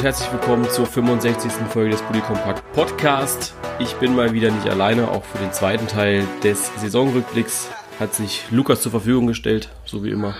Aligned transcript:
Und 0.00 0.06
herzlich 0.06 0.32
willkommen 0.32 0.64
zur 0.70 0.86
65. 0.86 1.52
Folge 1.68 1.90
des 1.90 2.00
Bully 2.00 2.22
Compact 2.22 2.62
Podcast. 2.72 3.54
Ich 3.80 3.92
bin 3.96 4.16
mal 4.16 4.32
wieder 4.32 4.50
nicht 4.50 4.66
alleine, 4.66 5.10
auch 5.10 5.22
für 5.24 5.36
den 5.36 5.52
zweiten 5.52 5.86
Teil 5.88 6.26
des 6.42 6.74
Saisonrückblicks 6.80 7.70
hat 7.98 8.14
sich 8.14 8.50
Lukas 8.50 8.80
zur 8.80 8.92
Verfügung 8.92 9.26
gestellt, 9.26 9.68
so 9.84 10.02
wie 10.02 10.08
immer. 10.08 10.34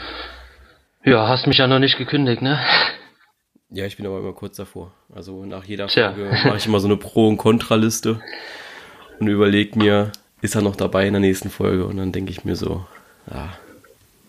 Ja, 1.05 1.29
hast 1.29 1.47
mich 1.47 1.59
ja 1.59 1.67
noch 1.67 1.79
nicht 1.79 1.99
gekündigt, 1.99 2.41
ne? 2.41 2.59
Ja, 3.69 3.85
ich 3.85 3.99
bin 3.99 4.07
aber 4.07 4.21
immer 4.21 4.33
kurz 4.33 4.57
davor. 4.57 4.95
Also 5.15 5.45
nach 5.45 5.65
jeder 5.65 5.91
Folge 5.91 6.31
mache 6.47 6.57
ich 6.57 6.65
immer 6.65 6.81
so 6.81 6.89
eine 6.89 6.97
Pro- 6.97 7.29
und 7.29 7.37
Kontraliste 7.37 8.19
und 9.19 9.27
überlege 9.27 9.79
mir, 9.79 10.11
ist 10.41 10.55
er 10.55 10.63
noch 10.63 10.77
dabei 10.77 11.07
in 11.07 11.13
der 11.13 11.21
nächsten 11.21 11.51
Folge? 11.51 11.85
Und 11.85 11.99
dann 11.99 12.13
denke 12.13 12.31
ich 12.31 12.47
mir 12.47 12.57
so, 12.57 12.87
ja, 13.31 13.51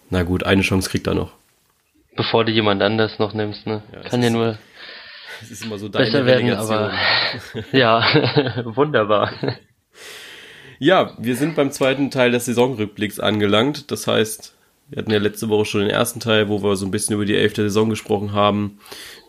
na 0.09 0.23
gut, 0.23 0.43
eine 0.43 0.61
Chance 0.61 0.89
kriegt 0.89 1.07
er 1.07 1.13
noch. 1.13 1.31
Bevor 2.17 2.43
du 2.43 2.51
jemand 2.51 2.81
anders 2.81 3.17
noch 3.17 3.33
nimmst, 3.33 3.65
ne? 3.65 3.81
Ja, 3.93 4.09
Kann 4.09 4.21
ja 4.21 4.29
nur 4.29 4.57
das 5.41 5.51
ist 5.51 5.65
immer 5.65 5.77
so 5.77 5.89
deine 5.89 6.05
besser 6.05 6.25
werden, 6.25 6.51
aber 6.51 6.93
ja, 7.71 8.63
wunderbar. 8.75 9.33
Ja, 10.79 11.15
wir 11.19 11.35
sind 11.35 11.55
beim 11.55 11.71
zweiten 11.71 12.09
Teil 12.09 12.31
des 12.31 12.45
Saisonrückblicks 12.45 13.19
angelangt. 13.19 13.91
Das 13.91 14.07
heißt, 14.07 14.55
wir 14.89 14.97
hatten 14.97 15.11
ja 15.11 15.19
letzte 15.19 15.49
Woche 15.49 15.65
schon 15.65 15.81
den 15.81 15.89
ersten 15.89 16.19
Teil, 16.19 16.49
wo 16.49 16.63
wir 16.63 16.75
so 16.75 16.85
ein 16.85 16.91
bisschen 16.91 17.15
über 17.15 17.25
die 17.25 17.35
elfte 17.35 17.63
Saison 17.63 17.89
gesprochen 17.89 18.33
haben, 18.33 18.79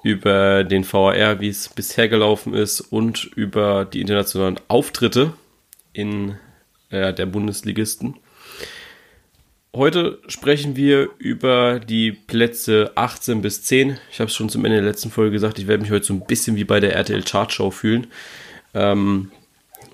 über 0.03 0.64
den 0.64 0.84
VAR, 0.91 1.41
wie 1.41 1.48
es 1.48 1.69
bisher 1.69 2.09
gelaufen 2.09 2.55
ist 2.55 2.81
und 2.81 3.25
über 3.37 3.84
die 3.84 4.00
internationalen 4.00 4.61
Auftritte 4.69 5.34
in 5.92 6.37
äh, 6.91 7.12
der 7.15 7.27
Bundesligisten. 7.27 8.17
Heute 9.75 10.19
sprechen 10.28 10.77
wir 10.77 11.09
über 11.17 11.81
die 11.81 12.12
Plätze 12.12 12.92
18 12.95 13.41
bis 13.41 13.62
10. 13.62 13.97
Ich 14.11 14.20
habe 14.20 14.28
es 14.28 14.34
schon 14.37 14.51
zum 14.51 14.67
Ende 14.67 14.77
der 14.83 14.87
letzten 14.87 15.11
Folge 15.11 15.31
gesagt, 15.31 15.59
ich 15.59 15.67
werde 15.67 15.83
mich 15.83 15.91
heute 15.91 16.05
so 16.05 16.12
ein 16.12 16.27
bisschen 16.27 16.56
wie 16.56 16.65
bei 16.65 16.78
der 16.78 16.95
RTL 16.95 17.23
Chart 17.23 17.51
Show 17.51 17.70
fühlen, 17.70 18.09
ähm, 18.75 19.33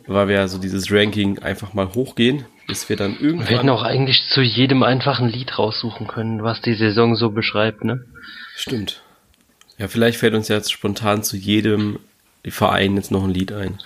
weil 0.08 0.26
wir 0.26 0.34
ja 0.34 0.48
so 0.48 0.58
dieses 0.58 0.90
Ranking 0.90 1.38
einfach 1.38 1.74
mal 1.74 1.94
hochgehen, 1.94 2.44
bis 2.66 2.88
wir 2.88 2.96
dann 2.96 3.20
irgendwann... 3.20 3.48
Wir 3.48 3.58
hätten 3.58 3.68
auch 3.68 3.84
eigentlich 3.84 4.24
zu 4.30 4.40
jedem 4.40 4.82
einfachen 4.82 5.28
Lied 5.28 5.56
raussuchen 5.56 6.08
können, 6.08 6.42
was 6.42 6.60
die 6.60 6.74
Saison 6.74 7.14
so 7.14 7.30
beschreibt, 7.30 7.84
ne? 7.84 8.04
Stimmt. 8.56 9.04
Ja, 9.76 9.86
vielleicht 9.86 10.18
fällt 10.18 10.34
uns 10.34 10.48
jetzt 10.48 10.72
spontan 10.72 11.22
zu 11.22 11.36
jedem 11.36 12.00
Verein 12.44 12.96
jetzt 12.96 13.12
noch 13.12 13.22
ein 13.22 13.30
Lied 13.30 13.52
ein. 13.52 13.78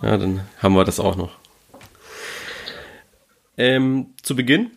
Ja, 0.00 0.16
dann 0.16 0.42
haben 0.62 0.76
wir 0.76 0.84
das 0.84 1.00
auch 1.00 1.16
noch. 1.16 1.43
Ähm, 3.56 4.06
zu 4.22 4.36
Beginn, 4.36 4.70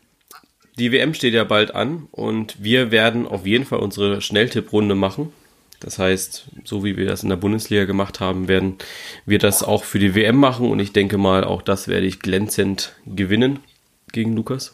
die 0.78 0.92
WM 0.92 1.14
steht 1.14 1.34
ja 1.34 1.44
bald 1.44 1.74
an 1.74 2.08
und 2.12 2.64
wir 2.64 2.92
werden 2.92 3.28
auf 3.28 3.46
jeden 3.46 3.66
Fall 3.66 3.80
unsere 3.80 4.22
Schnelltipprunde 4.22 4.96
machen. 4.96 5.34
Das 5.80 6.00
heißt, 6.00 6.48
so 6.64 6.84
wie 6.84 6.98
wir 6.98 7.06
das 7.06 7.24
in 7.24 7.30
der 7.30 7.36
Bundesliga 7.36 7.86
gemacht 7.86 8.20
haben, 8.20 8.48
werden 8.48 8.78
wir 9.26 9.40
das 9.40 9.64
auch 9.64 9.84
für 9.84 10.00
die 10.00 10.16
WM 10.16 10.38
machen 10.38 10.70
und 10.70 10.80
ich 10.80 10.92
denke 10.92 11.18
mal, 11.18 11.44
auch 11.44 11.62
das 11.62 11.88
werde 11.88 12.08
ich 12.08 12.20
glänzend 12.20 12.96
gewinnen 13.06 13.60
gegen 14.12 14.36
Lukas. 14.36 14.74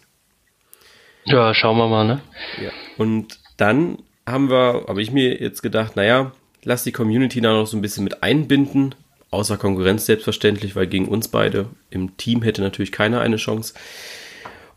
Ja, 1.26 1.54
schauen 1.54 1.78
wir 1.78 1.88
mal, 1.88 2.06
ne? 2.06 2.22
Ja. 2.62 2.72
Und 2.98 3.40
dann 3.58 3.98
haben 4.26 4.50
wir, 4.50 4.86
habe 4.88 5.02
ich 5.02 5.12
mir 5.12 5.42
jetzt 5.42 5.62
gedacht, 5.62 5.96
naja, 5.96 6.32
lass 6.64 6.84
die 6.84 6.92
Community 6.92 7.42
da 7.42 7.54
noch 7.54 7.68
so 7.68 7.78
ein 7.78 7.82
bisschen 7.82 8.04
mit 8.04 8.24
einbinden, 8.24 8.96
außer 9.34 9.58
Konkurrenz 9.58 10.06
selbstverständlich, 10.06 10.76
weil 10.76 10.88
gegen 10.88 11.08
uns 11.08 11.28
beide 11.28 11.68
im 11.90 12.16
Team 12.18 12.42
hätte 12.42 12.62
natürlich 12.62 12.92
keiner 12.92 13.22
eine 13.22 13.38
Chance. 13.38 13.74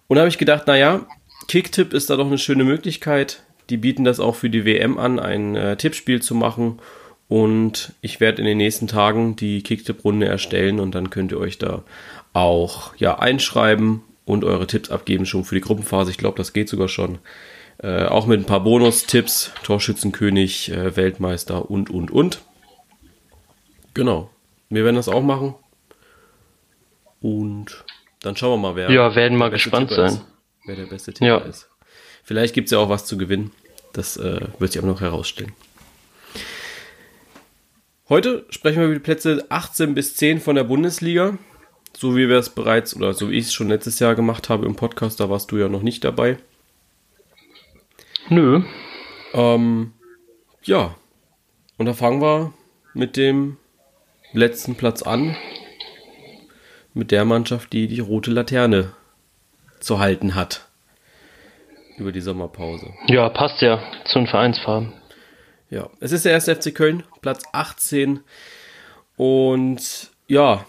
Und 0.08 0.16
da 0.16 0.22
habe 0.22 0.28
ich 0.28 0.38
gedacht, 0.38 0.66
naja, 0.66 1.06
Kicktip 1.48 1.92
ist 1.92 2.10
da 2.10 2.16
doch 2.16 2.26
eine 2.26 2.38
schöne 2.38 2.64
Möglichkeit. 2.64 3.42
Die 3.70 3.76
bieten 3.76 4.04
das 4.04 4.20
auch 4.20 4.34
für 4.34 4.50
die 4.50 4.64
WM 4.64 4.98
an, 4.98 5.18
ein 5.18 5.56
äh, 5.56 5.76
Tippspiel 5.76 6.22
zu 6.22 6.34
machen. 6.34 6.80
Und 7.28 7.92
ich 8.00 8.20
werde 8.20 8.40
in 8.40 8.46
den 8.46 8.58
nächsten 8.58 8.86
Tagen 8.86 9.36
die 9.36 9.62
Kicktip-Runde 9.62 10.26
erstellen 10.26 10.78
und 10.78 10.94
dann 10.94 11.10
könnt 11.10 11.32
ihr 11.32 11.38
euch 11.38 11.58
da 11.58 11.82
auch 12.32 12.94
ja 12.96 13.18
einschreiben 13.18 14.02
und 14.24 14.44
eure 14.44 14.66
Tipps 14.66 14.90
abgeben 14.90 15.26
schon 15.26 15.44
für 15.44 15.56
die 15.56 15.60
Gruppenphase. 15.60 16.10
Ich 16.10 16.18
glaube, 16.18 16.36
das 16.36 16.52
geht 16.52 16.68
sogar 16.68 16.88
schon. 16.88 17.18
Äh, 17.78 18.04
auch 18.04 18.26
mit 18.26 18.40
ein 18.40 18.46
paar 18.46 18.62
Bonus-Tipps, 18.62 19.52
Torschützenkönig, 19.64 20.70
äh, 20.70 20.96
Weltmeister 20.96 21.68
und, 21.70 21.90
und, 21.90 22.10
und. 22.10 22.40
Genau. 23.92 24.30
Wir 24.68 24.84
werden 24.84 24.96
das 24.96 25.08
auch 25.08 25.22
machen. 25.22 25.54
Und 27.20 27.84
dann 28.22 28.36
schauen 28.36 28.60
wir 28.60 28.68
mal, 28.68 28.76
wer. 28.76 28.90
Ja, 28.90 29.14
werden 29.14 29.38
mal 29.38 29.50
gespannt 29.50 29.90
sein. 29.90 30.06
Ist, 30.06 30.24
wer 30.64 30.76
der 30.76 30.86
beste 30.86 31.12
Tipper 31.12 31.26
ja. 31.26 31.36
ist. 31.38 31.68
Vielleicht 32.22 32.54
gibt 32.54 32.66
es 32.66 32.72
ja 32.72 32.78
auch 32.78 32.88
was 32.88 33.06
zu 33.06 33.16
gewinnen. 33.16 33.52
Das 33.92 34.16
äh, 34.16 34.40
wird 34.58 34.72
sich 34.72 34.80
aber 34.80 34.90
noch 34.90 35.00
herausstellen. 35.00 35.52
Heute 38.08 38.46
sprechen 38.50 38.78
wir 38.78 38.86
über 38.86 38.94
die 38.94 39.00
Plätze 39.00 39.46
18 39.48 39.94
bis 39.94 40.14
10 40.16 40.40
von 40.40 40.54
der 40.54 40.64
Bundesliga. 40.64 41.38
So 41.96 42.14
wie 42.14 42.28
wir 42.28 42.36
es 42.36 42.50
bereits, 42.50 42.94
oder 42.94 43.14
so 43.14 43.30
wie 43.30 43.38
ich 43.38 43.46
es 43.46 43.52
schon 43.52 43.68
letztes 43.68 43.98
Jahr 43.98 44.14
gemacht 44.14 44.48
habe 44.48 44.66
im 44.66 44.76
Podcast, 44.76 45.18
da 45.18 45.30
warst 45.30 45.50
du 45.50 45.56
ja 45.56 45.68
noch 45.68 45.82
nicht 45.82 46.04
dabei. 46.04 46.36
Nö. 48.28 48.62
Ähm, 49.32 49.92
ja. 50.62 50.94
Und 51.78 51.86
da 51.86 51.94
fangen 51.94 52.20
wir 52.20 52.52
mit 52.92 53.16
dem 53.16 53.56
letzten 54.36 54.74
Platz 54.74 55.02
an. 55.02 55.36
Mit 56.94 57.10
der 57.10 57.24
Mannschaft, 57.24 57.72
die 57.72 57.88
die 57.88 58.00
rote 58.00 58.30
Laterne 58.30 58.92
zu 59.80 59.98
halten 59.98 60.34
hat. 60.34 60.66
Über 61.98 62.12
die 62.12 62.20
Sommerpause. 62.20 62.92
Ja, 63.06 63.28
passt 63.28 63.60
ja 63.60 63.82
zu 64.04 64.18
den 64.18 64.26
Vereinsfarben. 64.26 64.92
Ja, 65.70 65.90
es 66.00 66.12
ist 66.12 66.24
der 66.24 66.32
erste 66.32 66.54
FC 66.54 66.74
Köln, 66.74 67.02
Platz 67.20 67.42
18. 67.52 68.20
Und 69.16 70.10
ja, 70.28 70.64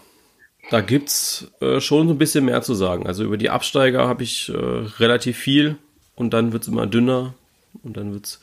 da 0.70 0.80
gibt's 0.80 1.50
äh, 1.60 1.80
schon 1.80 2.08
so 2.08 2.14
ein 2.14 2.18
bisschen 2.18 2.44
mehr 2.44 2.62
zu 2.62 2.74
sagen. 2.74 3.06
Also 3.06 3.24
über 3.24 3.36
die 3.36 3.50
Absteiger 3.50 4.06
habe 4.08 4.22
ich 4.22 4.48
äh, 4.48 4.56
relativ 4.56 5.38
viel 5.38 5.76
und 6.14 6.34
dann 6.34 6.52
wird 6.52 6.62
es 6.62 6.68
immer 6.68 6.86
dünner 6.86 7.34
und 7.82 7.96
dann 7.96 8.12
wird 8.12 8.26
es 8.26 8.40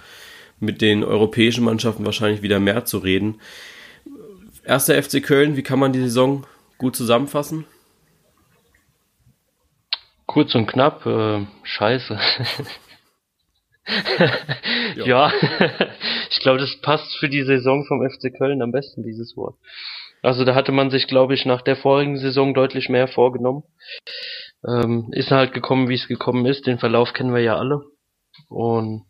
mit 0.59 0.81
den 0.81 1.03
europäischen 1.03 1.63
Mannschaften 1.63 2.05
wahrscheinlich 2.05 2.41
wieder 2.41 2.59
mehr 2.59 2.85
zu 2.85 2.99
reden. 2.99 3.41
Erster 4.65 5.01
FC 5.01 5.21
Köln, 5.21 5.55
wie 5.55 5.63
kann 5.63 5.77
man 5.77 5.93
die 5.93 5.99
Saison 5.99 6.47
gut 6.79 6.95
zusammenfassen? 6.95 7.65
Kurz 10.25 10.55
und 10.55 10.65
knapp, 10.65 11.05
äh, 11.05 11.45
scheiße. 11.63 12.19
ja, 15.05 15.31
ich 16.31 16.39
glaube, 16.39 16.57
das 16.57 16.81
passt 16.81 17.15
für 17.17 17.29
die 17.29 17.43
Saison 17.43 17.85
vom 17.85 18.01
FC 18.09 18.35
Köln 18.35 18.63
am 18.63 18.71
besten, 18.71 19.03
dieses 19.03 19.37
Wort. 19.37 19.55
Also 20.23 20.43
da 20.43 20.55
hatte 20.55 20.71
man 20.71 20.89
sich, 20.89 21.05
glaube 21.05 21.35
ich, 21.35 21.45
nach 21.45 21.61
der 21.61 21.75
vorigen 21.75 22.17
Saison 22.17 22.55
deutlich 22.55 22.89
mehr 22.89 23.07
vorgenommen. 23.07 23.61
Ähm, 24.67 25.09
ist 25.11 25.29
halt 25.29 25.53
gekommen, 25.53 25.89
wie 25.89 25.93
es 25.93 26.07
gekommen 26.07 26.47
ist. 26.47 26.65
Den 26.65 26.79
Verlauf 26.79 27.13
kennen 27.13 27.35
wir 27.35 27.41
ja 27.41 27.55
alle. 27.55 27.83
Und 28.49 29.03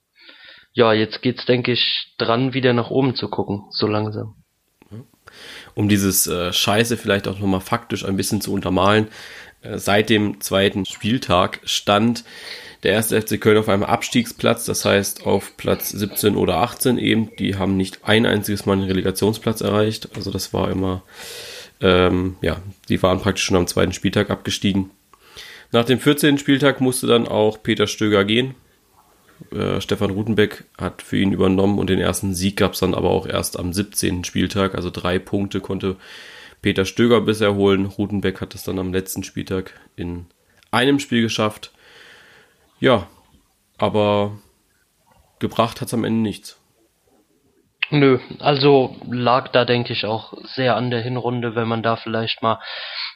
ja, 0.73 0.91
jetzt 0.91 1.21
geht's, 1.21 1.45
denke 1.45 1.71
ich, 1.71 2.13
dran, 2.17 2.53
wieder 2.53 2.73
nach 2.73 2.89
oben 2.89 3.15
zu 3.15 3.29
gucken, 3.29 3.63
so 3.69 3.87
langsam. 3.87 4.35
Um 5.75 5.89
dieses 5.89 6.25
äh, 6.25 6.51
Scheiße 6.51 6.97
vielleicht 6.97 7.27
auch 7.27 7.39
nochmal 7.39 7.61
faktisch 7.61 8.05
ein 8.05 8.17
bisschen 8.17 8.41
zu 8.41 8.53
untermalen, 8.53 9.09
äh, 9.61 9.77
seit 9.77 10.09
dem 10.09 10.41
zweiten 10.41 10.85
Spieltag 10.85 11.59
stand 11.65 12.23
der 12.83 12.93
erste 12.93 13.19
FC 13.19 13.41
Köln 13.41 13.57
auf 13.57 13.67
einem 13.67 13.83
Abstiegsplatz, 13.83 14.65
das 14.65 14.85
heißt 14.85 15.25
auf 15.25 15.57
Platz 15.57 15.89
17 15.89 16.35
oder 16.35 16.57
18 16.57 16.97
eben. 16.99 17.35
Die 17.37 17.55
haben 17.55 17.77
nicht 17.77 17.99
ein 18.03 18.25
einziges 18.25 18.65
Mal 18.65 18.73
einen 18.73 18.83
Relegationsplatz 18.83 19.61
erreicht. 19.61 20.09
Also 20.15 20.31
das 20.31 20.53
war 20.53 20.69
immer, 20.69 21.01
ähm, 21.81 22.37
ja, 22.41 22.57
die 22.87 23.01
waren 23.01 23.19
praktisch 23.19 23.43
schon 23.43 23.57
am 23.57 23.67
zweiten 23.67 23.91
Spieltag 23.91 24.29
abgestiegen. 24.29 24.91
Nach 25.71 25.83
dem 25.83 25.99
14. 25.99 26.37
Spieltag 26.37 26.79
musste 26.79 27.07
dann 27.07 27.27
auch 27.27 27.63
Peter 27.63 27.87
Stöger 27.87 28.23
gehen. 28.23 28.53
Äh, 29.51 29.81
Stefan 29.81 30.11
Rutenbeck 30.11 30.65
hat 30.77 31.01
für 31.01 31.17
ihn 31.17 31.31
übernommen 31.31 31.79
und 31.79 31.89
den 31.89 31.99
ersten 31.99 32.33
Sieg 32.33 32.57
gab 32.57 32.73
es 32.73 32.79
dann 32.79 32.93
aber 32.93 33.09
auch 33.09 33.27
erst 33.27 33.59
am 33.59 33.73
17. 33.73 34.23
Spieltag. 34.23 34.75
Also 34.75 34.89
drei 34.89 35.19
Punkte 35.19 35.59
konnte 35.59 35.97
Peter 36.61 36.85
Stöger 36.85 37.21
bisher 37.21 37.55
holen. 37.55 37.85
Rutenbeck 37.85 38.41
hat 38.41 38.55
es 38.55 38.63
dann 38.63 38.79
am 38.79 38.93
letzten 38.93 39.23
Spieltag 39.23 39.79
in 39.95 40.25
einem 40.71 40.99
Spiel 40.99 41.21
geschafft. 41.21 41.71
Ja, 42.79 43.07
aber 43.77 44.37
gebracht 45.39 45.81
hat 45.81 45.89
es 45.89 45.93
am 45.93 46.03
Ende 46.03 46.21
nichts. 46.21 46.57
Nö, 47.91 48.17
also 48.39 48.95
lag 49.11 49.49
da 49.49 49.63
denke 49.63 49.93
ich 49.93 50.05
auch 50.05 50.33
sehr 50.43 50.75
an 50.75 50.89
der 50.89 51.01
Hinrunde, 51.01 51.55
wenn 51.55 51.67
man 51.67 51.83
da 51.83 51.95
vielleicht 51.95 52.41
mal 52.41 52.59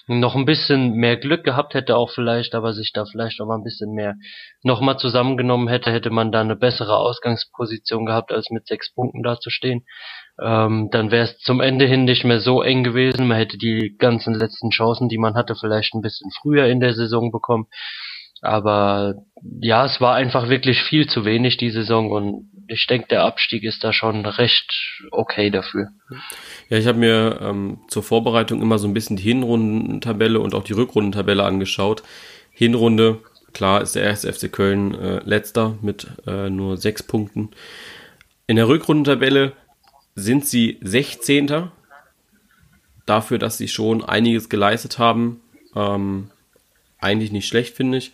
noch 0.07 0.35
ein 0.35 0.45
bisschen 0.45 0.93
mehr 0.93 1.17
Glück 1.17 1.43
gehabt 1.43 1.73
hätte 1.73 1.95
auch 1.97 2.11
vielleicht, 2.11 2.53
aber 2.53 2.73
sich 2.73 2.91
da 2.93 3.05
vielleicht 3.05 3.41
auch 3.41 3.47
mal 3.47 3.57
ein 3.57 3.63
bisschen 3.63 3.93
mehr 3.93 4.15
nochmal 4.63 4.97
zusammengenommen 4.97 5.67
hätte, 5.67 5.91
hätte 5.91 6.11
man 6.11 6.31
da 6.31 6.41
eine 6.41 6.55
bessere 6.55 6.97
Ausgangsposition 6.97 8.05
gehabt, 8.05 8.31
als 8.31 8.51
mit 8.51 8.67
sechs 8.67 8.93
Punkten 8.93 9.23
dazustehen. 9.23 9.85
Ähm, 10.41 10.89
dann 10.91 11.11
wäre 11.11 11.25
es 11.25 11.39
zum 11.39 11.61
Ende 11.61 11.85
hin 11.85 12.05
nicht 12.05 12.23
mehr 12.23 12.39
so 12.39 12.61
eng 12.61 12.83
gewesen. 12.83 13.27
Man 13.27 13.37
hätte 13.37 13.57
die 13.57 13.95
ganzen 13.97 14.33
letzten 14.33 14.69
Chancen, 14.69 15.09
die 15.09 15.17
man 15.17 15.35
hatte, 15.35 15.55
vielleicht 15.55 15.93
ein 15.95 16.01
bisschen 16.01 16.31
früher 16.41 16.65
in 16.67 16.79
der 16.79 16.93
Saison 16.93 17.31
bekommen. 17.31 17.67
Aber 18.41 19.15
ja, 19.61 19.85
es 19.85 19.99
war 19.99 20.15
einfach 20.15 20.47
wirklich 20.49 20.81
viel 20.81 21.07
zu 21.07 21.25
wenig 21.25 21.57
die 21.57 21.71
Saison 21.71 22.11
und 22.11 22.48
ich 22.69 22.87
denke, 22.87 23.07
der 23.07 23.23
Abstieg 23.23 23.63
ist 23.63 23.83
da 23.83 23.91
schon 23.91 24.25
recht 24.25 24.99
okay 25.11 25.49
dafür. 25.49 25.89
Ja, 26.69 26.77
ich 26.77 26.87
habe 26.87 26.99
mir 26.99 27.39
ähm, 27.41 27.79
zur 27.87 28.03
Vorbereitung 28.03 28.61
immer 28.61 28.77
so 28.77 28.87
ein 28.87 28.93
bisschen 28.93 29.17
die 29.17 29.23
Hinrundentabelle 29.23 30.39
und 30.39 30.53
auch 30.53 30.63
die 30.63 30.73
Rückrundentabelle 30.73 31.43
angeschaut. 31.43 32.03
Hinrunde, 32.51 33.19
klar, 33.53 33.81
ist 33.81 33.95
der 33.95 34.03
erste 34.03 34.31
FC 34.31 34.51
Köln 34.51 34.93
äh, 34.93 35.19
letzter 35.23 35.77
mit 35.81 36.07
äh, 36.27 36.49
nur 36.49 36.77
sechs 36.77 37.03
Punkten. 37.03 37.49
In 38.47 38.55
der 38.55 38.67
Rückrundentabelle 38.67 39.53
sind 40.15 40.45
sie 40.45 40.77
16. 40.81 41.69
Dafür, 43.05 43.39
dass 43.39 43.57
sie 43.57 43.67
schon 43.67 44.03
einiges 44.03 44.49
geleistet 44.49 44.99
haben. 44.99 45.41
Ähm, 45.75 46.29
eigentlich 46.99 47.31
nicht 47.31 47.47
schlecht, 47.47 47.75
finde 47.75 47.97
ich. 47.97 48.11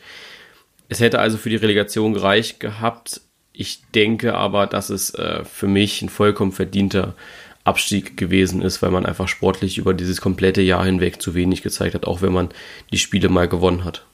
Es 0.87 0.99
hätte 0.99 1.19
also 1.19 1.37
für 1.37 1.49
die 1.49 1.55
Relegation 1.55 2.13
gereicht 2.13 2.59
gehabt. 2.59 3.21
Ich 3.57 3.81
denke 3.93 4.35
aber, 4.35 4.67
dass 4.67 4.89
es 4.89 5.13
äh, 5.13 5.43
für 5.45 5.67
mich 5.67 6.01
ein 6.01 6.09
vollkommen 6.09 6.51
verdienter 6.51 7.15
Abstieg 7.63 8.15
gewesen 8.15 8.61
ist, 8.61 8.81
weil 8.81 8.91
man 8.91 9.05
einfach 9.05 9.27
sportlich 9.27 9.77
über 9.77 9.93
dieses 9.93 10.21
komplette 10.21 10.61
Jahr 10.61 10.85
hinweg 10.85 11.21
zu 11.21 11.33
wenig 11.33 11.63
gezeigt 11.63 11.95
hat, 11.95 12.05
auch 12.05 12.21
wenn 12.21 12.31
man 12.31 12.49
die 12.91 12.99
Spiele 12.99 13.27
mal 13.27 13.47
gewonnen 13.47 13.83
hat. 13.83 14.05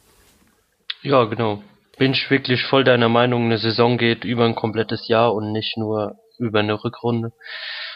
Ja, 1.02 1.26
genau. 1.26 1.62
Bin 1.98 2.14
ich 2.14 2.30
wirklich 2.32 2.64
voll 2.64 2.84
deiner 2.84 3.10
Meinung, 3.10 3.46
eine 3.46 3.58
Saison 3.58 3.98
geht 3.98 4.24
über 4.24 4.46
ein 4.46 4.56
komplettes 4.56 5.08
Jahr 5.08 5.34
und 5.34 5.52
nicht 5.52 5.78
nur 5.78 6.16
über 6.40 6.60
eine 6.60 6.84
Rückrunde. 6.84 7.34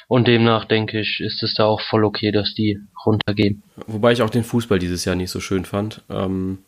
Und 0.07 0.27
demnach 0.27 0.65
denke 0.65 0.99
ich, 0.99 1.19
ist 1.19 1.41
es 1.41 1.55
da 1.55 1.65
auch 1.65 1.81
voll 1.81 2.03
okay, 2.03 2.31
dass 2.31 2.53
die 2.53 2.77
runtergehen. 3.05 3.63
Wobei 3.87 4.11
ich 4.11 4.21
auch 4.21 4.29
den 4.29 4.43
Fußball 4.43 4.77
dieses 4.77 5.05
Jahr 5.05 5.15
nicht 5.15 5.31
so 5.31 5.39
schön 5.39 5.65
fand. 5.65 6.01
Ähm, 6.09 6.59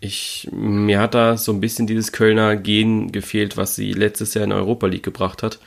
ich, 0.00 0.48
mir 0.52 1.00
hat 1.00 1.14
da 1.14 1.36
so 1.36 1.52
ein 1.52 1.60
bisschen 1.60 1.86
dieses 1.86 2.12
Kölner 2.12 2.56
Gen 2.56 3.12
gefehlt, 3.12 3.56
was 3.56 3.74
sie 3.74 3.92
letztes 3.92 4.34
Jahr 4.34 4.44
in 4.44 4.52
Europa 4.52 4.86
League 4.86 5.02
gebracht 5.02 5.42
hat. 5.42 5.58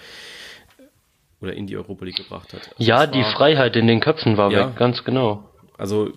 Oder 1.41 1.53
in 1.53 1.67
die 1.67 1.77
Europa 1.77 2.05
League 2.05 2.17
gebracht 2.17 2.53
hat. 2.53 2.61
Also 2.61 2.73
ja, 2.77 3.07
die 3.07 3.23
Freiheit 3.23 3.75
in 3.75 3.87
den 3.87 4.01
Köpfen 4.01 4.37
war 4.37 4.51
ja, 4.51 4.67
weg, 4.67 4.75
ganz 4.75 5.03
genau. 5.03 5.49
Also 5.77 6.11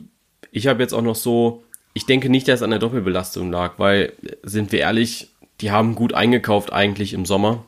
ich 0.51 0.67
habe 0.67 0.83
jetzt 0.83 0.93
auch 0.93 1.03
noch 1.03 1.15
so, 1.15 1.63
ich 1.95 2.07
denke 2.07 2.29
nicht, 2.29 2.49
dass 2.49 2.57
es 2.57 2.63
an 2.63 2.71
der 2.71 2.79
Doppelbelastung 2.79 3.51
lag, 3.51 3.75
weil, 3.79 4.13
sind 4.43 4.73
wir 4.73 4.81
ehrlich, 4.81 5.29
die 5.61 5.71
haben 5.71 5.95
gut 5.95 6.13
eingekauft 6.13 6.73
eigentlich 6.73 7.15
im 7.15 7.25
Sommer 7.25 7.65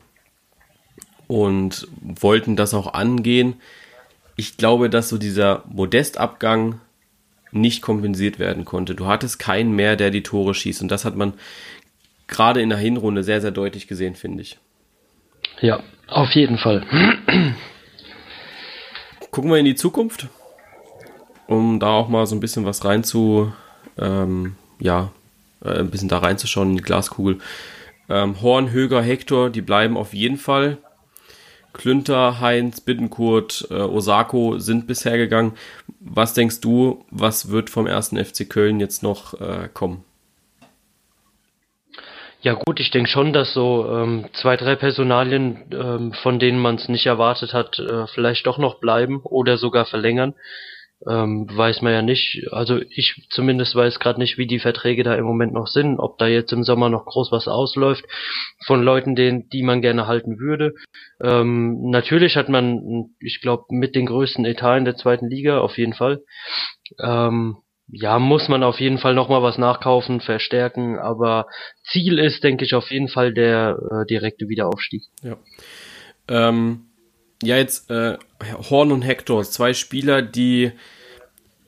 und 1.29 1.87
wollten 2.01 2.57
das 2.57 2.75
auch 2.75 2.93
angehen. 2.93 3.55
Ich 4.37 4.57
glaube, 4.57 4.91
dass 4.91 5.09
so 5.09 5.17
dieser 5.17 5.63
Modestabgang 5.69 6.81
nicht 7.55 7.83
kompensiert 7.83 8.39
werden 8.39 8.65
konnte. 8.65 8.95
Du 8.95 9.07
hattest 9.07 9.39
keinen 9.39 9.73
mehr, 9.73 9.97
der 9.97 10.11
die 10.11 10.23
Tore 10.23 10.55
schießt. 10.55 10.83
Und 10.83 10.89
das 10.89 11.05
hat 11.05 11.17
man 11.17 11.35
gerade 12.27 12.61
in 12.61 12.69
der 12.69 12.79
Hinrunde 12.79 13.23
sehr, 13.23 13.41
sehr 13.41 13.53
deutlich 13.53 13.87
gesehen, 13.87 14.17
finde 14.17 14.43
ich. 14.43 14.59
Ja, 15.61 15.83
auf 16.09 16.31
jeden 16.33 16.59
Fall. 16.59 16.85
Gucken 19.31 19.51
wir 19.51 19.59
in 19.59 19.65
die 19.65 19.77
Zukunft, 19.77 20.29
um 21.47 21.79
da 21.81 21.89
auch 21.89 22.09
mal 22.09 22.27
so 22.27 22.35
ein 22.35 22.41
bisschen 22.41 22.67
was 22.67 22.85
rein 22.85 23.05
zu, 23.05 23.53
ähm, 23.99 24.57
ja, 24.81 25.13
äh, 25.65 25.79
ein 25.79 25.91
bisschen 25.91 26.09
da 26.09 26.19
reinzuschauen 26.19 26.71
in 26.71 26.77
die 26.77 26.83
Glaskugel. 26.83 27.39
Ähm, 28.09 28.41
Horn, 28.43 28.71
Höger, 28.71 29.01
Hector, 29.01 29.51
die 29.51 29.63
bleiben 29.63 29.97
auf 29.97 30.13
jeden 30.13 30.37
Fall. 30.37 30.79
Klünter, 31.75 32.41
Heinz, 32.41 32.81
Bittenkurt, 32.81 33.67
äh, 33.71 33.75
Osako 33.75 34.59
sind 34.59 34.87
bisher 34.87 35.19
gegangen. 35.19 35.53
Was 36.01 36.33
denkst 36.33 36.61
du, 36.61 37.05
was 37.11 37.51
wird 37.51 37.69
vom 37.69 37.87
ersten 37.87 38.17
FC 38.17 38.49
Köln 38.49 38.81
jetzt 38.81 39.03
noch 39.03 39.39
äh, 39.41 39.69
kommen? 39.73 40.05
Ja 42.41 42.55
gut, 42.55 42.79
ich 42.79 42.91
denke 42.91 43.09
schon, 43.09 43.33
dass 43.33 43.55
so 43.55 43.87
ähm, 43.91 44.27
zwei, 44.35 44.57
drei 44.57 44.77
Personalien, 44.77 45.65
ähm, 45.73 46.13
von 46.23 46.39
denen 46.39 46.59
man 46.59 46.77
es 46.77 46.89
nicht 46.89 47.07
erwartet 47.07 47.53
hat, 47.53 47.79
äh, 47.79 48.07
vielleicht 48.07 48.47
doch 48.47 48.59
noch 48.59 48.81
bleiben 48.81 49.21
oder 49.23 49.57
sogar 49.57 49.87
verlängern 49.87 50.35
ähm, 51.09 51.49
weiß 51.51 51.83
man 51.83 51.93
ja 51.93 52.03
nicht. 52.03 52.47
Also 52.51 52.81
ich 52.91 53.27
zumindest 53.31 53.75
weiß 53.75 54.01
gerade 54.01 54.21
nicht, 54.21 54.39
wie 54.39 54.47
die 54.47 54.59
Verträge 54.59 55.03
da 55.03 55.15
im 55.15 55.25
Moment 55.25 55.53
noch 55.53 55.67
sind, 55.67 55.99
ob 55.99 56.19
da 56.19 56.27
jetzt 56.27 56.53
im 56.53 56.65
Sommer 56.65 56.89
noch 56.89 57.05
groß 57.05 57.33
was 57.33 57.49
ausläuft 57.49 58.05
von 58.67 58.83
Leuten, 58.83 59.15
den, 59.15 59.49
die 59.51 59.63
man 59.63 59.83
gerne 59.83 60.07
halten 60.07 60.39
würde. 60.39 60.75
Ähm, 61.23 61.91
natürlich 61.91 62.37
hat 62.37 62.49
man, 62.49 63.15
ich 63.21 63.41
glaube, 63.41 63.65
mit 63.71 63.95
den 63.95 64.07
größten 64.07 64.45
Etat 64.45 64.79
in 64.79 64.85
der 64.85 64.97
zweiten 64.97 65.29
Liga 65.29 65.61
auf 65.61 65.77
jeden 65.79 65.95
Fall. 65.95 66.23
Ähm, 67.01 67.57
ja, 67.89 68.19
muss 68.19 68.49
man 68.49 68.63
auf 68.63 68.81
jeden 68.81 68.99
Fall 68.99 69.15
nochmal 69.15 69.43
was 69.43 69.59
nachkaufen, 69.59 70.21
verstärken, 70.21 70.99
aber 70.99 71.47
Ziel 71.85 72.19
ist, 72.19 72.43
denke 72.43 72.65
ich, 72.65 72.75
auf 72.75 72.91
jeden 72.91 73.09
Fall 73.09 73.35
der 73.35 73.79
äh, 73.91 74.07
direkte 74.07 74.49
Wiederaufstieg. 74.49 75.03
Ja. 75.23 75.37
Ähm, 76.29 76.87
ja, 77.45 77.57
jetzt 77.57 77.91
äh, 77.91 78.19
Horn 78.71 78.93
und 78.93 79.03
Hector, 79.03 79.45
zwei 79.45 79.75
Spieler, 79.75 80.23
die 80.23 80.73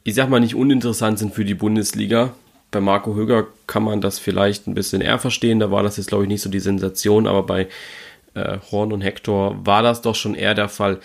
ich 0.06 0.14
sag 0.14 0.28
mal, 0.28 0.38
nicht 0.38 0.54
uninteressant 0.54 1.18
sind 1.18 1.34
für 1.34 1.44
die 1.44 1.56
Bundesliga. 1.56 2.32
Bei 2.70 2.80
Marco 2.80 3.16
Höger 3.16 3.48
kann 3.66 3.82
man 3.82 4.00
das 4.00 4.20
vielleicht 4.20 4.68
ein 4.68 4.74
bisschen 4.74 5.00
eher 5.00 5.18
verstehen. 5.18 5.58
Da 5.58 5.72
war 5.72 5.82
das 5.82 5.96
jetzt, 5.96 6.06
glaube 6.06 6.22
ich, 6.22 6.28
nicht 6.28 6.42
so 6.42 6.48
die 6.48 6.60
Sensation, 6.60 7.26
aber 7.26 7.42
bei 7.42 7.66
äh, 8.34 8.58
Horn 8.70 8.92
und 8.92 9.00
Hector 9.00 9.66
war 9.66 9.82
das 9.82 10.02
doch 10.02 10.14
schon 10.14 10.36
eher 10.36 10.54
der 10.54 10.68
Fall. 10.68 11.00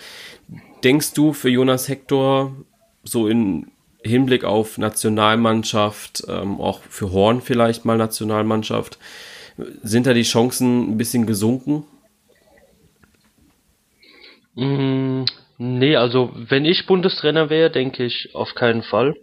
Denkst 0.84 1.14
du 1.14 1.32
für 1.32 1.48
Jonas 1.48 1.88
Hector 1.88 2.52
so 3.02 3.26
in 3.26 3.72
Hinblick 4.04 4.44
auf 4.44 4.78
Nationalmannschaft, 4.78 6.22
ähm, 6.28 6.60
auch 6.60 6.78
für 6.88 7.10
Horn 7.10 7.40
vielleicht 7.40 7.84
mal 7.84 7.98
Nationalmannschaft, 7.98 8.98
sind 9.82 10.06
da 10.06 10.14
die 10.14 10.22
Chancen 10.22 10.92
ein 10.92 10.96
bisschen 10.96 11.26
gesunken? 11.26 11.82
Mm, 14.54 15.24
Nee, 15.58 15.94
also 15.96 16.32
wenn 16.34 16.64
ich 16.64 16.86
Bundestrainer 16.86 17.48
wäre, 17.48 17.70
denke 17.70 18.04
ich 18.04 18.34
auf 18.34 18.54
keinen 18.56 18.82
Fall. 18.82 19.14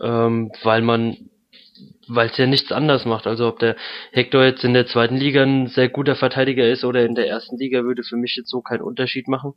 Ähm, 0.00 0.52
weil 0.62 0.82
man, 0.82 1.16
weil 2.06 2.28
es 2.28 2.36
ja 2.36 2.46
nichts 2.46 2.70
anders 2.70 3.04
macht. 3.06 3.26
Also 3.26 3.48
ob 3.48 3.58
der 3.58 3.74
Hector 4.12 4.44
jetzt 4.44 4.62
in 4.62 4.72
der 4.74 4.86
zweiten 4.86 5.16
Liga 5.16 5.42
ein 5.42 5.66
sehr 5.66 5.88
guter 5.88 6.14
Verteidiger 6.14 6.68
ist 6.68 6.84
oder 6.84 7.04
in 7.04 7.14
der 7.16 7.26
ersten 7.28 7.58
Liga, 7.58 7.82
würde 7.82 8.04
für 8.04 8.16
mich 8.16 8.36
jetzt 8.36 8.50
so 8.50 8.60
keinen 8.60 8.82
Unterschied 8.82 9.26
machen. 9.26 9.54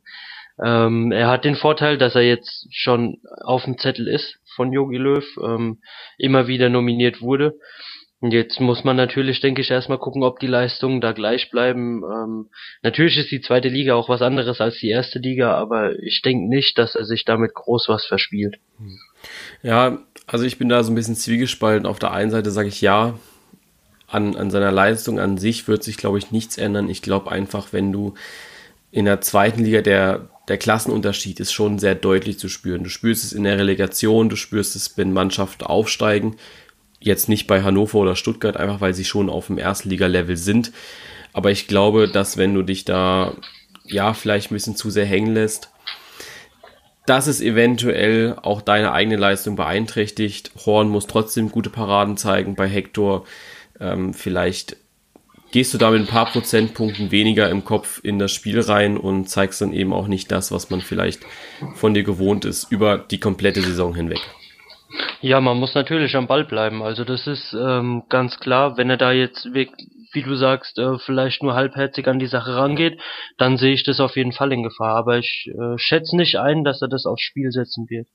Ähm, 0.64 1.12
er 1.12 1.28
hat 1.28 1.44
den 1.44 1.56
Vorteil, 1.56 1.98
dass 1.98 2.16
er 2.16 2.22
jetzt 2.22 2.66
schon 2.72 3.18
auf 3.44 3.64
dem 3.64 3.78
Zettel 3.78 4.08
ist 4.08 4.38
von 4.56 4.72
Jogi 4.72 4.96
Löw, 4.96 5.24
ähm, 5.42 5.78
immer 6.18 6.48
wieder 6.48 6.68
nominiert 6.68 7.20
wurde. 7.22 7.54
Jetzt 8.30 8.58
muss 8.58 8.84
man 8.84 8.96
natürlich, 8.96 9.40
denke 9.40 9.60
ich, 9.60 9.70
erstmal 9.70 9.98
gucken, 9.98 10.22
ob 10.22 10.38
die 10.38 10.46
Leistungen 10.46 11.02
da 11.02 11.12
gleich 11.12 11.50
bleiben. 11.50 12.02
Ähm, 12.04 12.46
natürlich 12.82 13.18
ist 13.18 13.30
die 13.30 13.42
zweite 13.42 13.68
Liga 13.68 13.94
auch 13.94 14.08
was 14.08 14.22
anderes 14.22 14.62
als 14.62 14.78
die 14.78 14.88
erste 14.88 15.18
Liga, 15.18 15.52
aber 15.54 15.98
ich 15.98 16.22
denke 16.22 16.48
nicht, 16.48 16.78
dass 16.78 16.94
er 16.94 17.04
sich 17.04 17.24
damit 17.26 17.52
groß 17.52 17.88
was 17.88 18.06
verspielt. 18.06 18.56
Ja, 19.62 19.98
also 20.26 20.46
ich 20.46 20.56
bin 20.56 20.70
da 20.70 20.82
so 20.82 20.90
ein 20.90 20.94
bisschen 20.94 21.16
zwiegespalten. 21.16 21.86
Auf 21.86 21.98
der 21.98 22.12
einen 22.12 22.30
Seite 22.30 22.50
sage 22.50 22.68
ich 22.68 22.80
ja, 22.80 23.18
an, 24.06 24.36
an 24.36 24.50
seiner 24.50 24.72
Leistung 24.72 25.18
an 25.18 25.36
sich 25.36 25.68
wird 25.68 25.82
sich, 25.82 25.98
glaube 25.98 26.16
ich, 26.16 26.30
nichts 26.30 26.56
ändern. 26.56 26.88
Ich 26.88 27.02
glaube 27.02 27.30
einfach, 27.30 27.72
wenn 27.72 27.92
du 27.92 28.14
in 28.90 29.04
der 29.04 29.20
zweiten 29.20 29.64
Liga 29.64 29.82
der, 29.82 30.30
der 30.48 30.56
Klassenunterschied 30.56 31.40
ist 31.40 31.52
schon 31.52 31.78
sehr 31.78 31.94
deutlich 31.94 32.38
zu 32.38 32.48
spüren. 32.48 32.84
Du 32.84 32.90
spürst 32.90 33.24
es 33.24 33.32
in 33.32 33.44
der 33.44 33.58
Relegation, 33.58 34.30
du 34.30 34.36
spürst 34.36 34.76
es, 34.76 34.96
wenn 34.96 35.12
Mannschaften 35.12 35.64
aufsteigen 35.64 36.36
Jetzt 37.04 37.28
nicht 37.28 37.46
bei 37.46 37.62
Hannover 37.62 37.98
oder 37.98 38.16
Stuttgart, 38.16 38.56
einfach 38.56 38.80
weil 38.80 38.94
sie 38.94 39.04
schon 39.04 39.28
auf 39.28 39.48
dem 39.48 39.58
Erstliga-Level 39.58 40.38
sind. 40.38 40.72
Aber 41.34 41.50
ich 41.50 41.68
glaube, 41.68 42.08
dass 42.08 42.38
wenn 42.38 42.54
du 42.54 42.62
dich 42.62 42.86
da 42.86 43.34
ja 43.84 44.14
vielleicht 44.14 44.50
ein 44.50 44.54
bisschen 44.54 44.74
zu 44.74 44.88
sehr 44.88 45.04
hängen 45.04 45.34
lässt, 45.34 45.68
dass 47.04 47.26
es 47.26 47.42
eventuell 47.42 48.36
auch 48.40 48.62
deine 48.62 48.92
eigene 48.92 49.16
Leistung 49.16 49.54
beeinträchtigt. 49.54 50.52
Horn 50.64 50.88
muss 50.88 51.06
trotzdem 51.06 51.50
gute 51.50 51.68
Paraden 51.68 52.16
zeigen 52.16 52.54
bei 52.54 52.66
Hector. 52.66 53.26
Ähm, 53.78 54.14
vielleicht 54.14 54.78
gehst 55.52 55.74
du 55.74 55.78
da 55.78 55.90
mit 55.90 56.00
ein 56.00 56.06
paar 56.06 56.32
Prozentpunkten 56.32 57.10
weniger 57.10 57.50
im 57.50 57.64
Kopf 57.66 58.00
in 58.02 58.18
das 58.18 58.32
Spiel 58.32 58.60
rein 58.60 58.96
und 58.96 59.28
zeigst 59.28 59.60
dann 59.60 59.74
eben 59.74 59.92
auch 59.92 60.08
nicht 60.08 60.32
das, 60.32 60.52
was 60.52 60.70
man 60.70 60.80
vielleicht 60.80 61.20
von 61.74 61.92
dir 61.92 62.04
gewohnt 62.04 62.46
ist, 62.46 62.72
über 62.72 62.96
die 62.96 63.20
komplette 63.20 63.60
Saison 63.60 63.94
hinweg. 63.94 64.22
Ja, 65.20 65.40
man 65.40 65.58
muss 65.58 65.74
natürlich 65.74 66.14
am 66.16 66.26
Ball 66.26 66.44
bleiben. 66.44 66.82
Also 66.82 67.04
das 67.04 67.26
ist 67.26 67.54
ähm, 67.58 68.04
ganz 68.08 68.38
klar. 68.38 68.76
Wenn 68.76 68.90
er 68.90 68.96
da 68.96 69.12
jetzt, 69.12 69.48
wie 69.54 70.22
du 70.22 70.34
sagst, 70.36 70.78
äh, 70.78 70.98
vielleicht 70.98 71.42
nur 71.42 71.54
halbherzig 71.54 72.06
an 72.06 72.18
die 72.18 72.26
Sache 72.26 72.54
rangeht, 72.56 73.00
dann 73.38 73.56
sehe 73.56 73.72
ich 73.72 73.84
das 73.84 74.00
auf 74.00 74.16
jeden 74.16 74.32
Fall 74.32 74.52
in 74.52 74.62
Gefahr. 74.62 74.96
Aber 74.96 75.18
ich 75.18 75.48
äh, 75.48 75.78
schätze 75.78 76.16
nicht 76.16 76.36
ein, 76.36 76.64
dass 76.64 76.82
er 76.82 76.88
das 76.88 77.06
aufs 77.06 77.22
Spiel 77.22 77.50
setzen 77.50 77.88
wird. 77.88 78.06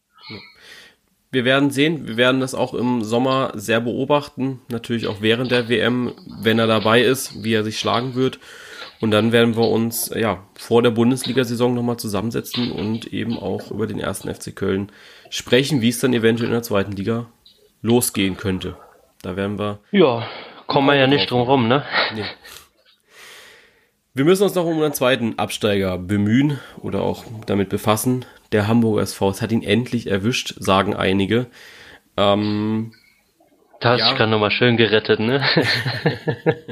Wir 1.32 1.46
werden 1.46 1.70
sehen, 1.70 2.08
wir 2.08 2.18
werden 2.18 2.42
das 2.42 2.56
auch 2.56 2.74
im 2.74 3.04
Sommer 3.04 3.52
sehr 3.54 3.82
beobachten, 3.82 4.62
natürlich 4.70 5.06
auch 5.06 5.22
während 5.22 5.52
der 5.52 5.70
WM, 5.70 6.14
wenn 6.42 6.58
er 6.58 6.66
dabei 6.66 7.02
ist, 7.02 7.44
wie 7.44 7.54
er 7.54 7.64
sich 7.64 7.78
schlagen 7.78 8.16
wird. 8.16 8.40
Und 9.00 9.12
dann 9.12 9.32
werden 9.32 9.56
wir 9.56 9.68
uns 9.68 10.12
ja 10.14 10.44
vor 10.56 10.82
der 10.82 10.90
Bundesliga-Saison 10.92 11.74
nochmal 11.74 11.98
zusammensetzen 11.98 12.72
und 12.72 13.14
eben 13.14 13.38
auch 13.38 13.72
über 13.72 13.88
den 13.88 14.00
ersten 14.00 14.34
FC 14.34 14.56
Köln 14.56 14.92
sprechen, 15.30 15.82
wie 15.82 15.90
es 15.90 16.00
dann 16.00 16.14
eventuell 16.14 16.50
in 16.50 16.54
der 16.54 16.64
zweiten 16.64 16.92
Liga 16.92 17.28
losgehen 17.82 18.38
könnte. 18.38 18.76
Da 19.22 19.36
werden 19.36 19.60
wir. 19.60 19.80
Ja, 19.92 20.28
kommen 20.68 20.88
wir 20.88 20.96
ja 20.96 21.08
nicht 21.08 21.30
drum 21.30 21.42
rum, 21.42 21.68
ne? 21.68 21.84
Nee. 22.14 22.26
Wir 24.14 24.26
müssen 24.26 24.44
uns 24.44 24.56
noch 24.56 24.66
um 24.66 24.82
einen 24.82 24.94
zweiten 24.94 25.38
Absteiger 25.38 25.98
bemühen 25.98 26.60
oder 26.78 27.02
auch 27.04 27.24
damit 27.46 27.70
befassen. 27.70 28.26
Der 28.52 28.68
Hamburger 28.68 29.04
SV, 29.04 29.30
es 29.30 29.42
hat 29.42 29.52
ihn 29.52 29.64
endlich 29.64 30.08
erwischt, 30.08 30.56
sagen 30.58 30.96
einige. 30.96 31.46
Ähm, 32.18 32.94
da 33.80 33.92
hast 33.92 34.00
ja. 34.00 34.14
gerade 34.14 34.32
nochmal 34.32 34.52
schön 34.52 34.78
gerettet, 34.78 35.20
ne? 35.20 35.42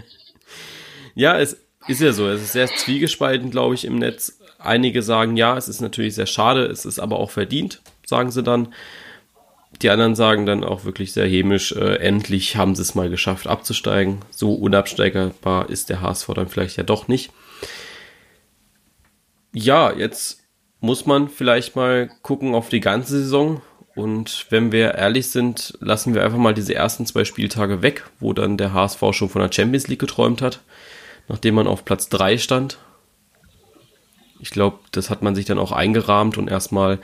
ja, 1.16 1.40
es 1.40 1.66
ist 1.88 2.02
ja 2.02 2.12
so. 2.12 2.28
Es 2.28 2.42
ist 2.42 2.54
sehr 2.54 2.68
zwiegespalten, 2.68 3.52
glaube 3.52 3.76
ich, 3.76 3.86
im 3.86 3.98
Netz. 3.98 4.40
Einige 4.60 5.02
sagen, 5.04 5.38
ja, 5.38 5.56
es 5.56 5.70
ist 5.70 5.80
natürlich 5.80 6.16
sehr 6.16 6.26
schade, 6.26 6.66
es 6.66 6.86
ist 6.86 7.00
aber 7.00 7.20
auch 7.20 7.30
verdient, 7.30 7.82
sagen 8.08 8.32
sie 8.32 8.42
dann. 8.42 8.74
Die 9.82 9.90
anderen 9.90 10.16
sagen 10.16 10.46
dann 10.46 10.64
auch 10.64 10.86
wirklich 10.86 11.12
sehr 11.12 11.28
hämisch, 11.28 11.74
äh, 11.74 11.98
endlich 11.98 12.56
haben 12.56 12.74
sie 12.74 12.82
es 12.82 12.96
mal 12.96 13.10
geschafft 13.10 13.48
abzusteigen. 13.48 14.20
So 14.32 14.54
unabsteigerbar 14.54 15.70
ist 15.70 15.90
der 15.90 16.02
HSV 16.02 16.30
dann 16.34 16.48
vielleicht 16.48 16.78
ja 16.78 16.84
doch 16.84 17.08
nicht. 17.08 17.32
Ja, 19.54 19.92
jetzt 19.92 20.42
muss 20.80 21.06
man 21.06 21.30
vielleicht 21.30 21.76
mal 21.76 22.10
gucken 22.22 22.56
auf 22.56 22.70
die 22.70 22.80
ganze 22.80 23.20
Saison. 23.20 23.62
Und 23.94 24.46
wenn 24.50 24.72
wir 24.72 24.96
ehrlich 24.96 25.30
sind, 25.30 25.78
lassen 25.82 26.14
wir 26.14 26.24
einfach 26.24 26.38
mal 26.38 26.54
diese 26.54 26.76
ersten 26.76 27.06
zwei 27.06 27.26
Spieltage 27.26 27.82
weg, 27.82 28.06
wo 28.20 28.32
dann 28.32 28.58
der 28.58 28.74
HSV 28.74 29.02
schon 29.12 29.30
von 29.30 29.42
der 29.42 29.52
Champions 29.52 29.88
League 29.88 30.00
geträumt 30.00 30.42
hat, 30.42 30.62
nachdem 31.28 31.56
man 31.56 31.68
auf 31.68 31.84
Platz 31.84 32.08
3 32.10 32.38
stand. 32.38 32.78
Ich 34.40 34.52
glaube, 34.52 34.80
das 34.92 35.10
hat 35.10 35.24
man 35.24 35.36
sich 35.36 35.46
dann 35.46 35.58
auch 35.58 35.72
eingerahmt 35.72 36.38
und 36.38 36.48
erstmal, 36.48 37.00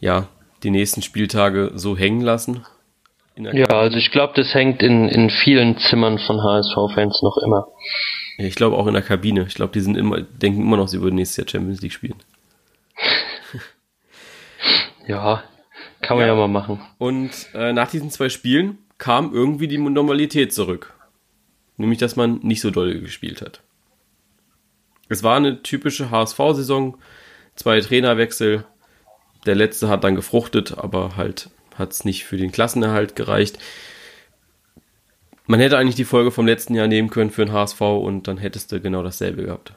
ja, 0.00 0.28
die 0.62 0.70
nächsten 0.70 1.02
Spieltage 1.02 1.72
so 1.74 1.96
hängen 1.96 2.20
lassen? 2.20 2.64
Ja, 3.36 3.66
also 3.66 3.96
ich 3.96 4.10
glaube, 4.10 4.34
das 4.36 4.52
hängt 4.52 4.82
in, 4.82 5.08
in 5.08 5.30
vielen 5.30 5.78
Zimmern 5.78 6.18
von 6.18 6.42
HSV-Fans 6.42 7.22
noch 7.22 7.38
immer. 7.38 7.68
Ja, 8.36 8.44
ich 8.44 8.54
glaube 8.54 8.76
auch 8.76 8.86
in 8.86 8.92
der 8.92 9.02
Kabine. 9.02 9.44
Ich 9.48 9.54
glaube, 9.54 9.72
die 9.72 9.80
sind 9.80 9.96
immer, 9.96 10.20
denken 10.20 10.60
immer 10.60 10.76
noch, 10.76 10.88
sie 10.88 11.00
würden 11.00 11.16
nächstes 11.16 11.38
Jahr 11.38 11.48
Champions 11.48 11.80
League 11.80 11.92
spielen. 11.92 12.16
ja, 15.06 15.42
kann 16.02 16.16
man 16.16 16.26
ja, 16.26 16.32
ja 16.32 16.38
mal 16.38 16.48
machen. 16.48 16.80
Und 16.98 17.30
äh, 17.54 17.72
nach 17.72 17.90
diesen 17.90 18.10
zwei 18.10 18.28
Spielen 18.28 18.78
kam 18.98 19.32
irgendwie 19.32 19.68
die 19.68 19.78
Normalität 19.78 20.52
zurück. 20.52 20.94
Nämlich, 21.76 21.98
dass 21.98 22.16
man 22.16 22.40
nicht 22.42 22.60
so 22.60 22.70
doll 22.70 23.00
gespielt 23.00 23.40
hat. 23.40 23.62
Es 25.08 25.22
war 25.22 25.36
eine 25.36 25.62
typische 25.62 26.10
HSV-Saison, 26.10 26.98
zwei 27.56 27.80
Trainerwechsel, 27.80 28.64
der 29.46 29.54
letzte 29.54 29.88
hat 29.88 30.04
dann 30.04 30.14
gefruchtet, 30.14 30.76
aber 30.78 31.16
halt 31.16 31.50
hat 31.76 31.92
es 31.92 32.04
nicht 32.04 32.24
für 32.24 32.36
den 32.36 32.52
Klassenerhalt 32.52 33.16
gereicht. 33.16 33.58
Man 35.46 35.60
hätte 35.60 35.78
eigentlich 35.78 35.96
die 35.96 36.04
Folge 36.04 36.30
vom 36.30 36.46
letzten 36.46 36.74
Jahr 36.74 36.86
nehmen 36.86 37.10
können 37.10 37.30
für 37.30 37.44
den 37.44 37.52
HSV 37.52 37.80
und 37.80 38.28
dann 38.28 38.36
hättest 38.36 38.70
du 38.70 38.80
genau 38.80 39.02
dasselbe 39.02 39.44
gehabt. 39.44 39.72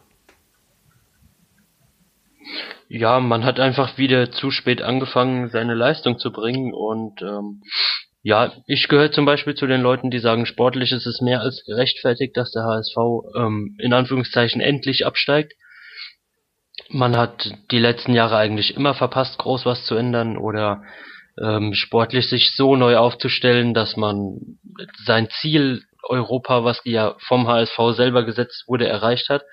Ja, 2.89 3.19
man 3.19 3.43
hat 3.43 3.59
einfach 3.59 3.97
wieder 3.97 4.31
zu 4.31 4.51
spät 4.51 4.83
angefangen, 4.83 5.49
seine 5.49 5.73
Leistung 5.73 6.19
zu 6.19 6.31
bringen 6.31 6.73
und 6.73 7.21
ähm, 7.23 7.63
ja, 8.21 8.53
ich 8.67 8.87
gehöre 8.87 9.11
zum 9.11 9.25
Beispiel 9.25 9.55
zu 9.55 9.65
den 9.65 9.81
Leuten, 9.81 10.11
die 10.11 10.19
sagen, 10.19 10.45
sportlich 10.45 10.91
ist 10.91 11.07
es 11.07 11.19
mehr 11.21 11.41
als 11.41 11.63
gerechtfertigt, 11.65 12.37
dass 12.37 12.51
der 12.51 12.63
HSV 12.63 12.95
ähm, 13.35 13.75
in 13.79 13.93
Anführungszeichen 13.93 14.61
endlich 14.61 15.05
absteigt 15.05 15.53
man 16.93 17.17
hat 17.17 17.51
die 17.71 17.79
letzten 17.79 18.13
Jahre 18.13 18.37
eigentlich 18.37 18.75
immer 18.75 18.93
verpasst, 18.93 19.37
groß 19.39 19.65
was 19.65 19.85
zu 19.85 19.95
ändern 19.95 20.37
oder 20.37 20.83
ähm, 21.41 21.73
sportlich 21.73 22.29
sich 22.29 22.53
so 22.55 22.75
neu 22.75 22.97
aufzustellen, 22.97 23.73
dass 23.73 23.97
man 23.97 24.57
sein 25.05 25.27
Ziel 25.41 25.83
Europa, 26.03 26.63
was 26.63 26.81
ja 26.83 27.15
vom 27.27 27.47
HSV 27.47 27.77
selber 27.95 28.23
gesetzt 28.23 28.65
wurde, 28.67 28.87
erreicht 28.87 29.29
hat. 29.29 29.43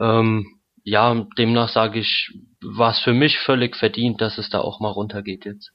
Ähm, 0.00 0.58
ja, 0.82 1.26
demnach 1.38 1.70
sage 1.70 2.00
ich, 2.00 2.32
war 2.60 2.90
es 2.90 2.98
für 2.98 3.14
mich 3.14 3.38
völlig 3.38 3.76
verdient, 3.76 4.20
dass 4.20 4.36
es 4.36 4.50
da 4.50 4.60
auch 4.60 4.80
mal 4.80 4.90
runtergeht 4.90 5.46
jetzt. 5.46 5.72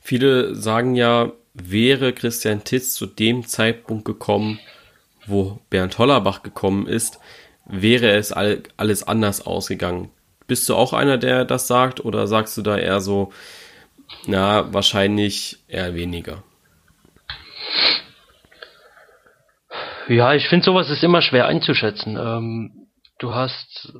Viele 0.00 0.54
sagen 0.56 0.96
ja, 0.96 1.32
wäre 1.54 2.12
Christian 2.12 2.64
Titz 2.64 2.94
zu 2.94 3.06
dem 3.06 3.46
Zeitpunkt 3.46 4.04
gekommen, 4.04 4.58
wo 5.26 5.60
Bernd 5.70 5.98
Hollerbach 5.98 6.42
gekommen 6.42 6.86
ist, 6.86 7.20
wäre 7.68 8.10
es 8.10 8.32
all, 8.32 8.62
alles 8.76 9.02
anders 9.06 9.46
ausgegangen. 9.46 10.10
Bist 10.46 10.68
du 10.68 10.74
auch 10.74 10.92
einer, 10.92 11.18
der 11.18 11.44
das 11.44 11.66
sagt, 11.66 12.04
oder 12.04 12.26
sagst 12.26 12.56
du 12.56 12.62
da 12.62 12.76
eher 12.76 13.00
so, 13.00 13.32
na, 14.26 14.72
wahrscheinlich 14.72 15.58
eher 15.68 15.94
weniger? 15.94 16.42
Ja, 20.08 20.32
ich 20.34 20.48
finde 20.48 20.64
sowas 20.64 20.88
ist 20.88 21.04
immer 21.04 21.20
schwer 21.20 21.46
einzuschätzen. 21.46 22.16
Ähm, 22.16 22.88
du 23.18 23.34
hast 23.34 23.92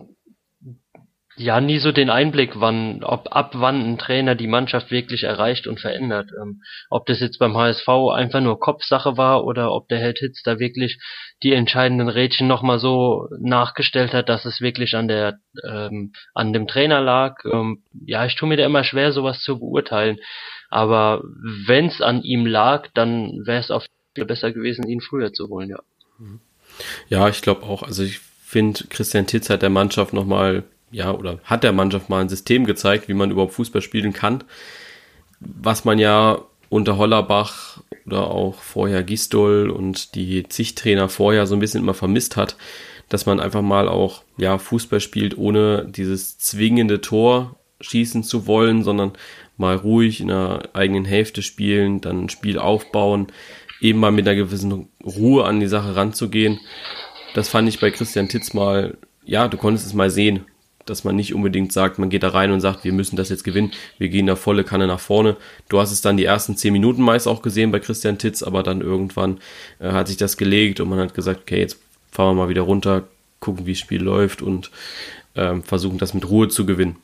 ja 1.38 1.60
nie 1.60 1.78
so 1.78 1.92
den 1.92 2.10
Einblick, 2.10 2.60
wann, 2.60 3.02
ob 3.02 3.34
ab 3.34 3.52
wann 3.54 3.80
ein 3.80 3.98
Trainer 3.98 4.34
die 4.34 4.46
Mannschaft 4.46 4.90
wirklich 4.90 5.24
erreicht 5.24 5.66
und 5.66 5.80
verändert. 5.80 6.30
Ähm, 6.40 6.62
ob 6.90 7.06
das 7.06 7.20
jetzt 7.20 7.38
beim 7.38 7.56
HSV 7.56 7.88
einfach 8.12 8.40
nur 8.40 8.60
Kopfsache 8.60 9.16
war 9.16 9.44
oder 9.44 9.72
ob 9.72 9.88
der 9.88 9.98
Held 9.98 10.18
Hitz 10.18 10.42
da 10.42 10.58
wirklich 10.58 10.98
die 11.42 11.52
entscheidenden 11.52 12.08
Rädchen 12.08 12.48
nochmal 12.48 12.78
so 12.78 13.28
nachgestellt 13.40 14.12
hat, 14.12 14.28
dass 14.28 14.44
es 14.44 14.60
wirklich 14.60 14.94
an 14.94 15.08
der 15.08 15.38
ähm, 15.66 16.12
an 16.34 16.52
dem 16.52 16.66
Trainer 16.66 17.00
lag. 17.00 17.36
Ähm, 17.44 17.82
ja, 18.04 18.26
ich 18.26 18.36
tue 18.36 18.48
mir 18.48 18.56
da 18.56 18.66
immer 18.66 18.84
schwer, 18.84 19.12
sowas 19.12 19.40
zu 19.40 19.58
beurteilen. 19.58 20.18
Aber 20.70 21.22
wenn 21.66 21.86
es 21.86 22.02
an 22.02 22.22
ihm 22.22 22.44
lag, 22.44 22.88
dann 22.92 23.46
wäre 23.46 23.60
es 23.60 23.70
auf 23.70 23.86
Fall 24.18 24.26
besser 24.26 24.52
gewesen, 24.52 24.86
ihn 24.88 25.00
früher 25.00 25.32
zu 25.32 25.48
holen, 25.48 25.70
ja. 25.70 25.78
Ja, 27.08 27.28
ich 27.28 27.42
glaube 27.42 27.62
auch. 27.64 27.82
Also 27.82 28.02
ich 28.02 28.20
finde, 28.44 28.84
Christian 28.88 29.26
Titz 29.26 29.50
hat 29.50 29.62
der 29.62 29.70
Mannschaft 29.70 30.12
nochmal 30.12 30.64
ja, 30.90 31.12
oder 31.12 31.38
hat 31.44 31.64
der 31.64 31.72
Mannschaft 31.72 32.08
mal 32.08 32.20
ein 32.20 32.28
System 32.28 32.64
gezeigt, 32.64 33.08
wie 33.08 33.14
man 33.14 33.30
überhaupt 33.30 33.54
Fußball 33.54 33.82
spielen 33.82 34.12
kann, 34.12 34.44
was 35.40 35.84
man 35.84 35.98
ja 35.98 36.42
unter 36.70 36.98
Hollerbach 36.98 37.80
oder 38.06 38.30
auch 38.30 38.56
vorher 38.56 39.02
Gistol 39.02 39.70
und 39.70 40.14
die 40.14 40.44
Zichttrainer 40.48 41.08
vorher 41.08 41.46
so 41.46 41.54
ein 41.54 41.60
bisschen 41.60 41.82
immer 41.82 41.94
vermisst 41.94 42.36
hat, 42.36 42.56
dass 43.08 43.26
man 43.26 43.40
einfach 43.40 43.62
mal 43.62 43.88
auch 43.88 44.22
ja 44.36 44.58
Fußball 44.58 45.00
spielt, 45.00 45.36
ohne 45.38 45.86
dieses 45.86 46.38
zwingende 46.38 47.00
Tor 47.00 47.56
schießen 47.80 48.22
zu 48.22 48.46
wollen, 48.46 48.82
sondern 48.82 49.12
mal 49.56 49.76
ruhig 49.76 50.20
in 50.20 50.28
der 50.28 50.70
eigenen 50.72 51.04
Hälfte 51.04 51.42
spielen, 51.42 52.00
dann 52.00 52.24
ein 52.24 52.28
Spiel 52.28 52.58
aufbauen, 52.58 53.28
eben 53.80 54.00
mal 54.00 54.12
mit 54.12 54.26
einer 54.26 54.36
gewissen 54.36 54.88
Ruhe 55.04 55.44
an 55.44 55.60
die 55.60 55.68
Sache 55.68 55.96
ranzugehen. 55.96 56.60
Das 57.34 57.48
fand 57.48 57.68
ich 57.68 57.80
bei 57.80 57.90
Christian 57.90 58.28
Titz 58.28 58.52
mal, 58.54 58.96
ja, 59.24 59.48
du 59.48 59.56
konntest 59.56 59.86
es 59.86 59.94
mal 59.94 60.10
sehen, 60.10 60.44
dass 60.88 61.04
man 61.04 61.16
nicht 61.16 61.34
unbedingt 61.34 61.72
sagt, 61.72 61.98
man 61.98 62.10
geht 62.10 62.22
da 62.22 62.30
rein 62.30 62.50
und 62.50 62.60
sagt, 62.60 62.84
wir 62.84 62.92
müssen 62.92 63.16
das 63.16 63.28
jetzt 63.28 63.44
gewinnen, 63.44 63.72
wir 63.98 64.08
gehen 64.08 64.26
da 64.26 64.36
volle 64.36 64.64
Kanne 64.64 64.86
nach 64.86 65.00
vorne. 65.00 65.36
Du 65.68 65.78
hast 65.78 65.92
es 65.92 66.00
dann 66.00 66.16
die 66.16 66.24
ersten 66.24 66.56
zehn 66.56 66.72
Minuten 66.72 67.02
meist 67.02 67.28
auch 67.28 67.42
gesehen 67.42 67.70
bei 67.70 67.80
Christian 67.80 68.18
Titz, 68.18 68.42
aber 68.42 68.62
dann 68.62 68.80
irgendwann 68.80 69.38
äh, 69.78 69.92
hat 69.92 70.08
sich 70.08 70.16
das 70.16 70.36
gelegt 70.36 70.80
und 70.80 70.88
man 70.88 70.98
hat 70.98 71.14
gesagt, 71.14 71.40
okay, 71.42 71.60
jetzt 71.60 71.78
fahren 72.10 72.36
wir 72.36 72.44
mal 72.44 72.48
wieder 72.48 72.62
runter, 72.62 73.04
gucken, 73.40 73.66
wie 73.66 73.72
das 73.72 73.80
Spiel 73.80 74.02
läuft 74.02 74.42
und 74.42 74.70
ähm, 75.34 75.62
versuchen 75.62 75.98
das 75.98 76.14
mit 76.14 76.28
Ruhe 76.28 76.48
zu 76.48 76.66
gewinnen. 76.66 76.96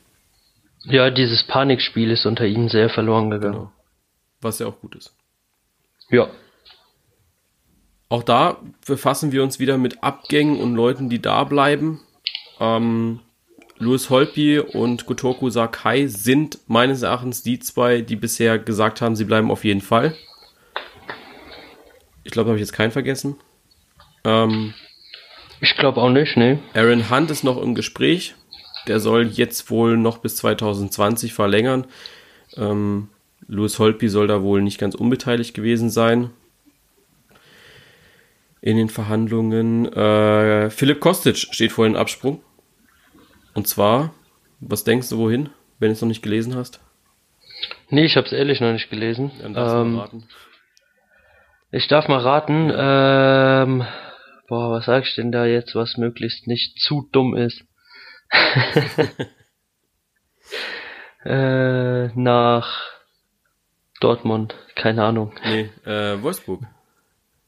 Ja, 0.83 1.09
dieses 1.09 1.43
Panikspiel 1.43 2.11
ist 2.11 2.25
unter 2.25 2.45
ihnen 2.45 2.69
sehr 2.69 2.89
verloren 2.89 3.29
gegangen. 3.29 3.53
Genau. 3.53 3.71
Was 4.41 4.59
ja 4.59 4.67
auch 4.67 4.79
gut 4.79 4.95
ist. 4.95 5.15
Ja. 6.09 6.29
Auch 8.09 8.21
da 8.21 8.57
befassen 8.85 9.31
wir 9.31 9.41
uns 9.41 9.59
wieder 9.59 9.77
mit 9.77 10.03
Abgängen 10.03 10.59
und 10.59 10.75
Leuten, 10.75 11.09
die 11.09 11.21
da 11.21 11.43
bleiben. 11.43 12.01
Ähm, 12.59 13.19
Louis 13.77 14.09
Holpi 14.09 14.59
und 14.59 15.05
Gotoku 15.05 15.49
Sakai 15.49 16.07
sind 16.07 16.59
meines 16.67 17.01
Erachtens 17.01 17.43
die 17.43 17.59
zwei, 17.59 18.01
die 18.01 18.15
bisher 18.15 18.57
gesagt 18.57 19.01
haben, 19.01 19.15
sie 19.15 19.25
bleiben 19.25 19.51
auf 19.51 19.65
jeden 19.65 19.81
Fall. 19.81 20.15
Ich 22.23 22.31
glaube, 22.31 22.49
habe 22.49 22.57
ich 22.57 22.65
jetzt 22.65 22.73
keinen 22.73 22.91
vergessen. 22.91 23.35
Ähm, 24.23 24.73
ich 25.59 25.75
glaube 25.75 26.01
auch 26.01 26.09
nicht, 26.09 26.37
ne. 26.37 26.59
Aaron 26.73 27.09
Hunt 27.09 27.31
ist 27.31 27.43
noch 27.43 27.61
im 27.61 27.75
Gespräch. 27.75 28.35
Der 28.87 28.99
soll 28.99 29.27
jetzt 29.27 29.69
wohl 29.69 29.97
noch 29.97 30.19
bis 30.19 30.37
2020 30.37 31.33
verlängern. 31.33 31.85
Ähm, 32.55 33.09
Louis 33.47 33.77
Holpi 33.77 34.09
soll 34.09 34.27
da 34.27 34.41
wohl 34.41 34.61
nicht 34.61 34.79
ganz 34.79 34.95
unbeteiligt 34.95 35.53
gewesen 35.53 35.89
sein 35.89 36.29
in 38.61 38.77
den 38.77 38.89
Verhandlungen. 38.89 39.85
Äh, 39.93 40.69
Philipp 40.71 40.99
Kostic 40.99 41.37
steht 41.37 41.71
vor 41.71 41.85
dem 41.85 41.95
Absprung. 41.95 42.41
Und 43.55 43.67
zwar, 43.67 44.13
was 44.59 44.83
denkst 44.83 45.09
du 45.09 45.17
wohin, 45.17 45.49
wenn 45.79 45.89
du 45.89 45.93
es 45.93 46.01
noch 46.01 46.09
nicht 46.09 46.21
gelesen 46.21 46.55
hast? 46.55 46.81
Nee, 47.89 48.05
ich 48.05 48.17
habe 48.17 48.27
es 48.27 48.33
ehrlich 48.33 48.59
noch 48.59 48.73
nicht 48.73 48.89
gelesen. 48.89 49.31
Dann 49.41 49.53
darfst 49.53 49.75
ähm, 49.75 49.93
du 49.93 49.99
raten. 49.99 50.27
Ich 51.71 51.87
darf 51.87 52.07
mal 52.07 52.19
raten. 52.19 52.69
Ähm, 52.75 53.87
boah, 54.47 54.71
was 54.71 54.85
sag 54.85 55.05
ich 55.05 55.15
denn 55.15 55.31
da 55.31 55.45
jetzt, 55.45 55.73
was 55.73 55.97
möglichst 55.97 56.47
nicht 56.47 56.79
zu 56.79 57.07
dumm 57.11 57.35
ist? 57.35 57.63
äh, 61.25 62.07
nach 62.07 62.81
Dortmund, 64.01 64.53
keine 64.75 65.05
Ahnung. 65.05 65.33
Nee, 65.45 65.69
äh, 65.85 66.21
Wolfsburg. 66.21 66.61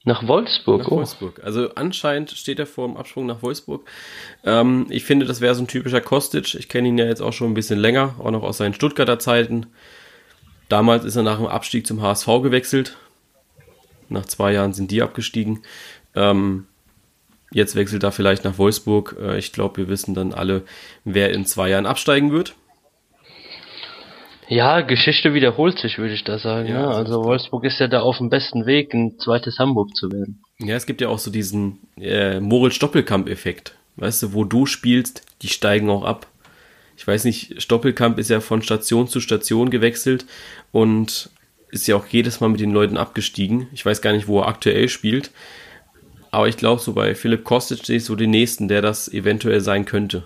Nach 0.07 0.25
Wolfsburg, 0.25 0.83
nach 0.83 0.87
oh. 0.87 0.95
Wolfsburg. 0.95 1.41
Also 1.43 1.75
anscheinend 1.75 2.31
steht 2.31 2.59
er 2.59 2.65
vor 2.65 2.87
dem 2.87 2.95
Absprung 2.95 3.25
nach 3.25 3.41
Wolfsburg. 3.41 3.85
Ähm, 4.45 4.85
ich 4.87 5.03
finde, 5.03 5.25
das 5.25 5.41
wäre 5.41 5.53
so 5.53 5.61
ein 5.61 5.67
typischer 5.67 5.99
Kostic. 5.99 6.55
Ich 6.55 6.69
kenne 6.69 6.87
ihn 6.87 6.97
ja 6.97 7.03
jetzt 7.03 7.19
auch 7.19 7.33
schon 7.33 7.51
ein 7.51 7.53
bisschen 7.53 7.77
länger, 7.77 8.15
auch 8.17 8.31
noch 8.31 8.43
aus 8.43 8.57
seinen 8.57 8.73
Stuttgarter 8.73 9.19
Zeiten. 9.19 9.65
Damals 10.69 11.03
ist 11.03 11.17
er 11.17 11.23
nach 11.23 11.39
dem 11.39 11.47
Abstieg 11.47 11.85
zum 11.85 12.01
HSV 12.01 12.25
gewechselt. 12.41 12.95
Nach 14.07 14.23
zwei 14.23 14.53
Jahren 14.53 14.71
sind 14.71 14.91
die 14.91 15.01
abgestiegen. 15.01 15.63
Ähm, 16.15 16.67
jetzt 17.51 17.75
wechselt 17.75 18.03
er 18.03 18.13
vielleicht 18.13 18.45
nach 18.45 18.57
Wolfsburg. 18.57 19.17
Äh, 19.19 19.37
ich 19.37 19.51
glaube, 19.51 19.75
wir 19.75 19.89
wissen 19.89 20.13
dann 20.13 20.33
alle, 20.33 20.63
wer 21.03 21.33
in 21.33 21.45
zwei 21.45 21.67
Jahren 21.67 21.85
absteigen 21.85 22.31
wird. 22.31 22.55
Ja, 24.49 24.81
Geschichte 24.81 25.33
wiederholt 25.33 25.77
sich, 25.77 25.97
würde 25.97 26.13
ich 26.13 26.23
da 26.23 26.39
sagen. 26.39 26.69
Ja, 26.69 26.81
ja. 26.81 26.89
Also 26.89 27.23
Wolfsburg 27.23 27.65
ist 27.65 27.79
ja 27.79 27.87
da 27.87 28.01
auf 28.01 28.17
dem 28.17 28.29
besten 28.29 28.65
Weg, 28.65 28.93
ein 28.93 29.19
zweites 29.19 29.59
Hamburg 29.59 29.95
zu 29.95 30.11
werden. 30.11 30.41
Ja, 30.59 30.75
es 30.75 30.85
gibt 30.85 31.01
ja 31.01 31.09
auch 31.09 31.19
so 31.19 31.29
diesen 31.31 31.79
äh, 31.99 32.39
Moritz-Doppelkamp-Effekt. 32.39 33.75
Weißt 33.97 34.23
du, 34.23 34.33
wo 34.33 34.45
du 34.45 34.65
spielst, 34.65 35.23
die 35.41 35.49
steigen 35.49 35.89
auch 35.89 36.03
ab. 36.03 36.27
Ich 36.95 37.05
weiß 37.05 37.25
nicht, 37.25 37.61
Stoppelkamp 37.61 38.17
ist 38.17 38.29
ja 38.29 38.39
von 38.39 38.61
Station 38.61 39.07
zu 39.07 39.19
Station 39.19 39.69
gewechselt 39.69 40.25
und 40.71 41.29
ist 41.69 41.87
ja 41.87 41.95
auch 41.95 42.07
jedes 42.07 42.39
Mal 42.39 42.47
mit 42.47 42.59
den 42.59 42.71
Leuten 42.71 42.97
abgestiegen. 42.97 43.67
Ich 43.73 43.85
weiß 43.85 44.01
gar 44.01 44.13
nicht, 44.13 44.27
wo 44.27 44.39
er 44.39 44.47
aktuell 44.47 44.87
spielt. 44.87 45.31
Aber 46.31 46.47
ich 46.47 46.57
glaube, 46.57 46.81
so 46.81 46.93
bei 46.93 47.15
Philipp 47.15 47.43
Kostic 47.43 47.85
sehe 47.85 47.97
ich 47.97 48.05
so 48.05 48.15
den 48.15 48.31
nächsten, 48.31 48.67
der 48.67 48.81
das 48.81 49.11
eventuell 49.11 49.59
sein 49.61 49.85
könnte 49.85 50.25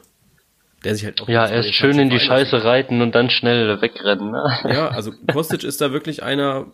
der 0.83 0.95
sich 0.95 1.05
halt 1.05 1.21
auch. 1.21 1.29
Ja, 1.29 1.47
erst 1.47 1.73
schön 1.73 2.00
in 2.00 2.09
die 2.09 2.19
Scheiße 2.19 2.63
reiten 2.63 3.01
und 3.01 3.13
dann 3.13 3.29
schnell 3.29 3.81
wegrennen. 3.81 4.31
Ne? 4.31 4.59
Ja, 4.65 4.89
also 4.89 5.11
Kostic 5.31 5.63
ist 5.63 5.81
da 5.81 5.91
wirklich 5.91 6.23
einer. 6.23 6.67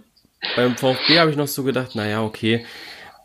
Beim 0.55 0.75
VfB 0.77 1.19
habe 1.19 1.31
ich 1.31 1.37
noch 1.37 1.47
so 1.47 1.63
gedacht, 1.63 1.95
naja, 1.95 2.21
okay. 2.21 2.65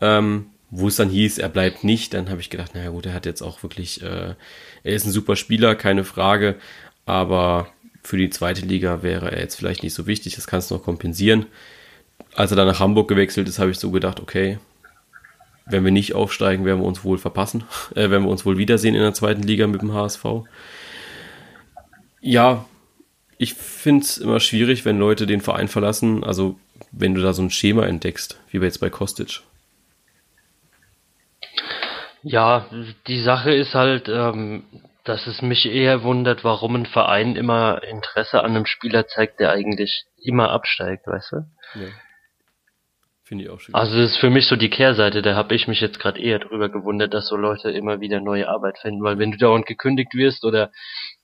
Ähm, 0.01 0.47
wo 0.71 0.87
es 0.87 0.95
dann 0.95 1.09
hieß, 1.09 1.37
er 1.37 1.49
bleibt 1.49 1.83
nicht, 1.83 2.15
dann 2.15 2.29
habe 2.31 2.41
ich 2.41 2.49
gedacht, 2.49 2.73
naja 2.73 2.89
gut, 2.89 3.05
er 3.05 3.13
hat 3.13 3.27
jetzt 3.27 3.43
auch 3.43 3.61
wirklich, 3.61 4.01
äh, 4.01 4.33
er 4.83 4.95
ist 4.95 5.05
ein 5.05 5.11
super 5.11 5.35
Spieler, 5.35 5.75
keine 5.75 6.03
Frage, 6.03 6.55
aber 7.05 7.67
für 8.01 8.17
die 8.17 8.31
zweite 8.31 8.65
Liga 8.65 9.03
wäre 9.03 9.31
er 9.31 9.39
jetzt 9.39 9.55
vielleicht 9.55 9.83
nicht 9.83 9.93
so 9.93 10.07
wichtig, 10.07 10.33
das 10.33 10.47
kannst 10.47 10.71
du 10.71 10.75
noch 10.75 10.83
kompensieren. 10.83 11.45
Als 12.33 12.51
er 12.51 12.57
dann 12.57 12.67
nach 12.67 12.79
Hamburg 12.79 13.07
gewechselt 13.07 13.47
ist, 13.47 13.59
habe 13.59 13.69
ich 13.69 13.77
so 13.77 13.91
gedacht, 13.91 14.19
okay, 14.19 14.57
wenn 15.65 15.85
wir 15.85 15.91
nicht 15.91 16.13
aufsteigen, 16.13 16.65
werden 16.65 16.81
wir 16.81 16.87
uns 16.87 17.03
wohl 17.03 17.17
verpassen, 17.17 17.63
äh, 17.95 18.09
werden 18.09 18.23
wir 18.23 18.29
uns 18.29 18.45
wohl 18.45 18.57
wiedersehen 18.57 18.95
in 18.95 19.01
der 19.01 19.13
zweiten 19.13 19.43
Liga 19.43 19.67
mit 19.67 19.81
dem 19.81 19.93
HSV. 19.93 20.25
Ja, 22.21 22.65
ich 23.37 23.55
finde 23.55 24.03
es 24.03 24.17
immer 24.17 24.39
schwierig, 24.39 24.85
wenn 24.85 24.99
Leute 24.99 25.25
den 25.25 25.41
Verein 25.41 25.67
verlassen, 25.67 26.23
also 26.23 26.57
wenn 26.91 27.15
du 27.15 27.21
da 27.21 27.33
so 27.33 27.41
ein 27.41 27.49
Schema 27.49 27.85
entdeckst, 27.85 28.39
wie 28.49 28.61
wir 28.61 28.67
jetzt 28.67 28.79
bei 28.79 28.89
Kostic. 28.89 29.41
Ja, 32.21 32.67
die 33.07 33.21
Sache 33.21 33.53
ist 33.53 33.73
halt, 33.73 34.07
ähm, 34.07 34.63
dass 35.03 35.27
es 35.27 35.41
mich 35.41 35.65
eher 35.65 36.03
wundert, 36.03 36.45
warum 36.45 36.75
ein 36.75 36.85
Verein 36.85 37.35
immer 37.35 37.83
Interesse 37.83 38.41
an 38.41 38.51
einem 38.51 38.65
Spieler 38.65 39.07
zeigt, 39.07 39.41
der 39.41 39.51
eigentlich 39.51 40.05
immer 40.21 40.49
absteigt, 40.51 41.05
weißt 41.05 41.33
du? 41.33 41.35
Ja. 41.75 41.87
Finde 43.33 43.45
ich 43.45 43.49
auch 43.49 43.59
schön. 43.59 43.73
Also 43.73 43.97
das 43.97 44.11
ist 44.11 44.17
für 44.17 44.29
mich 44.29 44.45
so 44.45 44.55
die 44.55 44.69
Kehrseite, 44.69 45.23
da 45.23 45.33
habe 45.33 45.55
ich 45.55 45.67
mich 45.67 45.81
jetzt 45.81 45.99
gerade 45.99 46.21
eher 46.21 46.37
drüber 46.37 46.69
gewundert, 46.69 47.15
dass 47.15 47.29
so 47.29 47.35
Leute 47.35 47.71
immer 47.71 47.99
wieder 47.99 48.19
neue 48.19 48.47
Arbeit 48.47 48.77
finden, 48.77 49.01
weil 49.03 49.17
wenn 49.17 49.31
du 49.31 49.39
dauernd 49.39 49.65
gekündigt 49.65 50.13
wirst 50.13 50.45
oder 50.45 50.69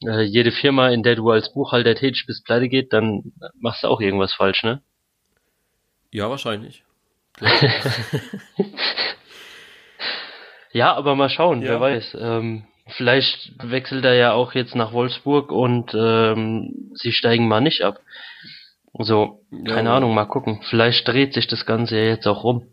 äh, 0.04 0.24
jede 0.24 0.52
Firma, 0.52 0.89
in 0.89 1.04
der 1.04 1.15
du 1.15 1.30
als 1.30 1.54
Buchhalter 1.54 1.93
tätig 1.93 2.24
bist, 2.26 2.45
pleite 2.45 2.67
geht, 2.67 2.93
dann 2.93 3.32
machst 3.60 3.84
du 3.84 3.89
auch 3.89 4.02
irgendwas 4.02 4.34
falsch, 4.34 4.63
ne? 4.63 4.82
Ja, 6.10 6.32
wahrscheinlich. 6.32 6.84
ja, 10.72 10.95
aber 10.95 11.13
mal 11.13 11.30
schauen, 11.30 11.62
ja. 11.62 11.69
wer 11.69 11.80
weiß. 11.80 12.17
Ähm, 12.19 12.63
vielleicht 12.88 13.52
wechselt 13.62 14.04
er 14.04 14.15
ja 14.15 14.34
auch 14.34 14.56
jetzt 14.56 14.74
nach 14.74 14.93
Wolfsburg 14.93 15.52
und 15.52 15.93
ähm, 15.93 16.89
sie 16.95 17.12
steigen 17.12 17.48
mal 17.48 17.62
nicht 17.62 17.84
ab. 17.84 18.00
So, 18.93 19.41
keine 19.52 19.89
ja, 19.89 19.97
Ahnung, 19.97 20.13
mal 20.13 20.25
gucken. 20.25 20.62
Vielleicht 20.69 21.08
dreht 21.08 21.34
sich 21.34 21.47
das 21.47 21.65
Ganze 21.65 21.97
ja 21.97 22.06
jetzt 22.06 22.28
auch 22.28 22.43
rum. 22.43 22.63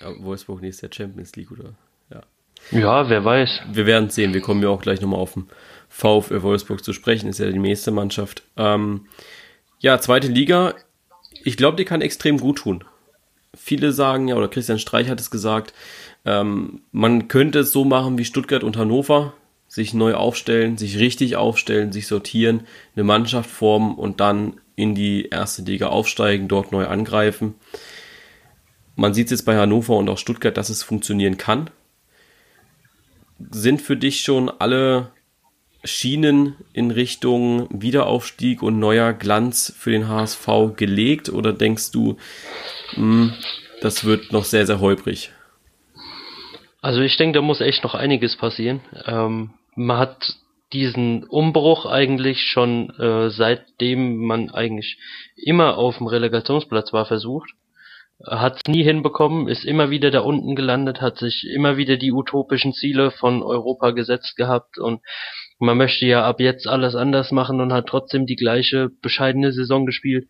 Ja, 0.00 0.08
Wolfsburg 0.20 0.60
nächstes 0.62 0.82
Jahr 0.82 0.92
Champions 0.92 1.36
League, 1.36 1.50
oder? 1.50 1.74
Ja. 2.10 2.22
Ja, 2.70 3.08
wer 3.08 3.24
weiß. 3.24 3.62
Wir 3.72 3.86
werden 3.86 4.10
sehen. 4.10 4.34
Wir 4.34 4.40
kommen 4.40 4.62
ja 4.62 4.68
auch 4.68 4.82
gleich 4.82 5.00
nochmal 5.00 5.20
auf 5.20 5.34
den 5.34 5.48
VfL 5.88 6.42
Wolfsburg 6.42 6.84
zu 6.84 6.92
sprechen. 6.92 7.28
Ist 7.28 7.38
ja 7.38 7.50
die 7.50 7.58
nächste 7.58 7.90
Mannschaft. 7.90 8.42
Ähm, 8.56 9.06
ja, 9.78 9.98
zweite 10.00 10.28
Liga. 10.28 10.74
Ich 11.44 11.56
glaube, 11.56 11.76
die 11.76 11.84
kann 11.84 12.00
extrem 12.00 12.38
gut 12.38 12.58
tun. 12.58 12.84
Viele 13.54 13.92
sagen 13.92 14.28
ja, 14.28 14.36
oder 14.36 14.48
Christian 14.48 14.78
Streich 14.78 15.08
hat 15.08 15.20
es 15.20 15.30
gesagt, 15.30 15.72
ähm, 16.24 16.82
man 16.92 17.28
könnte 17.28 17.60
es 17.60 17.72
so 17.72 17.84
machen 17.84 18.18
wie 18.18 18.24
Stuttgart 18.24 18.62
und 18.62 18.76
Hannover, 18.76 19.32
sich 19.66 19.94
neu 19.94 20.14
aufstellen, 20.14 20.76
sich 20.76 20.98
richtig 20.98 21.36
aufstellen, 21.36 21.92
sich 21.92 22.06
sortieren, 22.06 22.66
eine 22.94 23.04
Mannschaft 23.04 23.50
formen 23.50 23.94
und 23.94 24.20
dann 24.20 24.60
in 24.80 24.94
die 24.94 25.26
erste 25.28 25.62
Liga 25.62 25.88
aufsteigen, 25.88 26.48
dort 26.48 26.72
neu 26.72 26.86
angreifen. 26.86 27.54
Man 28.96 29.14
sieht 29.14 29.26
es 29.26 29.30
jetzt 29.32 29.44
bei 29.46 29.56
Hannover 29.56 29.96
und 29.96 30.08
auch 30.08 30.18
Stuttgart, 30.18 30.56
dass 30.56 30.70
es 30.70 30.82
funktionieren 30.82 31.36
kann. 31.36 31.70
Sind 33.50 33.80
für 33.80 33.96
dich 33.96 34.20
schon 34.20 34.48
alle 34.48 35.10
Schienen 35.82 36.56
in 36.74 36.90
Richtung 36.90 37.68
Wiederaufstieg 37.70 38.62
und 38.62 38.78
neuer 38.78 39.14
Glanz 39.14 39.74
für 39.78 39.90
den 39.90 40.08
HSV 40.08 40.76
gelegt 40.76 41.30
oder 41.30 41.52
denkst 41.52 41.90
du, 41.92 42.18
hm, 42.94 43.32
das 43.80 44.04
wird 44.04 44.32
noch 44.32 44.44
sehr, 44.44 44.66
sehr 44.66 44.80
holprig? 44.80 45.30
Also 46.82 47.00
ich 47.00 47.16
denke, 47.16 47.38
da 47.38 47.42
muss 47.42 47.60
echt 47.60 47.82
noch 47.82 47.94
einiges 47.94 48.36
passieren. 48.36 48.80
Ähm, 49.06 49.50
man 49.74 49.98
hat 49.98 50.36
diesen 50.72 51.24
Umbruch 51.24 51.86
eigentlich 51.86 52.42
schon 52.42 52.90
äh, 52.98 53.30
seitdem 53.30 54.18
man 54.24 54.50
eigentlich 54.50 54.98
immer 55.36 55.76
auf 55.78 55.98
dem 55.98 56.06
Relegationsplatz 56.06 56.92
war 56.92 57.06
versucht. 57.06 57.50
Hat 58.24 58.56
es 58.56 58.70
nie 58.70 58.84
hinbekommen, 58.84 59.48
ist 59.48 59.64
immer 59.64 59.88
wieder 59.88 60.10
da 60.10 60.20
unten 60.20 60.54
gelandet, 60.54 61.00
hat 61.00 61.16
sich 61.16 61.46
immer 61.54 61.78
wieder 61.78 61.96
die 61.96 62.12
utopischen 62.12 62.74
Ziele 62.74 63.10
von 63.10 63.42
Europa 63.42 63.92
gesetzt 63.92 64.36
gehabt 64.36 64.78
und 64.78 65.00
man 65.58 65.78
möchte 65.78 66.06
ja 66.06 66.24
ab 66.24 66.40
jetzt 66.40 66.66
alles 66.66 66.94
anders 66.94 67.32
machen 67.32 67.60
und 67.60 67.72
hat 67.72 67.86
trotzdem 67.86 68.26
die 68.26 68.36
gleiche 68.36 68.90
bescheidene 69.02 69.52
Saison 69.52 69.86
gespielt. 69.86 70.28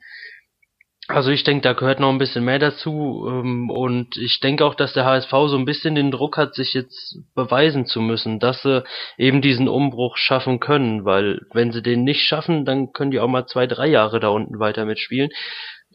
Also 1.12 1.30
ich 1.30 1.42
denke, 1.42 1.62
da 1.62 1.72
gehört 1.72 1.98
noch 1.98 2.10
ein 2.10 2.18
bisschen 2.18 2.44
mehr 2.44 2.60
dazu 2.60 3.26
ähm, 3.28 3.68
und 3.68 4.16
ich 4.16 4.38
denke 4.40 4.64
auch, 4.64 4.74
dass 4.74 4.92
der 4.92 5.04
HSV 5.04 5.30
so 5.30 5.56
ein 5.56 5.64
bisschen 5.64 5.94
den 5.94 6.10
Druck 6.10 6.36
hat, 6.36 6.54
sich 6.54 6.72
jetzt 6.72 7.18
beweisen 7.34 7.84
zu 7.84 8.00
müssen, 8.00 8.38
dass 8.38 8.62
sie 8.62 8.84
eben 9.18 9.42
diesen 9.42 9.68
Umbruch 9.68 10.16
schaffen 10.16 10.60
können, 10.60 11.04
weil 11.04 11.40
wenn 11.52 11.72
sie 11.72 11.82
den 11.82 12.04
nicht 12.04 12.22
schaffen, 12.22 12.64
dann 12.64 12.92
können 12.92 13.10
die 13.10 13.18
auch 13.18 13.28
mal 13.28 13.46
zwei, 13.46 13.66
drei 13.66 13.88
Jahre 13.88 14.20
da 14.20 14.28
unten 14.28 14.60
weiter 14.60 14.84
mitspielen. 14.84 15.30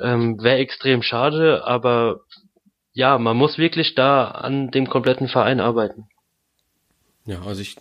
Ähm, 0.01 0.37
Wäre 0.41 0.57
extrem 0.57 1.01
schade, 1.01 1.63
aber 1.65 2.19
ja, 2.91 3.17
man 3.17 3.37
muss 3.37 3.57
wirklich 3.57 3.95
da 3.95 4.27
an 4.27 4.69
dem 4.71 4.89
kompletten 4.89 5.29
Verein 5.29 5.61
arbeiten. 5.61 6.07
Ja, 7.25 7.41
also 7.41 7.61
ich 7.61 7.77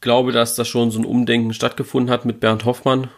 glaube, 0.00 0.32
dass 0.32 0.54
da 0.54 0.64
schon 0.64 0.90
so 0.90 0.98
ein 0.98 1.04
Umdenken 1.04 1.52
stattgefunden 1.52 2.10
hat 2.10 2.24
mit 2.24 2.40
Bernd 2.40 2.64
Hoffmann, 2.64 3.10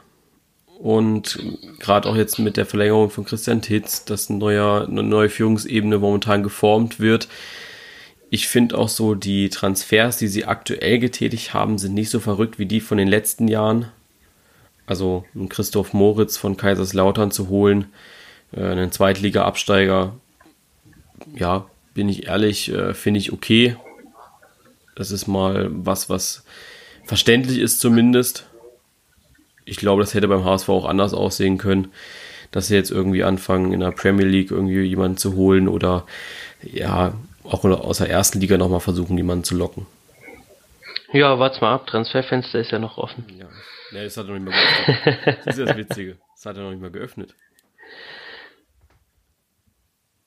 und 0.79 1.39
gerade 1.81 2.09
auch 2.09 2.17
jetzt 2.17 2.39
mit 2.39 2.57
der 2.57 2.67
Verlängerung 2.67 3.11
von 3.11 3.25
Christian 3.25 3.63
Titz, 3.63 4.05
dass 4.05 4.31
ein 4.31 4.39
neuer, 4.39 4.87
eine 4.89 5.03
neue 5.03 5.29
Führungsebene 5.29 5.99
momentan 5.99 6.43
geformt 6.45 7.01
wird. 7.01 7.29
Ich 8.31 8.47
finde 8.47 8.79
auch 8.79 8.89
so, 8.89 9.15
die 9.15 9.49
Transfers, 9.49 10.19
die 10.19 10.29
sie 10.29 10.45
aktuell 10.45 11.01
getätigt 11.01 11.53
haben, 11.53 11.79
sind 11.79 11.95
nicht 11.95 12.11
so 12.11 12.21
verrückt 12.21 12.59
wie 12.59 12.67
die 12.67 12.81
von 12.81 12.99
den 12.99 13.09
letzten 13.09 13.49
Jahren. 13.49 13.89
Also 14.87 15.25
einen 15.35 15.49
Christoph 15.49 15.93
Moritz 15.95 16.37
von 16.37 16.57
Kaiserslautern 16.57 17.31
zu 17.33 17.49
holen, 17.49 17.87
äh, 18.53 18.63
einen 18.63 18.93
Zweitliga-Absteiger, 18.93 20.15
ja, 21.35 21.67
bin 21.93 22.09
ich 22.09 22.27
ehrlich, 22.29 22.73
äh, 22.73 22.95
finde 22.95 23.19
ich 23.19 23.33
okay. 23.33 23.77
Das 24.95 25.11
ist 25.11 25.27
mal 25.27 25.69
was, 25.71 26.09
was 26.09 26.45
verständlich 27.05 27.59
ist 27.59 27.81
zumindest 27.81 28.48
ich 29.69 29.77
glaube, 29.77 30.03
das 30.03 30.15
hätte 30.15 30.29
beim 30.29 30.45
HSV 30.45 30.69
auch 30.69 30.85
anders 30.87 31.15
aussehen 31.15 31.59
können, 31.59 31.93
dass 32.51 32.69
sie 32.69 32.75
jetzt 32.75 32.91
irgendwie 32.91 33.25
anfangen, 33.25 33.73
in 33.73 33.81
der 33.81 33.91
Premier 33.93 34.27
League 34.27 34.51
irgendwie 34.51 34.83
jemanden 34.83 35.19
zu 35.19 35.35
holen 35.35 35.69
oder 35.69 36.07
ja, 36.63 37.15
auch 37.45 37.65
aus 37.65 37.99
der 37.99 38.11
ersten 38.11 38.41
Liga 38.41 38.57
nochmal 38.57 38.81
versuchen, 38.81 39.17
jemanden 39.17 39.45
zu 39.45 39.57
locken. 39.57 39.87
Ja, 41.13 41.39
warte 41.39 41.61
mal 41.61 41.75
ab, 41.75 41.87
Transferfenster 41.87 42.59
ist 42.59 42.71
ja 42.71 42.79
noch 42.79 42.99
offen. 42.99 43.25
Ja, 43.39 43.49
ja 43.93 44.05
das 44.05 44.17
hat 44.17 44.27
er 44.27 44.39
noch 44.39 44.39
nicht 44.39 44.51
mal 44.51 44.55
geöffnet. 44.55 45.39
Das 45.45 45.57
ist 45.57 45.59
ja 45.59 45.65
das 45.67 45.77
Witzige. 45.77 46.19
Das 46.35 46.47
hat 46.47 46.57
er 46.57 46.63
noch 46.63 46.71
nicht 46.71 46.83
mal 46.83 46.91
geöffnet. 46.91 47.35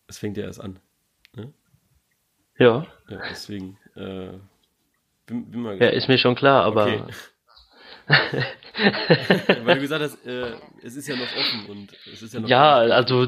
Es 0.08 0.18
fängt 0.18 0.38
ja 0.38 0.44
erst 0.44 0.60
an. 0.60 0.80
Ne? 1.36 1.54
Ja. 2.58 2.86
Ja, 3.08 3.22
deswegen. 3.30 3.78
Äh, 3.96 4.34
bin, 5.26 5.50
bin 5.50 5.62
mal 5.62 5.78
ja, 5.80 5.90
ist 5.90 6.08
mir 6.08 6.18
schon 6.18 6.36
klar, 6.36 6.64
aber. 6.66 6.86
Okay. 6.86 7.04
Weil 9.64 9.76
du 9.76 9.82
gesagt 9.82 10.04
hast, 10.04 10.26
äh, 10.26 10.54
es 10.84 10.96
ist 10.96 11.08
ja 11.08 11.16
noch 11.16 11.24
offen 11.24 11.66
und 11.70 11.94
es 12.12 12.22
ist 12.22 12.34
ja 12.34 12.40
noch. 12.40 12.50
Ja, 12.50 12.82
offen. 12.82 12.92
also 12.92 13.28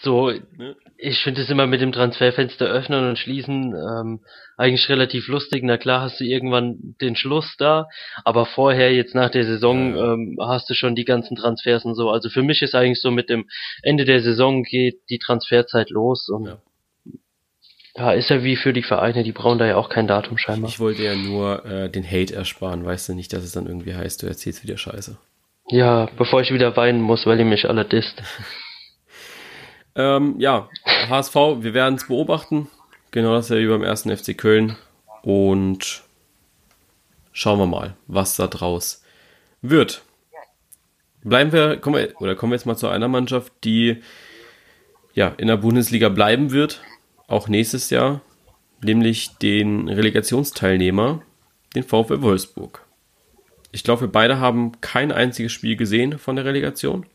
so, 0.00 0.30
ne? 0.30 0.76
ich 0.96 1.18
finde 1.22 1.42
es 1.42 1.50
immer 1.50 1.66
mit 1.66 1.80
dem 1.80 1.92
Transferfenster 1.92 2.66
öffnen 2.66 3.08
und 3.08 3.18
schließen 3.18 3.74
ähm, 3.74 4.20
eigentlich 4.56 4.88
relativ 4.88 5.28
lustig. 5.28 5.62
Na 5.64 5.76
klar 5.76 6.02
hast 6.02 6.20
du 6.20 6.24
irgendwann 6.24 6.94
den 7.00 7.16
Schluss 7.16 7.56
da, 7.58 7.88
aber 8.24 8.46
vorher, 8.46 8.94
jetzt 8.94 9.14
nach 9.14 9.30
der 9.30 9.44
Saison, 9.44 9.96
ja. 9.96 10.12
ähm, 10.12 10.38
hast 10.40 10.70
du 10.70 10.74
schon 10.74 10.94
die 10.94 11.04
ganzen 11.04 11.36
Transfers 11.36 11.84
und 11.84 11.94
so. 11.94 12.10
Also 12.10 12.28
für 12.28 12.42
mich 12.42 12.62
ist 12.62 12.74
eigentlich 12.74 13.00
so 13.00 13.10
mit 13.10 13.28
dem 13.28 13.48
Ende 13.82 14.04
der 14.04 14.20
Saison 14.20 14.62
geht 14.62 15.00
die 15.10 15.18
Transferzeit 15.18 15.90
los 15.90 16.28
und 16.28 16.46
ja. 16.46 16.58
Ja, 17.98 18.12
ist 18.12 18.30
ja 18.30 18.44
wie 18.44 18.54
für 18.54 18.72
die 18.72 18.84
Vereine, 18.84 19.24
die 19.24 19.32
brauchen 19.32 19.58
da 19.58 19.66
ja 19.66 19.76
auch 19.76 19.88
kein 19.88 20.06
Datum 20.06 20.38
scheinbar. 20.38 20.70
Ich 20.70 20.78
wollte 20.78 21.02
ja 21.02 21.16
nur 21.16 21.64
äh, 21.64 21.90
den 21.90 22.08
Hate 22.08 22.32
ersparen, 22.32 22.84
weißt 22.84 23.08
du 23.08 23.14
nicht, 23.14 23.32
dass 23.32 23.42
es 23.42 23.50
dann 23.50 23.66
irgendwie 23.66 23.94
heißt, 23.94 24.22
du 24.22 24.28
erzählst 24.28 24.62
wieder 24.62 24.76
Scheiße. 24.76 25.18
Ja, 25.70 26.08
bevor 26.16 26.40
ich 26.40 26.52
wieder 26.52 26.76
weinen 26.76 27.00
muss, 27.00 27.26
weil 27.26 27.40
ihr 27.40 27.44
mich 27.44 27.68
alle 27.68 27.84
disst. 27.84 28.22
ähm, 29.96 30.36
ja, 30.38 30.68
HSV, 31.08 31.34
wir 31.34 31.74
werden 31.74 31.96
es 31.96 32.06
beobachten. 32.06 32.68
Genau 33.10 33.34
das 33.34 33.48
ja 33.48 33.56
wie 33.56 33.66
beim 33.66 33.82
ersten 33.82 34.16
FC 34.16 34.38
Köln. 34.38 34.76
Und 35.22 36.04
schauen 37.32 37.58
wir 37.58 37.66
mal, 37.66 37.96
was 38.06 38.36
da 38.36 38.46
draus 38.46 39.04
wird. 39.60 40.02
Bleiben 41.24 41.50
wir, 41.50 41.78
kommen 41.78 41.96
wir, 41.96 42.20
oder 42.20 42.36
kommen 42.36 42.52
wir 42.52 42.56
jetzt 42.56 42.64
mal 42.64 42.76
zu 42.76 42.86
einer 42.86 43.08
Mannschaft, 43.08 43.52
die 43.64 44.02
ja 45.14 45.34
in 45.36 45.48
der 45.48 45.56
Bundesliga 45.56 46.08
bleiben 46.10 46.52
wird 46.52 46.80
auch 47.28 47.46
nächstes 47.46 47.90
Jahr, 47.90 48.22
nämlich 48.82 49.36
den 49.36 49.88
Relegationsteilnehmer, 49.88 51.22
den 51.76 51.84
VfL 51.84 52.22
Wolfsburg. 52.22 52.84
Ich 53.70 53.84
glaube, 53.84 54.02
wir 54.02 54.08
beide 54.08 54.40
haben 54.40 54.80
kein 54.80 55.12
einziges 55.12 55.52
Spiel 55.52 55.76
gesehen 55.76 56.18
von 56.18 56.34
der 56.36 56.46
Relegation. 56.46 57.06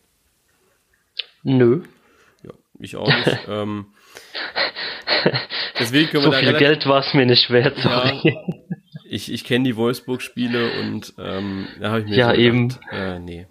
Nö. 1.42 1.82
Ja, 2.44 2.52
ich 2.80 2.96
auch 2.96 3.08
nicht. 3.08 3.40
ähm, 3.50 3.88
deswegen 5.80 6.10
können 6.10 6.24
so 6.24 6.32
wir 6.32 6.40
viel 6.40 6.54
Geld 6.54 6.86
war 6.86 7.00
es 7.00 7.14
mir 7.14 7.26
nicht 7.26 7.50
wert. 7.50 7.78
Sorry. 7.80 8.22
Ja, 8.24 8.42
ich 9.06 9.32
ich 9.32 9.44
kenne 9.44 9.66
die 9.66 9.76
Wolfsburg-Spiele 9.76 10.80
und 10.80 11.14
ähm, 11.18 11.68
da 11.80 11.90
habe 11.90 12.02
ich 12.02 12.06
mir 12.06 12.16
ja 12.16 12.32
gedacht, 12.32 12.46
eben. 12.46 12.76
Äh, 12.92 13.20
nee, 13.20 13.48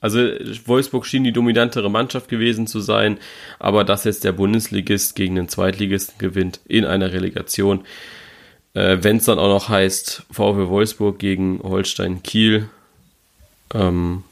also 0.00 0.18
Wolfsburg 0.66 1.06
schien 1.06 1.24
die 1.24 1.32
dominantere 1.32 1.90
Mannschaft 1.90 2.28
gewesen 2.28 2.66
zu 2.66 2.80
sein, 2.80 3.18
aber 3.58 3.84
dass 3.84 4.04
jetzt 4.04 4.24
der 4.24 4.32
Bundesligist 4.32 5.16
gegen 5.16 5.36
den 5.36 5.48
Zweitligisten 5.48 6.18
gewinnt 6.18 6.60
in 6.66 6.84
einer 6.84 7.12
Relegation, 7.12 7.84
äh, 8.74 8.98
wenn 9.00 9.16
es 9.16 9.24
dann 9.24 9.38
auch 9.38 9.48
noch 9.48 9.68
heißt 9.68 10.26
VfW 10.30 10.68
Wolfsburg 10.68 11.18
gegen 11.18 11.60
Holstein 11.62 12.22
Kiel, 12.22 12.68
ähm, 13.74 14.24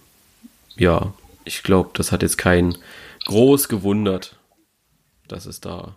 ja, 0.76 1.12
ich 1.44 1.62
glaube, 1.62 1.90
das 1.94 2.12
hat 2.12 2.22
jetzt 2.22 2.38
keinen 2.38 2.76
groß 3.26 3.68
gewundert, 3.68 4.36
dass 5.28 5.46
es 5.46 5.60
da. 5.60 5.96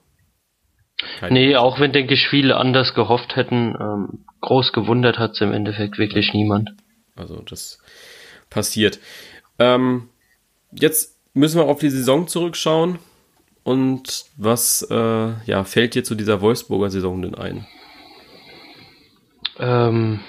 Nee, 1.29 1.55
auch 1.55 1.79
wenn, 1.79 1.91
denke 1.93 2.15
ich, 2.15 2.27
viele 2.27 2.57
anders 2.57 2.95
gehofft 2.95 3.35
hätten, 3.35 3.75
ähm, 3.79 4.25
groß 4.41 4.73
gewundert 4.73 5.19
hat 5.19 5.31
es 5.31 5.41
im 5.41 5.53
Endeffekt 5.53 5.99
wirklich 5.99 6.33
niemand. 6.33 6.71
Also 7.15 7.41
das 7.41 7.79
passiert. 8.49 8.99
Ähm, 9.59 10.09
jetzt 10.71 11.17
müssen 11.33 11.59
wir 11.59 11.65
auf 11.65 11.79
die 11.79 11.89
Saison 11.89 12.27
zurückschauen. 12.27 12.99
Und 13.63 14.25
was 14.37 14.87
äh, 14.89 14.95
ja, 15.45 15.63
fällt 15.65 15.95
dir 15.95 16.03
zu 16.03 16.15
dieser 16.15 16.39
Wolfsburger 16.39 16.89
Saison 16.89 17.21
denn 17.21 17.35
ein? 17.35 17.67
Ähm, 19.59 20.21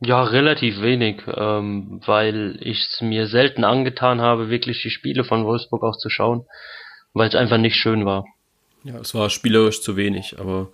ja, 0.00 0.22
relativ 0.24 0.80
wenig, 0.80 1.22
ähm, 1.28 2.00
weil 2.04 2.58
ich 2.62 2.88
es 2.88 3.00
mir 3.00 3.26
selten 3.26 3.62
angetan 3.62 4.20
habe, 4.20 4.48
wirklich 4.48 4.82
die 4.82 4.90
Spiele 4.90 5.24
von 5.24 5.44
Wolfsburg 5.44 5.82
auch 5.82 5.96
zu 5.98 6.08
schauen, 6.08 6.46
weil 7.12 7.28
es 7.28 7.34
einfach 7.34 7.58
nicht 7.58 7.76
schön 7.76 8.06
war. 8.06 8.24
Ja, 8.82 8.98
es 8.98 9.14
war 9.14 9.28
spielerisch 9.28 9.82
zu 9.82 9.96
wenig, 9.96 10.40
aber 10.40 10.70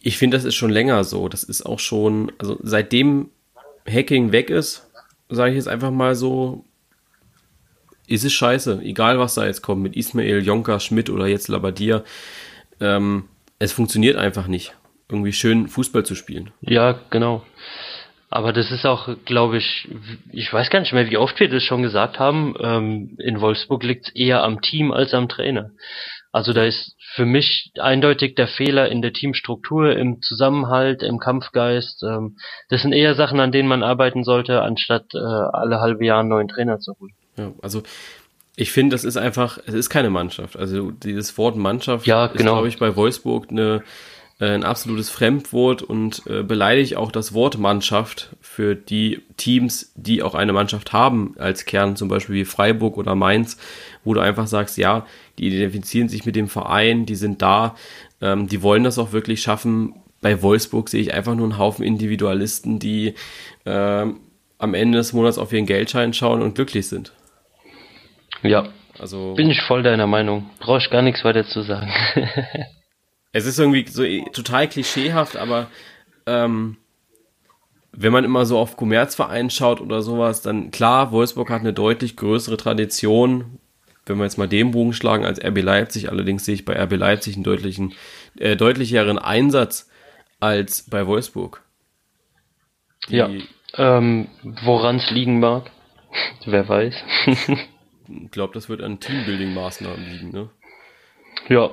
ich 0.00 0.16
finde, 0.16 0.36
das 0.36 0.44
ist 0.44 0.54
schon 0.54 0.70
länger 0.70 1.02
so. 1.02 1.28
Das 1.28 1.42
ist 1.42 1.66
auch 1.66 1.80
schon, 1.80 2.30
also 2.38 2.58
seitdem 2.62 3.30
Hacking 3.86 4.32
weg 4.32 4.48
ist, 4.48 4.88
sage 5.28 5.50
ich 5.50 5.56
jetzt 5.56 5.68
einfach 5.68 5.90
mal 5.90 6.14
so, 6.14 6.64
ist 8.06 8.24
es 8.24 8.32
scheiße, 8.32 8.80
egal 8.82 9.18
was 9.18 9.34
da 9.34 9.46
jetzt 9.46 9.62
kommt, 9.62 9.82
mit 9.82 9.96
Ismail, 9.96 10.44
Jonka, 10.44 10.80
Schmidt 10.80 11.10
oder 11.10 11.26
jetzt 11.26 11.48
Labadier, 11.48 12.04
ähm, 12.80 13.24
es 13.58 13.72
funktioniert 13.72 14.16
einfach 14.16 14.46
nicht, 14.46 14.74
irgendwie 15.08 15.32
schön 15.32 15.68
Fußball 15.68 16.04
zu 16.04 16.14
spielen. 16.14 16.50
Ja, 16.60 16.98
genau. 17.10 17.44
Aber 18.30 18.52
das 18.52 18.72
ist 18.72 18.84
auch, 18.84 19.08
glaube 19.24 19.58
ich, 19.58 19.88
ich 20.32 20.52
weiß 20.52 20.68
gar 20.68 20.80
nicht 20.80 20.92
mehr, 20.92 21.08
wie 21.08 21.16
oft 21.16 21.38
wir 21.38 21.48
das 21.48 21.62
schon 21.62 21.82
gesagt 21.82 22.18
haben, 22.18 22.54
ähm, 22.58 23.16
in 23.18 23.40
Wolfsburg 23.40 23.84
liegt 23.84 24.08
es 24.08 24.14
eher 24.14 24.42
am 24.42 24.60
Team 24.60 24.90
als 24.90 25.14
am 25.14 25.28
Trainer. 25.28 25.70
Also 26.34 26.52
da 26.52 26.64
ist 26.64 26.96
für 27.14 27.26
mich 27.26 27.70
eindeutig 27.78 28.34
der 28.34 28.48
Fehler 28.48 28.90
in 28.90 29.02
der 29.02 29.12
Teamstruktur, 29.12 29.96
im 29.96 30.20
Zusammenhalt, 30.20 31.04
im 31.04 31.20
Kampfgeist. 31.20 32.02
Ähm, 32.02 32.38
das 32.68 32.82
sind 32.82 32.92
eher 32.92 33.14
Sachen, 33.14 33.38
an 33.38 33.52
denen 33.52 33.68
man 33.68 33.84
arbeiten 33.84 34.24
sollte, 34.24 34.60
anstatt 34.60 35.14
äh, 35.14 35.18
alle 35.18 35.78
halbe 35.78 36.04
Jahre 36.04 36.20
einen 36.20 36.30
neuen 36.30 36.48
Trainer 36.48 36.80
zu 36.80 36.96
holen. 36.98 37.12
Ja, 37.36 37.52
also 37.62 37.84
ich 38.56 38.72
finde, 38.72 38.94
das 38.94 39.04
ist 39.04 39.16
einfach, 39.16 39.58
es 39.64 39.74
ist 39.74 39.90
keine 39.90 40.10
Mannschaft. 40.10 40.56
Also 40.56 40.90
dieses 40.90 41.38
Wort 41.38 41.54
Mannschaft 41.54 42.04
ja, 42.04 42.26
genau. 42.26 42.34
ist, 42.34 42.42
glaube 42.42 42.68
ich, 42.68 42.78
bei 42.78 42.96
Wolfsburg 42.96 43.50
eine 43.50 43.84
äh, 44.40 44.46
ein 44.46 44.64
absolutes 44.64 45.10
Fremdwort 45.10 45.82
und 45.82 46.26
äh, 46.26 46.42
beleidigt 46.42 46.96
auch 46.96 47.12
das 47.12 47.34
Wort 47.34 47.58
Mannschaft 47.58 48.34
für 48.40 48.74
die 48.74 49.22
Teams, 49.36 49.92
die 49.94 50.24
auch 50.24 50.34
eine 50.34 50.52
Mannschaft 50.52 50.92
haben 50.92 51.34
als 51.38 51.64
Kern, 51.66 51.94
zum 51.94 52.08
Beispiel 52.08 52.34
wie 52.34 52.44
Freiburg 52.44 52.96
oder 52.96 53.14
Mainz, 53.14 53.56
wo 54.02 54.12
du 54.12 54.20
einfach 54.20 54.48
sagst, 54.48 54.76
ja, 54.76 55.06
die 55.38 55.48
identifizieren 55.48 56.08
sich 56.08 56.24
mit 56.24 56.36
dem 56.36 56.48
Verein, 56.48 57.06
die 57.06 57.14
sind 57.14 57.42
da, 57.42 57.76
ähm, 58.20 58.48
die 58.48 58.62
wollen 58.62 58.84
das 58.84 58.98
auch 58.98 59.12
wirklich 59.12 59.42
schaffen. 59.42 59.94
Bei 60.20 60.42
Wolfsburg 60.42 60.88
sehe 60.88 61.00
ich 61.00 61.12
einfach 61.12 61.34
nur 61.34 61.44
einen 61.44 61.58
Haufen 61.58 61.84
Individualisten, 61.84 62.78
die 62.78 63.14
äh, 63.64 64.06
am 64.58 64.74
Ende 64.74 64.98
des 64.98 65.12
Monats 65.12 65.38
auf 65.38 65.52
ihren 65.52 65.66
Geldschein 65.66 66.14
schauen 66.14 66.42
und 66.42 66.54
glücklich 66.54 66.88
sind. 66.88 67.12
Ja, 68.42 68.68
also 68.98 69.34
bin 69.34 69.50
ich 69.50 69.60
voll 69.62 69.82
deiner 69.82 70.06
Meinung. 70.06 70.50
Brauche 70.60 70.78
ich 70.78 70.90
gar 70.90 71.02
nichts 71.02 71.24
weiter 71.24 71.44
zu 71.46 71.62
sagen. 71.62 71.90
Es 73.36 73.46
ist 73.46 73.58
irgendwie 73.58 73.84
so 73.88 74.04
total 74.32 74.68
klischeehaft, 74.68 75.36
aber 75.36 75.66
ähm, 76.24 76.76
wenn 77.90 78.12
man 78.12 78.22
immer 78.24 78.46
so 78.46 78.58
auf 78.58 78.76
Kommerzverein 78.76 79.50
schaut 79.50 79.80
oder 79.80 80.02
sowas, 80.02 80.40
dann 80.40 80.70
klar, 80.70 81.10
Wolfsburg 81.10 81.50
hat 81.50 81.62
eine 81.62 81.72
deutlich 81.72 82.16
größere 82.16 82.56
Tradition, 82.56 83.58
wenn 84.06 84.18
wir 84.18 84.24
jetzt 84.24 84.38
mal 84.38 84.48
den 84.48 84.70
Bogen 84.70 84.92
schlagen 84.92 85.24
als 85.24 85.42
RB 85.42 85.62
Leipzig. 85.62 86.10
Allerdings 86.10 86.44
sehe 86.44 86.54
ich 86.54 86.64
bei 86.64 86.74
RB 86.74 86.92
Leipzig 86.96 87.34
einen 87.34 87.44
deutlichen, 87.44 87.94
äh, 88.38 88.56
deutlicheren 88.56 89.18
Einsatz 89.18 89.90
als 90.40 90.88
bei 90.88 91.06
Wolfsburg. 91.06 91.62
Die, 93.08 93.16
ja, 93.16 93.30
ähm, 93.76 94.28
woran 94.62 94.96
es 94.96 95.10
liegen 95.10 95.40
mag, 95.40 95.70
wer 96.44 96.68
weiß. 96.68 96.94
ich 97.26 98.30
glaube, 98.30 98.54
das 98.54 98.68
wird 98.68 98.82
an 98.82 99.00
Teambuilding-Maßnahmen 99.00 100.10
liegen, 100.10 100.30
ne? 100.30 100.50
Ja, 101.48 101.70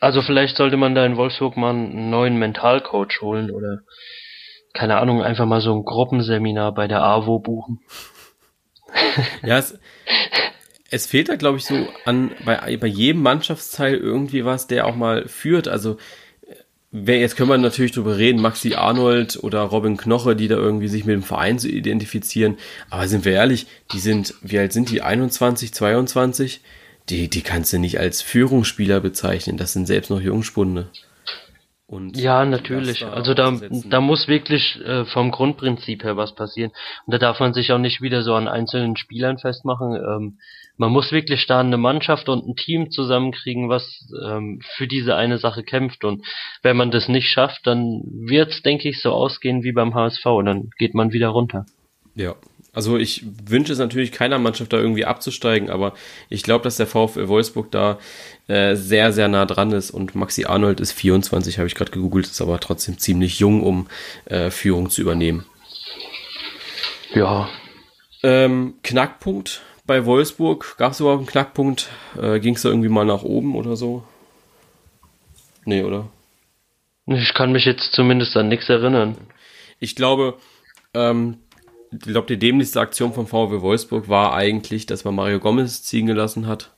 also 0.00 0.22
vielleicht 0.22 0.56
sollte 0.56 0.76
man 0.76 0.94
da 0.94 1.06
in 1.06 1.16
Wolfsburg 1.16 1.56
mal 1.56 1.70
einen 1.70 2.10
neuen 2.10 2.36
Mentalcoach 2.38 3.20
holen 3.22 3.50
oder 3.50 3.80
keine 4.74 4.98
Ahnung, 4.98 5.22
einfach 5.22 5.46
mal 5.46 5.60
so 5.60 5.72
ein 5.72 5.84
Gruppenseminar 5.84 6.74
bei 6.74 6.88
der 6.88 7.02
AWO 7.02 7.38
buchen. 7.38 7.80
ja, 9.42 9.58
es, 9.58 9.78
es 10.94 11.06
fehlt 11.06 11.28
da, 11.28 11.36
glaube 11.36 11.58
ich, 11.58 11.64
so 11.64 11.88
an 12.04 12.30
bei, 12.44 12.76
bei 12.76 12.86
jedem 12.86 13.22
Mannschaftsteil 13.22 13.96
irgendwie 13.96 14.44
was, 14.44 14.66
der 14.66 14.86
auch 14.86 14.96
mal 14.96 15.28
führt. 15.28 15.68
Also 15.68 15.98
wer, 16.90 17.18
jetzt 17.18 17.36
können 17.36 17.50
wir 17.50 17.58
natürlich 17.58 17.92
drüber 17.92 18.16
reden, 18.16 18.40
Maxi 18.40 18.74
Arnold 18.74 19.42
oder 19.42 19.60
Robin 19.62 19.96
Knoche, 19.96 20.36
die 20.36 20.48
da 20.48 20.56
irgendwie 20.56 20.88
sich 20.88 21.04
mit 21.04 21.14
dem 21.14 21.22
Verein 21.22 21.58
zu 21.58 21.68
identifizieren. 21.68 22.56
Aber 22.90 23.08
sind 23.08 23.24
wir 23.24 23.32
ehrlich, 23.32 23.66
die 23.92 23.98
sind, 23.98 24.34
wie 24.42 24.58
alt 24.58 24.72
sind 24.72 24.90
die? 24.90 25.02
21, 25.02 25.74
22? 25.74 26.60
die, 27.08 27.28
die 27.28 27.42
kannst 27.42 27.72
du 27.72 27.78
nicht 27.78 27.98
als 27.98 28.22
Führungsspieler 28.22 29.00
bezeichnen. 29.00 29.56
Das 29.56 29.72
sind 29.72 29.86
selbst 29.86 30.10
noch 30.10 30.20
Jungspunde. 30.20 30.90
Und 31.86 32.16
ja, 32.16 32.44
natürlich. 32.46 33.00
Da 33.00 33.10
also 33.10 33.34
da, 33.34 33.52
da 33.84 34.00
muss 34.00 34.26
wirklich 34.26 34.80
äh, 34.84 35.04
vom 35.04 35.30
Grundprinzip 35.30 36.02
her 36.02 36.16
was 36.16 36.34
passieren. 36.34 36.72
Und 37.06 37.12
da 37.12 37.18
darf 37.18 37.40
man 37.40 37.52
sich 37.52 37.72
auch 37.72 37.78
nicht 37.78 38.00
wieder 38.00 38.22
so 38.22 38.34
an 38.34 38.48
einzelnen 38.48 38.96
Spielern 38.96 39.38
festmachen. 39.38 39.94
Ähm, 39.94 40.38
man 40.76 40.90
muss 40.90 41.12
wirklich 41.12 41.46
da 41.46 41.60
eine 41.60 41.76
Mannschaft 41.76 42.28
und 42.28 42.46
ein 42.46 42.56
Team 42.56 42.90
zusammenkriegen, 42.90 43.68
was 43.68 44.04
ähm, 44.24 44.60
für 44.76 44.88
diese 44.88 45.14
eine 45.14 45.38
Sache 45.38 45.62
kämpft. 45.62 46.04
Und 46.04 46.24
wenn 46.62 46.76
man 46.76 46.90
das 46.90 47.08
nicht 47.08 47.28
schafft, 47.28 47.66
dann 47.66 48.02
wird's, 48.04 48.62
denke 48.62 48.88
ich, 48.88 49.00
so 49.00 49.12
ausgehen 49.12 49.62
wie 49.62 49.72
beim 49.72 49.94
HSV. 49.94 50.26
Und 50.26 50.46
dann 50.46 50.70
geht 50.78 50.94
man 50.94 51.12
wieder 51.12 51.28
runter. 51.28 51.66
Ja, 52.16 52.34
also 52.72 52.96
ich 52.96 53.24
wünsche 53.46 53.72
es 53.72 53.78
natürlich 53.78 54.10
keiner 54.10 54.38
Mannschaft 54.38 54.72
da 54.72 54.78
irgendwie 54.78 55.04
abzusteigen, 55.04 55.70
aber 55.70 55.94
ich 56.28 56.42
glaube, 56.42 56.64
dass 56.64 56.76
der 56.76 56.88
VfL 56.88 57.28
Wolfsburg 57.28 57.70
da 57.70 57.98
äh, 58.48 58.74
sehr, 58.74 59.12
sehr 59.12 59.28
nah 59.28 59.46
dran 59.46 59.70
ist 59.70 59.92
und 59.92 60.16
Maxi 60.16 60.44
Arnold 60.44 60.80
ist 60.80 60.92
24, 60.92 61.58
habe 61.58 61.68
ich 61.68 61.76
gerade 61.76 61.92
gegoogelt, 61.92 62.26
ist 62.26 62.42
aber 62.42 62.58
trotzdem 62.58 62.98
ziemlich 62.98 63.38
jung, 63.38 63.62
um 63.62 63.86
äh, 64.24 64.50
Führung 64.50 64.90
zu 64.90 65.02
übernehmen. 65.02 65.46
Ja. 67.14 67.48
Ähm, 68.24 68.74
Knackpunkt 68.82 69.62
bei 69.86 70.04
Wolfsburg? 70.06 70.76
Gab 70.78 70.92
es 70.92 71.00
überhaupt 71.00 71.20
einen 71.20 71.26
Knackpunkt? 71.26 71.88
Äh, 72.20 72.40
Ging 72.40 72.54
es 72.54 72.62
da 72.62 72.68
irgendwie 72.68 72.88
mal 72.88 73.04
nach 73.04 73.22
oben 73.22 73.54
oder 73.54 73.76
so? 73.76 74.04
Nee, 75.64 75.82
oder? 75.82 76.08
Ich 77.06 77.34
kann 77.34 77.52
mich 77.52 77.64
jetzt 77.64 77.92
zumindest 77.92 78.36
an 78.36 78.48
nichts 78.48 78.68
erinnern. 78.68 79.16
Ich 79.78 79.94
glaube, 79.94 80.38
ähm, 80.94 81.38
ich 81.92 82.00
glaube, 82.00 82.26
die 82.26 82.38
dämlichste 82.38 82.80
Aktion 82.80 83.12
von 83.12 83.26
VW 83.26 83.60
Wolfsburg 83.60 84.08
war 84.08 84.34
eigentlich, 84.34 84.86
dass 84.86 85.04
man 85.04 85.14
Mario 85.14 85.38
Gomez 85.38 85.82
ziehen 85.82 86.06
gelassen 86.06 86.46
hat 86.46 86.72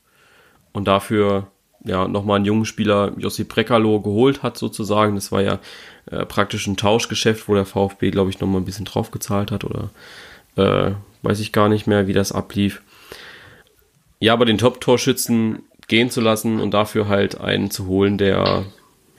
und 0.73 0.87
dafür 0.87 1.47
ja 1.83 2.07
nochmal 2.07 2.37
einen 2.37 2.45
jungen 2.45 2.65
Spieler 2.65 3.13
Jossi 3.17 3.45
Brekalo 3.45 4.01
geholt 4.01 4.43
hat 4.43 4.57
sozusagen. 4.57 5.15
Das 5.15 5.31
war 5.31 5.41
ja 5.41 5.59
äh, 6.11 6.25
praktisch 6.25 6.67
ein 6.67 6.77
Tauschgeschäft, 6.77 7.47
wo 7.47 7.53
der 7.53 7.65
VfB 7.65 8.11
glaube 8.11 8.29
ich 8.29 8.39
nochmal 8.39 8.61
ein 8.61 8.65
bisschen 8.65 8.85
drauf 8.85 9.11
gezahlt 9.11 9.51
hat 9.51 9.63
oder 9.63 9.89
äh, 10.55 10.91
weiß 11.21 11.39
ich 11.39 11.53
gar 11.53 11.69
nicht 11.69 11.87
mehr, 11.87 12.07
wie 12.07 12.13
das 12.13 12.31
ablief. 12.31 12.81
Ja, 14.19 14.33
aber 14.33 14.45
den 14.45 14.57
Top-Torschützen 14.57 15.63
gehen 15.87 16.09
zu 16.09 16.21
lassen 16.21 16.59
und 16.59 16.71
dafür 16.71 17.07
halt 17.07 17.39
einen 17.39 17.71
zu 17.71 17.87
holen, 17.87 18.17
der 18.17 18.65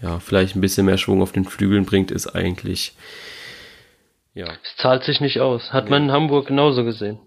ja 0.03 0.21
vielleicht 0.21 0.57
ein 0.57 0.61
bisschen 0.61 0.87
mehr 0.87 0.99
Schwung 0.99 1.23
auf 1.23 1.33
den 1.33 1.45
Flügeln 1.45 1.85
bringt, 1.85 2.11
ist 2.11 2.29
eigentlich 2.29 2.95
ja. 4.39 4.47
Es 4.47 4.77
zahlt 4.77 5.03
sich 5.03 5.21
nicht 5.21 5.41
aus. 5.41 5.73
Hat 5.73 5.87
nee. 5.87 5.91
man 5.91 6.05
in 6.05 6.13
Hamburg 6.13 6.47
genauso 6.47 6.85
gesehen. 6.85 7.19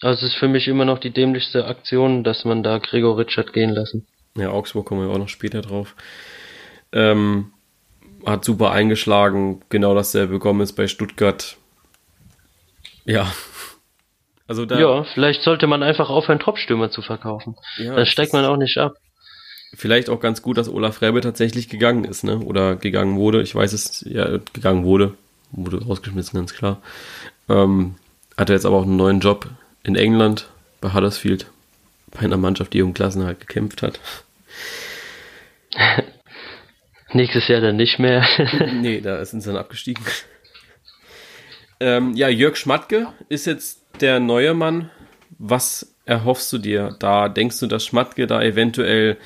Also 0.00 0.26
es 0.26 0.32
ist 0.32 0.38
für 0.40 0.48
mich 0.48 0.66
immer 0.66 0.84
noch 0.84 0.98
die 0.98 1.12
dämlichste 1.12 1.66
Aktion, 1.66 2.24
dass 2.24 2.44
man 2.44 2.64
da 2.64 2.78
Gregor 2.78 3.16
Richard 3.16 3.52
gehen 3.52 3.70
lassen. 3.70 4.08
Ja, 4.36 4.50
Augsburg 4.50 4.86
kommen 4.86 5.06
wir 5.06 5.14
auch 5.14 5.18
noch 5.18 5.28
später 5.28 5.60
drauf. 5.60 5.94
Ähm, 6.90 7.52
hat 8.26 8.44
super 8.44 8.72
eingeschlagen, 8.72 9.62
genau 9.68 9.94
dasselbe 9.94 10.40
Gomez 10.40 10.72
bei 10.72 10.88
Stuttgart. 10.88 11.56
Ja. 13.04 13.32
Also 14.52 14.66
da, 14.66 14.78
ja, 14.78 15.04
vielleicht 15.14 15.42
sollte 15.44 15.66
man 15.66 15.82
einfach 15.82 16.10
aufhören, 16.10 16.38
Topstürmer 16.38 16.90
zu 16.90 17.00
verkaufen. 17.00 17.56
Ja, 17.78 17.94
Dann 17.96 18.04
steigt 18.04 18.34
man 18.34 18.44
auch 18.44 18.58
nicht 18.58 18.76
ab. 18.76 18.98
Vielleicht 19.74 20.10
auch 20.10 20.20
ganz 20.20 20.42
gut, 20.42 20.58
dass 20.58 20.68
Olaf 20.68 21.00
Räbe 21.00 21.22
tatsächlich 21.22 21.70
gegangen 21.70 22.04
ist, 22.04 22.22
ne? 22.22 22.38
Oder 22.38 22.76
gegangen 22.76 23.16
wurde. 23.16 23.40
Ich 23.40 23.54
weiß 23.54 23.72
es, 23.72 24.04
ja, 24.06 24.40
gegangen 24.52 24.84
wurde. 24.84 25.14
Wurde 25.52 25.82
rausgeschmissen, 25.82 26.38
ganz 26.38 26.52
klar. 26.52 26.82
Ähm, 27.48 27.94
hat 28.36 28.50
er 28.50 28.56
jetzt 28.56 28.66
aber 28.66 28.76
auch 28.76 28.82
einen 28.82 28.98
neuen 28.98 29.20
Job 29.20 29.48
in 29.84 29.96
England 29.96 30.50
bei 30.82 30.92
Huddersfield, 30.92 31.46
bei 32.10 32.20
einer 32.20 32.36
Mannschaft, 32.36 32.74
die 32.74 32.82
um 32.82 32.92
Klassenhalt 32.92 33.40
gekämpft 33.40 33.80
hat. 33.80 34.00
Nächstes 37.14 37.48
Jahr 37.48 37.62
dann 37.62 37.76
nicht 37.76 37.98
mehr. 37.98 38.22
nee, 38.82 39.00
da 39.00 39.24
sind 39.24 39.40
sie 39.40 39.48
dann 39.48 39.56
abgestiegen. 39.58 40.04
Ähm, 41.80 42.12
ja, 42.16 42.28
Jörg 42.28 42.56
Schmatke 42.56 43.14
ist 43.30 43.46
jetzt 43.46 43.81
der 44.00 44.20
neue 44.20 44.54
Mann. 44.54 44.90
Was 45.38 45.96
erhoffst 46.04 46.52
du 46.52 46.58
dir 46.58 46.96
da? 46.98 47.28
Denkst 47.28 47.60
du, 47.60 47.66
dass 47.66 47.84
Schmatke 47.84 48.26
da 48.26 48.42
eventuell 48.42 49.18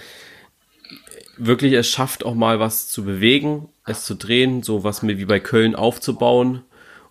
wirklich 1.37 1.75
es 1.75 1.89
schafft, 1.89 2.25
auch 2.25 2.35
mal 2.35 2.61
was 2.61 2.89
zu 2.89 3.05
bewegen, 3.05 3.69
es 3.85 4.05
zu 4.05 4.15
drehen, 4.15 4.63
so 4.63 4.85
was 4.85 5.07
wie 5.07 5.25
bei 5.25 5.41
Köln 5.41 5.75
aufzubauen? 5.75 6.63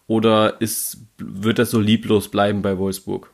Oder 0.08 0.62
ist, 0.62 0.98
wird 1.18 1.58
das 1.58 1.72
so 1.72 1.80
lieblos 1.80 2.30
bleiben 2.30 2.62
bei 2.62 2.78
Wolfsburg? 2.78 3.32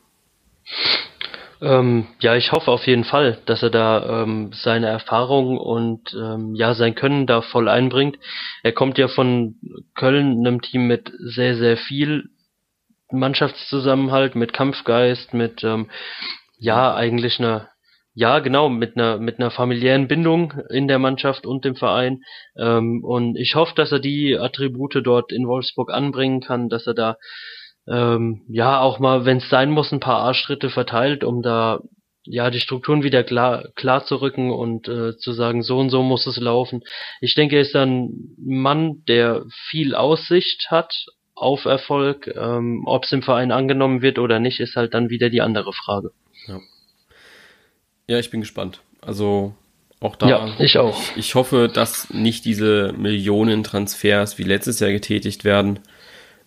Ähm, 1.60 2.06
ja, 2.18 2.34
ich 2.34 2.50
hoffe 2.50 2.70
auf 2.70 2.86
jeden 2.86 3.04
Fall, 3.04 3.38
dass 3.46 3.62
er 3.62 3.70
da 3.70 4.22
ähm, 4.22 4.50
seine 4.52 4.88
Erfahrung 4.88 5.58
und 5.58 6.12
ähm, 6.12 6.54
ja 6.54 6.74
sein 6.74 6.94
Können 6.94 7.26
da 7.26 7.40
voll 7.40 7.68
einbringt. 7.68 8.18
Er 8.62 8.72
kommt 8.72 8.98
ja 8.98 9.06
von 9.06 9.56
Köln, 9.94 10.38
einem 10.38 10.60
Team 10.60 10.88
mit 10.88 11.12
sehr, 11.18 11.56
sehr 11.56 11.76
viel 11.76 12.30
Mannschaftszusammenhalt, 13.12 14.34
mit 14.34 14.52
Kampfgeist, 14.52 15.34
mit 15.34 15.62
ähm, 15.64 15.90
ja 16.58 16.94
eigentlich 16.94 17.38
einer 17.38 17.68
ja, 18.14 18.40
genau, 18.40 18.68
mit 18.68 18.96
einer 18.96 19.18
mit 19.18 19.38
einer 19.38 19.50
familiären 19.50 20.06
Bindung 20.06 20.52
in 20.70 20.86
der 20.86 20.98
Mannschaft 20.98 21.46
und 21.46 21.64
dem 21.64 21.76
Verein. 21.76 22.22
Ähm, 22.58 23.02
und 23.02 23.36
ich 23.36 23.54
hoffe, 23.54 23.72
dass 23.74 23.90
er 23.90 24.00
die 24.00 24.36
Attribute 24.38 25.00
dort 25.02 25.32
in 25.32 25.46
Wolfsburg 25.48 25.90
anbringen 25.90 26.40
kann, 26.40 26.68
dass 26.68 26.86
er 26.86 26.94
da 26.94 27.16
ähm, 27.88 28.42
ja 28.48 28.80
auch 28.80 28.98
mal, 28.98 29.24
wenn 29.24 29.38
es 29.38 29.48
sein 29.48 29.70
muss, 29.70 29.92
ein 29.92 30.00
paar 30.00 30.20
Arschtritte 30.20 30.68
verteilt, 30.70 31.24
um 31.24 31.42
da 31.42 31.80
ja 32.24 32.50
die 32.50 32.60
Strukturen 32.60 33.02
wieder 33.02 33.24
klar 33.24 33.64
klar 33.76 34.04
zu 34.04 34.16
rücken 34.16 34.50
und 34.50 34.88
äh, 34.88 35.16
zu 35.16 35.32
sagen, 35.32 35.62
so 35.62 35.78
und 35.78 35.90
so 35.90 36.02
muss 36.02 36.26
es 36.26 36.38
laufen. 36.38 36.82
Ich 37.20 37.34
denke, 37.34 37.56
er 37.56 37.62
ist 37.62 37.74
ein 37.74 38.36
Mann, 38.38 39.04
der 39.08 39.44
viel 39.70 39.94
Aussicht 39.94 40.66
hat 40.70 40.94
auf 41.42 41.64
Erfolg. 41.64 42.26
Ähm, 42.34 42.84
Ob 42.86 43.04
es 43.04 43.12
im 43.12 43.22
Verein 43.22 43.52
angenommen 43.52 44.02
wird 44.02 44.18
oder 44.18 44.38
nicht, 44.38 44.60
ist 44.60 44.76
halt 44.76 44.94
dann 44.94 45.10
wieder 45.10 45.28
die 45.28 45.42
andere 45.42 45.72
Frage. 45.72 46.12
Ja. 46.46 46.60
Ja, 48.06 48.18
ich 48.18 48.30
bin 48.30 48.40
gespannt. 48.40 48.80
Also 49.00 49.54
auch 50.00 50.16
da. 50.16 50.28
Ja, 50.28 50.54
ich 50.58 50.78
auch. 50.78 50.98
Ich, 50.98 51.16
ich 51.16 51.34
hoffe, 51.34 51.70
dass 51.72 52.10
nicht 52.10 52.44
diese 52.44 52.92
Millionen 52.96 53.62
Transfers 53.62 54.38
wie 54.38 54.42
letztes 54.42 54.80
Jahr 54.80 54.90
getätigt 54.90 55.44
werden 55.44 55.80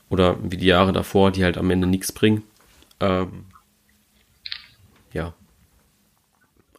oder 0.09 0.37
wie 0.41 0.57
die 0.57 0.67
Jahre 0.67 0.93
davor, 0.93 1.31
die 1.31 1.43
halt 1.43 1.57
am 1.57 1.69
Ende 1.69 1.87
nichts 1.87 2.11
bringen. 2.11 2.43
Ähm, 2.99 3.45
ja. 5.13 5.33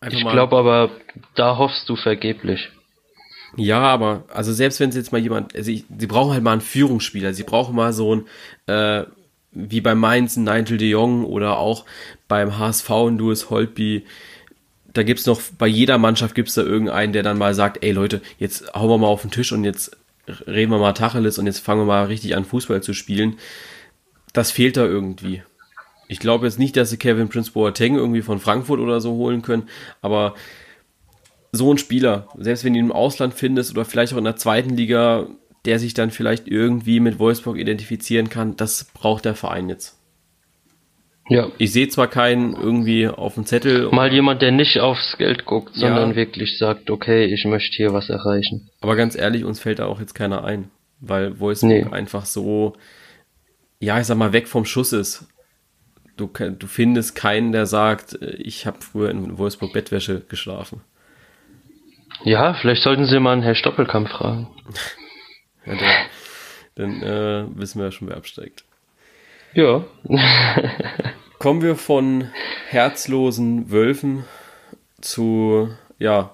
Einfach 0.00 0.18
ich 0.18 0.29
glaube 0.29 0.57
aber, 0.57 0.90
da 1.35 1.57
hoffst 1.57 1.88
du 1.88 1.96
vergeblich. 1.96 2.70
Ja, 3.56 3.80
aber 3.80 4.24
also 4.28 4.52
selbst 4.52 4.80
wenn 4.80 4.90
es 4.90 4.96
jetzt 4.96 5.12
mal 5.12 5.20
jemand, 5.20 5.54
also 5.54 5.70
ich, 5.70 5.84
sie 5.98 6.06
brauchen 6.06 6.32
halt 6.32 6.42
mal 6.42 6.52
einen 6.52 6.60
Führungsspieler, 6.60 7.32
sie 7.32 7.44
brauchen 7.44 7.74
mal 7.74 7.92
so 7.92 8.16
ein 8.16 8.26
äh, 8.66 9.04
wie 9.52 9.80
bei 9.80 9.94
Mainz 9.94 10.36
ein 10.36 10.44
Nigel 10.44 10.76
de 10.76 10.90
Jong 10.90 11.24
oder 11.24 11.58
auch 11.58 11.86
beim 12.28 12.58
HSV 12.58 12.90
ein 12.90 13.18
Louis 13.18 13.48
Holtby, 13.48 14.04
da 14.96 15.02
gibt 15.02 15.20
es 15.20 15.26
noch, 15.26 15.40
bei 15.58 15.66
jeder 15.66 15.98
Mannschaft 15.98 16.34
gibt 16.34 16.48
es 16.48 16.54
da 16.54 16.62
irgendeinen, 16.62 17.12
der 17.12 17.22
dann 17.22 17.38
mal 17.38 17.54
sagt, 17.54 17.82
ey 17.82 17.92
Leute, 17.92 18.22
jetzt 18.38 18.72
hauen 18.74 18.88
wir 18.88 18.98
mal 18.98 19.08
auf 19.08 19.22
den 19.22 19.30
Tisch 19.30 19.52
und 19.52 19.64
jetzt 19.64 19.96
reden 20.46 20.72
wir 20.72 20.78
mal 20.78 20.92
Tacheles 20.92 21.38
und 21.38 21.46
jetzt 21.46 21.60
fangen 21.60 21.82
wir 21.82 21.86
mal 21.86 22.06
richtig 22.06 22.36
an, 22.36 22.44
Fußball 22.44 22.82
zu 22.82 22.94
spielen. 22.94 23.38
Das 24.32 24.50
fehlt 24.50 24.76
da 24.76 24.84
irgendwie. 24.84 25.42
Ich 26.08 26.18
glaube 26.18 26.46
jetzt 26.46 26.58
nicht, 26.58 26.76
dass 26.76 26.90
sie 26.90 26.96
Kevin 26.96 27.28
Prince 27.28 27.52
Boateng 27.52 27.96
irgendwie 27.96 28.22
von 28.22 28.38
Frankfurt 28.38 28.80
oder 28.80 29.00
so 29.00 29.12
holen 29.12 29.42
können, 29.42 29.68
aber 30.02 30.34
so 31.56 31.72
ein 31.72 31.78
Spieler, 31.78 32.28
selbst 32.38 32.64
wenn 32.64 32.74
du 32.74 32.78
ihn 32.78 32.86
im 32.86 32.92
Ausland 32.92 33.34
findest 33.34 33.72
oder 33.72 33.84
vielleicht 33.84 34.12
auch 34.12 34.18
in 34.18 34.24
der 34.24 34.36
zweiten 34.36 34.76
Liga, 34.76 35.26
der 35.64 35.78
sich 35.78 35.94
dann 35.94 36.10
vielleicht 36.10 36.46
irgendwie 36.48 37.00
mit 37.00 37.18
Wolfsburg 37.18 37.58
identifizieren 37.58 38.28
kann, 38.28 38.56
das 38.56 38.84
braucht 38.94 39.24
der 39.24 39.34
Verein 39.34 39.68
jetzt. 39.68 39.96
Ja. 41.28 41.50
Ich 41.58 41.72
sehe 41.72 41.88
zwar 41.88 42.08
keinen 42.08 42.54
irgendwie 42.54 43.08
auf 43.08 43.34
dem 43.34 43.46
Zettel. 43.46 43.90
Mal 43.90 44.12
jemand, 44.12 44.42
der 44.42 44.52
nicht 44.52 44.78
aufs 44.78 45.16
Geld 45.18 45.44
guckt, 45.44 45.74
sondern 45.74 46.10
ja. 46.10 46.16
wirklich 46.16 46.56
sagt, 46.58 46.88
okay, 46.88 47.24
ich 47.24 47.44
möchte 47.44 47.76
hier 47.76 47.92
was 47.92 48.08
erreichen. 48.08 48.70
Aber 48.80 48.94
ganz 48.94 49.16
ehrlich, 49.16 49.44
uns 49.44 49.58
fällt 49.58 49.80
da 49.80 49.86
auch 49.86 49.98
jetzt 49.98 50.14
keiner 50.14 50.44
ein, 50.44 50.70
weil 51.00 51.40
Wolfsburg 51.40 51.70
nee. 51.70 51.84
einfach 51.90 52.26
so, 52.26 52.74
ja, 53.80 53.98
ich 53.98 54.06
sag 54.06 54.16
mal, 54.16 54.32
weg 54.32 54.46
vom 54.46 54.64
Schuss 54.64 54.92
ist. 54.92 55.26
Du, 56.16 56.28
du 56.28 56.66
findest 56.66 57.14
keinen, 57.16 57.52
der 57.52 57.66
sagt, 57.66 58.18
ich 58.22 58.64
habe 58.64 58.78
früher 58.80 59.10
in 59.10 59.36
Wolfsburg 59.36 59.72
Bettwäsche 59.72 60.22
geschlafen. 60.28 60.80
Ja, 62.24 62.55
vielleicht 62.55 62.83
sollten 62.83 63.07
Sie 63.07 63.20
mal 63.20 63.33
einen 63.33 63.42
Herr 63.42 63.55
Stoppelkamp 63.55 64.09
fragen. 64.09 64.48
ja, 65.66 65.74
dann, 66.74 67.00
dann 67.00 67.02
äh, 67.02 67.59
wissen 67.59 67.79
wir 67.79 67.87
ja 67.87 67.92
schon, 67.92 68.09
wer 68.09 68.16
absteigt. 68.16 68.64
Ja. 69.55 69.85
Kommen 71.38 71.62
wir 71.62 71.76
von 71.76 72.31
herzlosen 72.68 73.70
Wölfen 73.70 74.24
zu, 75.00 75.70
ja, 75.98 76.33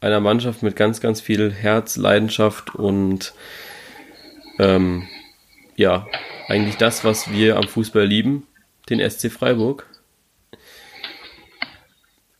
einer 0.00 0.20
Mannschaft 0.20 0.62
mit 0.62 0.76
ganz, 0.76 1.00
ganz 1.00 1.20
viel 1.20 1.52
Herz, 1.52 1.96
Leidenschaft 1.96 2.74
und 2.74 3.34
ähm, 4.58 5.08
ja, 5.76 6.06
eigentlich 6.48 6.76
das, 6.76 7.04
was 7.04 7.30
wir 7.30 7.56
am 7.56 7.68
Fußball 7.68 8.04
lieben, 8.04 8.46
den 8.88 8.98
SC 9.08 9.30
Freiburg. 9.30 9.86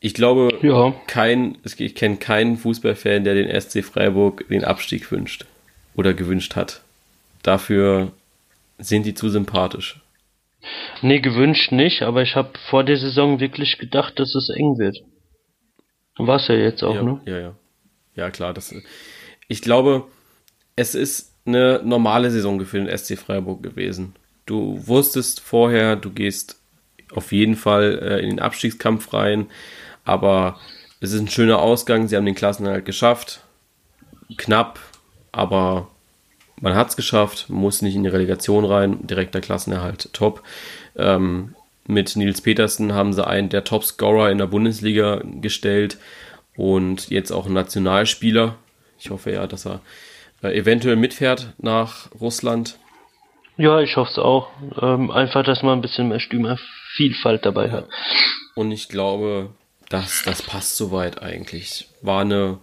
Ich 0.01 0.15
glaube, 0.15 0.59
ja. 0.63 0.95
kein, 1.07 1.59
ich 1.63 1.95
kenne 1.95 2.17
keinen 2.17 2.57
Fußballfan, 2.57 3.25
der 3.25 3.35
den 3.35 3.61
SC 3.61 3.85
Freiburg 3.85 4.49
den 4.49 4.65
Abstieg 4.65 5.13
wünscht 5.13 5.45
oder 5.95 6.15
gewünscht 6.15 6.57
hat. 6.57 6.83
Dafür 7.43 8.13
sind 8.79 9.05
die 9.05 9.15
zu 9.15 9.29
sympathisch. 9.29 10.01
Nee, 11.03 11.21
gewünscht 11.21 11.73
nicht, 11.73 12.03
aber 12.03 12.23
ich 12.23 12.35
habe 12.35 12.51
vor 12.69 12.83
der 12.85 12.97
Saison 12.97 13.41
wirklich 13.41 13.79
gedacht, 13.79 14.19
dass 14.19 14.35
es 14.35 14.51
eng 14.51 14.79
wird. 14.79 14.99
War 16.17 16.37
es 16.37 16.49
ja 16.49 16.55
jetzt 16.55 16.83
auch, 16.83 16.95
ja, 16.95 17.03
ne? 17.03 17.21
Ja, 17.27 17.39
ja. 17.39 17.55
Ja, 18.17 18.31
klar. 18.31 18.53
Das, 18.53 18.75
ich 19.49 19.63
glaube, 19.63 20.05
es 20.77 20.95
ist 20.95 21.35
eine 21.47 21.81
normale 21.85 22.31
Saison 22.31 22.61
für 22.65 22.83
den 22.83 22.97
SC 22.97 23.19
Freiburg 23.19 23.63
gewesen. 23.63 24.15
Du 24.47 24.87
wusstest 24.87 25.41
vorher, 25.41 25.97
du 25.97 26.11
gehst 26.11 26.61
auf 27.15 27.33
jeden 27.33 27.57
Fall 27.57 27.99
äh, 28.03 28.23
in 28.23 28.31
den 28.31 28.41
Abstiegskampf 28.41 29.13
rein, 29.13 29.47
aber 30.05 30.59
es 31.01 31.13
ist 31.13 31.21
ein 31.21 31.29
schöner 31.29 31.61
Ausgang. 31.61 32.09
Sie 32.09 32.17
haben 32.17 32.27
den 32.27 32.35
Klassenhalt 32.35 32.85
geschafft. 32.85 33.41
Knapp, 34.37 34.79
aber 35.33 35.89
man 36.61 36.75
hat 36.75 36.91
es 36.91 36.97
geschafft, 36.97 37.49
muss 37.49 37.83
nicht 37.83 37.97
in 37.97 38.03
die 38.03 38.11
Relegation 38.11 38.65
rein, 38.65 39.07
direkter 39.07 39.41
Klassenerhalt, 39.41 40.13
top. 40.13 40.43
Ähm, 40.97 41.55
Mit 41.87 42.15
Nils 42.17 42.43
Petersen 42.43 42.93
haben 42.93 43.13
sie 43.13 43.27
einen 43.27 43.49
der 43.49 43.65
Topscorer 43.65 44.31
in 44.31 44.39
der 44.39 44.47
Bundesliga 44.47 45.23
gestellt 45.41 45.99
und 46.57 47.09
jetzt 47.11 47.33
auch 47.33 47.47
einen 47.47 47.55
Nationalspieler. 47.55 48.57
Ich 48.99 49.11
hoffe 49.11 49.33
ja, 49.33 49.47
dass 49.47 49.67
er 49.67 49.81
äh, 50.43 50.57
eventuell 50.57 50.97
mitfährt 50.97 51.55
nach 51.59 52.11
Russland. 52.21 52.79
Ja, 53.57 53.81
ich 53.81 53.97
hoffe 53.97 54.11
es 54.13 54.19
auch. 54.19 54.51
Ähm, 54.81 55.11
einfach, 55.11 55.45
dass 55.45 55.63
man 55.63 55.79
ein 55.79 55.83
bisschen 55.83 56.09
mehr 56.09 56.21
Stürmervielfalt 56.21 57.45
dabei 57.45 57.67
ja. 57.67 57.73
hat. 57.73 57.89
Und 58.55 58.71
ich 58.71 58.89
glaube, 58.89 59.51
dass 59.91 60.23
das 60.23 60.41
passt 60.41 60.77
soweit 60.77 61.21
eigentlich. 61.23 61.89
War 62.01 62.23
eine 62.23 62.59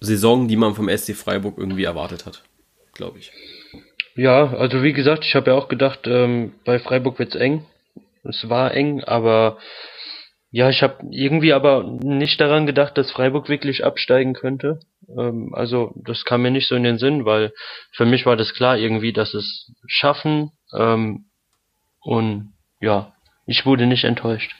Saison, 0.00 0.48
die 0.48 0.56
man 0.56 0.74
vom 0.74 0.88
SC 0.88 1.14
Freiburg 1.14 1.56
irgendwie 1.56 1.84
erwartet 1.84 2.26
hat, 2.26 2.42
glaube 2.92 3.18
ich. 3.18 3.32
Ja, 4.16 4.52
also 4.52 4.82
wie 4.82 4.92
gesagt, 4.92 5.24
ich 5.24 5.34
habe 5.34 5.52
ja 5.52 5.56
auch 5.56 5.68
gedacht, 5.68 6.00
ähm, 6.06 6.52
bei 6.64 6.78
Freiburg 6.78 7.18
wird's 7.18 7.36
eng. 7.36 7.64
Es 8.24 8.48
war 8.48 8.74
eng, 8.74 9.02
aber 9.04 9.58
ja, 10.50 10.68
ich 10.68 10.82
habe 10.82 10.96
irgendwie 11.10 11.52
aber 11.52 11.84
nicht 11.84 12.40
daran 12.40 12.66
gedacht, 12.66 12.98
dass 12.98 13.12
Freiburg 13.12 13.48
wirklich 13.48 13.84
absteigen 13.84 14.34
könnte. 14.34 14.80
Ähm, 15.08 15.54
also 15.54 15.94
das 16.04 16.24
kam 16.24 16.42
mir 16.42 16.50
nicht 16.50 16.66
so 16.66 16.74
in 16.74 16.82
den 16.82 16.98
Sinn, 16.98 17.24
weil 17.24 17.52
für 17.92 18.04
mich 18.04 18.26
war 18.26 18.36
das 18.36 18.52
klar 18.52 18.76
irgendwie, 18.76 19.12
dass 19.12 19.32
es 19.32 19.70
schaffen. 19.86 20.50
Ähm, 20.76 21.26
und 22.00 22.52
ja, 22.80 23.14
ich 23.46 23.64
wurde 23.64 23.86
nicht 23.86 24.04
enttäuscht. 24.04 24.56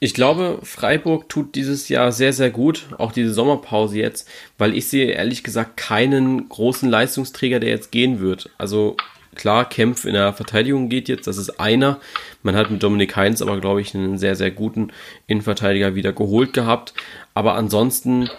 Ich 0.00 0.14
glaube, 0.14 0.60
Freiburg 0.62 1.28
tut 1.28 1.56
dieses 1.56 1.88
Jahr 1.88 2.12
sehr, 2.12 2.32
sehr 2.32 2.50
gut, 2.50 2.86
auch 2.98 3.10
diese 3.10 3.34
Sommerpause 3.34 3.98
jetzt, 3.98 4.28
weil 4.56 4.76
ich 4.76 4.86
sehe 4.86 5.10
ehrlich 5.10 5.42
gesagt 5.42 5.76
keinen 5.76 6.48
großen 6.48 6.88
Leistungsträger, 6.88 7.58
der 7.58 7.70
jetzt 7.70 7.90
gehen 7.90 8.20
wird. 8.20 8.48
Also 8.58 8.96
klar, 9.34 9.68
Kempf 9.68 10.04
in 10.04 10.12
der 10.12 10.32
Verteidigung 10.32 10.88
geht 10.88 11.08
jetzt, 11.08 11.26
das 11.26 11.36
ist 11.36 11.58
einer. 11.58 11.98
Man 12.44 12.54
hat 12.54 12.70
mit 12.70 12.80
Dominik 12.80 13.16
Heinz 13.16 13.42
aber, 13.42 13.60
glaube 13.60 13.80
ich, 13.80 13.92
einen 13.92 14.18
sehr, 14.18 14.36
sehr 14.36 14.52
guten 14.52 14.92
Innenverteidiger 15.26 15.96
wieder 15.96 16.12
geholt 16.12 16.52
gehabt. 16.52 16.94
Aber 17.34 17.54
ansonsten 17.54 18.30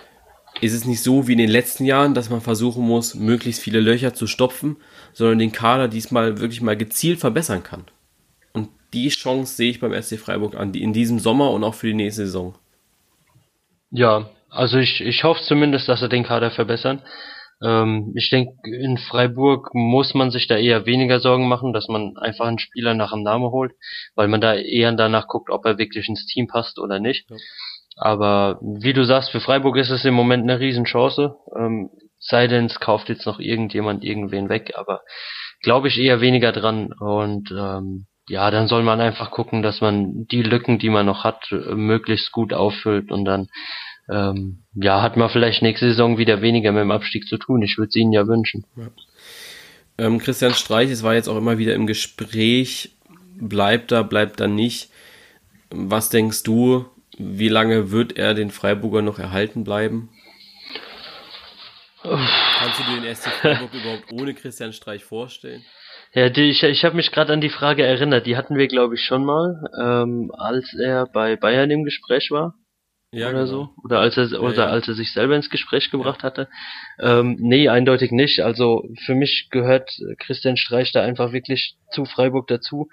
ist 0.62 0.74
es 0.74 0.86
nicht 0.86 1.04
so 1.04 1.28
wie 1.28 1.34
in 1.34 1.40
den 1.40 1.50
letzten 1.50 1.84
Jahren, 1.84 2.14
dass 2.14 2.30
man 2.30 2.40
versuchen 2.40 2.86
muss, 2.86 3.16
möglichst 3.16 3.62
viele 3.62 3.82
Löcher 3.82 4.14
zu 4.14 4.28
stopfen, 4.28 4.78
sondern 5.12 5.40
den 5.40 5.52
Kader 5.52 5.90
diesmal 5.90 6.40
wirklich 6.40 6.62
mal 6.62 6.78
gezielt 6.78 7.20
verbessern 7.20 7.64
kann 7.64 7.84
die 8.94 9.10
Chance 9.10 9.56
sehe 9.56 9.72
ich 9.72 9.80
beim 9.80 10.00
SC 10.00 10.18
Freiburg 10.18 10.56
an, 10.56 10.72
die 10.72 10.84
in 10.84 10.94
diesem 10.94 11.20
Sommer 11.20 11.52
und 11.52 11.64
auch 11.64 11.76
für 11.76 11.88
die 11.88 11.94
nächste 11.94 12.26
Saison. 12.26 12.56
Ja, 13.92 14.30
also 14.50 14.78
ich, 14.78 15.02
ich 15.02 15.24
hoffe 15.24 15.42
zumindest, 15.44 15.88
dass 15.88 16.02
er 16.02 16.10
den 16.10 16.24
Kader 16.24 16.52
verbessern. 16.52 17.02
Ähm, 17.62 18.14
ich 18.16 18.30
denke, 18.30 18.54
in 18.64 18.98
Freiburg 18.98 19.74
muss 19.74 20.14
man 20.14 20.32
sich 20.32 20.48
da 20.48 20.58
eher 20.58 20.86
weniger 20.86 21.20
Sorgen 21.20 21.48
machen, 21.48 21.74
dass 21.74 21.88
man 21.88 22.18
einfach 22.18 22.46
einen 22.46 22.60
Spieler 22.60 22.94
nach 22.94 23.12
dem 23.12 23.24
Namen 23.24 23.52
holt, 23.52 23.74
weil 24.16 24.28
man 24.28 24.42
da 24.42 24.56
eher 24.56 24.92
danach 24.94 25.28
guckt, 25.28 25.50
ob 25.50 25.66
er 25.66 25.78
wirklich 25.78 26.08
ins 26.08 26.26
Team 26.26 26.48
passt 26.48 26.80
oder 26.80 27.00
nicht. 27.00 27.30
Ja. 27.30 27.38
Aber 27.98 28.60
wie 28.62 28.94
du 28.94 29.04
sagst, 29.04 29.32
für 29.32 29.42
Freiburg 29.42 29.76
ist 29.76 29.90
es 29.90 30.06
im 30.06 30.14
Moment 30.14 30.44
eine 30.44 30.60
Riesenchance. 30.60 31.36
Ähm, 31.56 31.90
sei 32.18 32.48
denn, 32.48 32.66
es 32.66 32.80
kauft 32.80 33.10
jetzt 33.10 33.26
noch 33.26 33.40
irgendjemand 33.40 34.04
irgendwen 34.06 34.48
weg, 34.48 34.74
aber 34.76 35.02
glaube 35.62 35.90
ich 35.90 36.00
eher 36.00 36.22
weniger 36.22 36.54
dran. 36.54 36.94
Und 36.94 37.52
ähm, 37.52 38.08
ja, 38.30 38.52
dann 38.52 38.68
soll 38.68 38.84
man 38.84 39.02
einfach 39.02 39.32
gucken, 39.32 39.62
dass 39.64 39.82
man 39.82 40.28
die 40.28 40.44
Lücken, 40.44 40.80
die 40.80 40.90
man 40.90 41.06
noch 41.06 41.24
hat, 41.24 41.52
möglichst 41.52 42.32
gut 42.32 42.54
auffüllt 42.54 43.12
und 43.12 43.26
dann 43.26 43.50
ähm, 44.10 44.64
ja, 44.76 45.02
hat 45.02 45.18
man 45.18 45.30
vielleicht 45.30 45.62
nächste 45.62 45.90
Saison 45.90 46.18
wieder 46.18 46.42
weniger 46.42 46.72
mit 46.72 46.82
dem 46.82 46.92
Abstieg 46.92 47.28
zu 47.28 47.38
tun. 47.38 47.62
Ich 47.62 47.78
würde 47.78 47.90
es 47.90 47.96
Ihnen 47.96 48.14
ja 48.14 48.28
wünschen. 48.28 48.66
Ja. 48.76 48.88
Ähm, 49.98 50.20
Christian 50.20 50.54
Streich, 50.54 50.90
es 50.90 51.04
war 51.04 51.14
jetzt 51.14 51.28
auch 51.28 51.38
immer 51.38 51.58
wieder 51.58 51.74
im 51.74 51.88
Gespräch, 51.88 52.92
bleibt 53.40 53.92
er, 53.92 54.04
bleibt 54.04 54.40
er 54.40 54.48
nicht. 54.48 54.90
Was 55.72 56.10
denkst 56.10 56.44
du, 56.44 56.86
wie 57.18 57.50
lange 57.50 57.92
wird 57.92 58.18
er 58.18 58.34
den 58.34 58.50
Freiburger 58.50 59.02
noch 59.02 59.20
erhalten 59.20 59.64
bleiben? 59.64 60.10
Kannst 62.02 62.80
du 62.80 62.84
dir 62.84 63.02
den 63.02 63.16
SC 63.16 63.30
Freiburg 63.30 63.74
überhaupt 63.74 64.12
ohne 64.12 64.34
Christian 64.34 64.72
Streich 64.72 65.04
vorstellen? 65.04 65.64
Ja, 66.14 66.30
die, 66.30 66.50
ich, 66.50 66.64
ich 66.64 66.84
habe 66.86 66.96
mich 66.96 67.12
gerade 67.12 67.34
an 67.34 67.42
die 67.42 67.50
Frage 67.50 67.84
erinnert, 67.84 68.26
die 68.26 68.36
hatten 68.36 68.58
wir, 68.58 68.68
glaube 68.68 68.96
ich, 68.96 69.02
schon 69.04 69.24
mal, 69.24 69.70
ähm, 69.80 70.32
als 70.36 70.74
er 70.74 71.06
bei 71.06 71.36
Bayern 71.36 71.70
im 71.70 71.84
Gespräch 71.84 72.32
war. 72.32 72.56
Ja, 73.12 73.30
oder 73.30 73.40
genau. 73.40 73.46
so. 73.46 73.70
Oder 73.84 74.00
als 74.00 74.18
er 74.18 74.42
oder 74.42 74.54
ja, 74.54 74.66
als 74.68 74.88
er 74.88 74.94
sich 74.94 75.12
selber 75.14 75.36
ins 75.36 75.50
Gespräch 75.50 75.90
gebracht 75.90 76.22
hatte. 76.22 76.48
Ähm, 77.00 77.38
nee, 77.40 77.68
eindeutig 77.68 78.12
nicht. 78.12 78.42
Also 78.42 78.88
für 79.06 79.16
mich 79.16 79.48
gehört 79.50 79.90
Christian 80.20 80.58
Streich 80.58 80.92
da 80.92 81.02
einfach 81.02 81.32
wirklich 81.32 81.76
zu 81.92 82.06
Freiburg 82.06 82.48
dazu. 82.48 82.90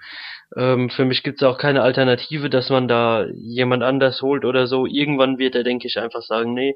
Ähm, 0.55 0.89
für 0.89 1.05
mich 1.05 1.21
gibt 1.21 1.41
es 1.41 1.47
auch 1.47 1.59
keine 1.59 1.83
Alternative, 1.83 2.49
dass 2.49 2.69
man 2.69 2.87
da 2.87 3.27
jemand 3.35 3.83
anders 3.83 4.23
holt 4.23 4.43
oder 4.43 4.65
so. 4.65 4.87
Irgendwann 4.87 5.37
wird 5.37 5.53
er, 5.53 5.63
denke 5.63 5.87
ich, 5.87 5.99
einfach 5.99 6.23
sagen, 6.23 6.55
nee, 6.55 6.75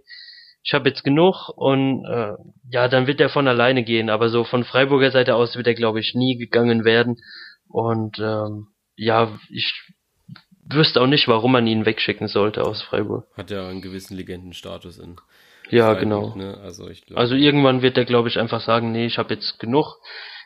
ich 0.63 0.73
habe 0.73 0.89
jetzt 0.89 1.03
genug 1.03 1.49
und 1.55 2.05
äh, 2.05 2.33
ja, 2.69 2.87
dann 2.87 3.07
wird 3.07 3.19
er 3.19 3.29
von 3.29 3.47
alleine 3.47 3.83
gehen. 3.83 4.09
Aber 4.09 4.29
so 4.29 4.43
von 4.43 4.63
Freiburger 4.63 5.11
Seite 5.11 5.35
aus 5.35 5.55
wird 5.55 5.67
er, 5.67 5.73
glaube 5.73 5.99
ich, 5.99 6.13
nie 6.13 6.37
gegangen 6.37 6.85
werden. 6.85 7.17
Und 7.67 8.19
ähm, 8.19 8.67
ja, 8.95 9.39
ich 9.49 9.73
wüsste 10.69 11.01
auch 11.01 11.07
nicht, 11.07 11.27
warum 11.27 11.53
man 11.53 11.67
ihn 11.67 11.85
wegschicken 11.85 12.27
sollte 12.27 12.63
aus 12.63 12.81
Freiburg. 12.81 13.25
Hat 13.35 13.49
ja 13.49 13.67
einen 13.67 13.81
gewissen 13.81 14.15
Legendenstatus 14.15 14.99
in. 14.99 15.15
Ja, 15.69 15.95
Freiburg, 15.95 15.99
genau. 16.01 16.35
Ne? 16.35 16.57
Also, 16.61 16.89
ich 16.89 17.05
glaub, 17.05 17.17
also 17.17 17.35
irgendwann 17.35 17.81
wird 17.81 17.97
er, 17.97 18.05
glaube 18.05 18.29
ich, 18.29 18.37
einfach 18.39 18.61
sagen, 18.61 18.91
nee, 18.91 19.05
ich 19.05 19.17
habe 19.17 19.33
jetzt 19.33 19.59
genug. 19.59 19.95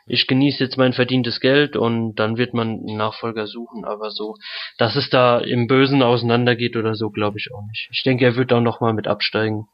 Ich 0.08 0.28
genieße 0.28 0.62
jetzt 0.62 0.78
mein 0.78 0.92
verdientes 0.92 1.40
Geld 1.40 1.76
und 1.76 2.14
dann 2.14 2.36
wird 2.36 2.54
man 2.54 2.68
einen 2.68 2.96
Nachfolger 2.96 3.48
suchen, 3.48 3.84
aber 3.84 4.12
so, 4.12 4.36
dass 4.78 4.94
es 4.94 5.10
da 5.10 5.38
im 5.38 5.66
Bösen 5.66 6.00
auseinandergeht 6.00 6.76
oder 6.76 6.94
so, 6.94 7.10
glaube 7.10 7.38
ich 7.38 7.48
auch 7.52 7.66
nicht. 7.66 7.88
Ich 7.90 8.04
denke, 8.04 8.24
er 8.24 8.36
wird 8.36 8.52
auch 8.52 8.60
nochmal 8.60 8.92
mit 8.92 9.08
absteigen. 9.08 9.66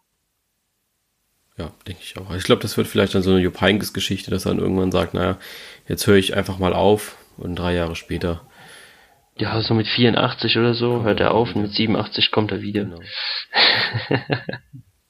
Ja, 1.62 1.70
denke 1.87 2.01
ich 2.03 2.16
auch. 2.16 2.35
Ich 2.35 2.42
glaube, 2.42 2.61
das 2.61 2.77
wird 2.77 2.88
vielleicht 2.88 3.14
dann 3.14 3.22
so 3.22 3.31
eine 3.31 3.40
Jupp 3.40 3.61
Heynckes-Geschichte, 3.61 4.33
dass 4.33 4.46
er 4.46 4.51
dann 4.51 4.61
irgendwann 4.61 4.90
sagt, 4.90 5.14
naja, 5.14 5.38
jetzt 5.87 6.07
höre 6.09 6.16
ich 6.16 6.37
einfach 6.37 6.59
mal 6.59 6.72
auf 6.72 7.16
und 7.37 7.55
drei 7.57 7.75
Jahre 7.75 7.94
später. 7.94 8.42
Ja, 9.37 9.61
so 9.62 9.75
mit 9.75 9.87
84 9.87 10.57
oder 10.59 10.75
so 10.75 11.05
hört 11.05 11.20
er 11.20 11.33
auf 11.33 11.55
und 11.55 11.62
mit 11.62 11.72
87 11.72 12.33
kommt 12.33 12.51
er 12.51 12.62
wieder. 12.62 12.85
Genau. 12.85 13.01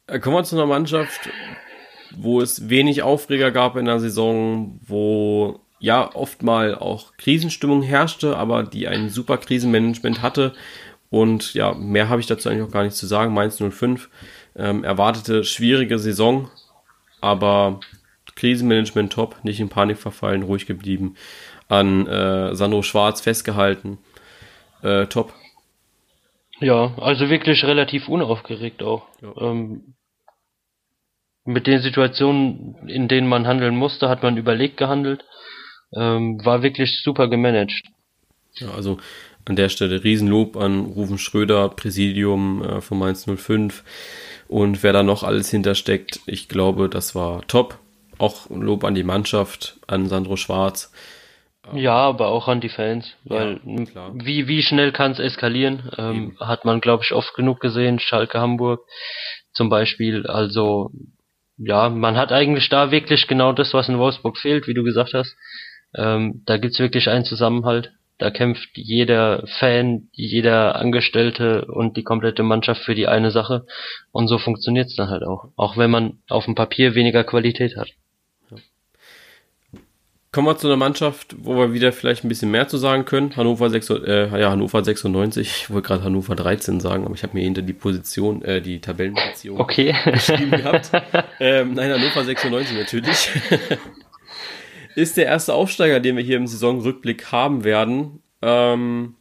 Äh, 0.08 0.18
kommen 0.18 0.34
wir 0.34 0.42
zu 0.42 0.56
einer 0.56 0.66
Mannschaft, 0.66 1.30
wo 2.16 2.40
es 2.40 2.68
wenig 2.68 3.04
Aufreger 3.04 3.52
gab 3.52 3.76
in 3.76 3.84
der 3.84 4.00
Saison, 4.00 4.80
wo 4.82 5.60
ja 5.78 6.12
oft 6.16 6.42
mal 6.42 6.74
auch 6.74 7.16
Krisenstimmung 7.18 7.82
herrschte, 7.82 8.36
aber 8.36 8.64
die 8.64 8.88
ein 8.88 9.10
super 9.10 9.38
Krisenmanagement 9.38 10.20
hatte. 10.20 10.54
Und 11.08 11.54
ja, 11.54 11.72
mehr 11.74 12.08
habe 12.08 12.20
ich 12.20 12.26
dazu 12.26 12.48
eigentlich 12.48 12.66
auch 12.66 12.72
gar 12.72 12.82
nicht 12.82 12.96
zu 12.96 13.06
sagen. 13.06 13.32
Mainz 13.32 13.62
05 13.62 14.10
ähm, 14.56 14.84
erwartete 14.84 15.44
schwierige 15.44 15.98
Saison, 15.98 16.50
aber 17.20 17.80
Krisenmanagement 18.34 19.12
top, 19.12 19.36
nicht 19.44 19.60
in 19.60 19.68
Panik 19.68 19.98
verfallen, 19.98 20.42
ruhig 20.42 20.66
geblieben, 20.66 21.16
an 21.68 22.06
äh, 22.06 22.54
Sandro 22.54 22.82
Schwarz 22.82 23.20
festgehalten, 23.20 23.98
äh, 24.82 25.06
top. 25.06 25.32
Ja, 26.60 26.94
also 26.98 27.28
wirklich 27.28 27.64
relativ 27.64 28.08
unaufgeregt 28.08 28.82
auch. 28.82 29.06
Ja. 29.20 29.32
Ähm, 29.40 29.94
mit 31.44 31.66
den 31.66 31.80
Situationen, 31.80 32.76
in 32.86 33.08
denen 33.08 33.26
man 33.26 33.46
handeln 33.46 33.74
musste, 33.74 34.08
hat 34.08 34.22
man 34.22 34.36
überlegt 34.36 34.76
gehandelt. 34.76 35.24
Ähm, 35.94 36.44
war 36.44 36.62
wirklich 36.62 37.02
super 37.02 37.28
gemanagt. 37.28 37.82
Ja, 38.54 38.70
also 38.70 38.98
an 39.44 39.56
der 39.56 39.68
Stelle 39.68 40.04
Riesenlob 40.04 40.56
an 40.56 40.84
Rufen 40.86 41.18
Schröder, 41.18 41.68
Präsidium 41.68 42.62
äh, 42.62 42.80
von 42.80 42.98
Mainz 42.98 43.26
05 43.26 43.82
und 44.52 44.82
wer 44.82 44.92
da 44.92 45.02
noch 45.02 45.22
alles 45.22 45.50
hintersteckt. 45.50 46.20
Ich 46.26 46.48
glaube, 46.48 46.90
das 46.90 47.14
war 47.14 47.40
top. 47.46 47.78
Auch 48.18 48.50
Lob 48.50 48.84
an 48.84 48.94
die 48.94 49.02
Mannschaft, 49.02 49.78
an 49.86 50.06
Sandro 50.08 50.36
Schwarz. 50.36 50.92
Ja, 51.72 51.94
aber 51.94 52.28
auch 52.28 52.48
an 52.48 52.60
die 52.60 52.68
Fans, 52.68 53.14
weil 53.24 53.60
ja, 53.64 54.10
wie, 54.14 54.48
wie 54.48 54.62
schnell 54.62 54.92
kann 54.92 55.12
es 55.12 55.20
eskalieren? 55.20 55.90
Ähm, 55.96 56.36
hat 56.38 56.64
man, 56.64 56.80
glaube 56.80 57.04
ich, 57.04 57.12
oft 57.12 57.34
genug 57.34 57.60
gesehen, 57.60 57.98
Schalke 57.98 58.40
Hamburg 58.40 58.84
zum 59.52 59.70
Beispiel. 59.70 60.26
Also 60.26 60.90
ja, 61.56 61.88
man 61.88 62.16
hat 62.16 62.32
eigentlich 62.32 62.68
da 62.68 62.90
wirklich 62.90 63.28
genau 63.28 63.52
das, 63.52 63.72
was 63.72 63.88
in 63.88 63.98
Wolfsburg 63.98 64.36
fehlt, 64.36 64.66
wie 64.66 64.74
du 64.74 64.82
gesagt 64.82 65.14
hast. 65.14 65.34
Ähm, 65.94 66.42
da 66.46 66.58
gibt's 66.58 66.78
wirklich 66.78 67.08
einen 67.08 67.24
Zusammenhalt. 67.24 67.92
Da 68.22 68.30
kämpft 68.30 68.68
jeder 68.74 69.44
Fan, 69.58 70.08
jeder 70.12 70.76
Angestellte 70.76 71.64
und 71.64 71.96
die 71.96 72.04
komplette 72.04 72.44
Mannschaft 72.44 72.82
für 72.82 72.94
die 72.94 73.08
eine 73.08 73.32
Sache. 73.32 73.66
Und 74.12 74.28
so 74.28 74.38
funktioniert's 74.38 74.94
dann 74.94 75.10
halt 75.10 75.24
auch. 75.24 75.48
Auch 75.56 75.76
wenn 75.76 75.90
man 75.90 76.18
auf 76.28 76.44
dem 76.44 76.54
Papier 76.54 76.94
weniger 76.94 77.24
Qualität 77.24 77.76
hat. 77.76 77.88
Kommen 80.30 80.46
wir 80.46 80.56
zu 80.56 80.68
einer 80.68 80.76
Mannschaft, 80.76 81.34
wo 81.36 81.56
wir 81.56 81.72
wieder 81.72 81.90
vielleicht 81.90 82.24
ein 82.24 82.28
bisschen 82.28 82.52
mehr 82.52 82.68
zu 82.68 82.76
sagen 82.76 83.06
können. 83.06 83.34
Hannover 83.34 83.68
6, 83.68 83.90
äh, 83.90 84.40
ja, 84.40 84.52
Hannover 84.52 84.84
96. 84.84 85.48
Ich 85.48 85.70
wollte 85.70 85.88
gerade 85.88 86.04
Hannover 86.04 86.36
13 86.36 86.78
sagen, 86.78 87.04
aber 87.04 87.16
ich 87.16 87.24
habe 87.24 87.36
mir 87.36 87.42
hinter 87.42 87.62
die 87.62 87.72
Position, 87.72 88.40
äh, 88.42 88.62
die 88.62 88.80
Tabellenposition 88.80 89.60
okay. 89.60 89.96
geschrieben 90.04 90.52
gehabt. 90.52 90.92
ähm, 91.40 91.74
nein, 91.74 91.90
Hannover 91.90 92.22
96 92.22 92.78
natürlich. 92.78 93.30
Ist 94.94 95.16
der 95.16 95.26
erste 95.26 95.54
Aufsteiger, 95.54 96.00
den 96.00 96.16
wir 96.16 96.24
hier 96.24 96.36
im 96.36 96.46
Saisonrückblick 96.46 97.32
haben 97.32 97.64
werden. 97.64 98.22
Ähm, 98.40 99.16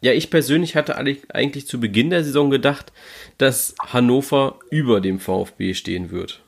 ja, 0.00 0.12
ich 0.12 0.30
persönlich 0.30 0.76
hatte 0.76 0.96
eigentlich 0.96 1.66
zu 1.66 1.80
Beginn 1.80 2.10
der 2.10 2.24
Saison 2.24 2.50
gedacht, 2.50 2.92
dass 3.38 3.74
Hannover 3.80 4.58
über 4.70 5.00
dem 5.00 5.18
VfB 5.18 5.74
stehen 5.74 6.10
wird. 6.10 6.42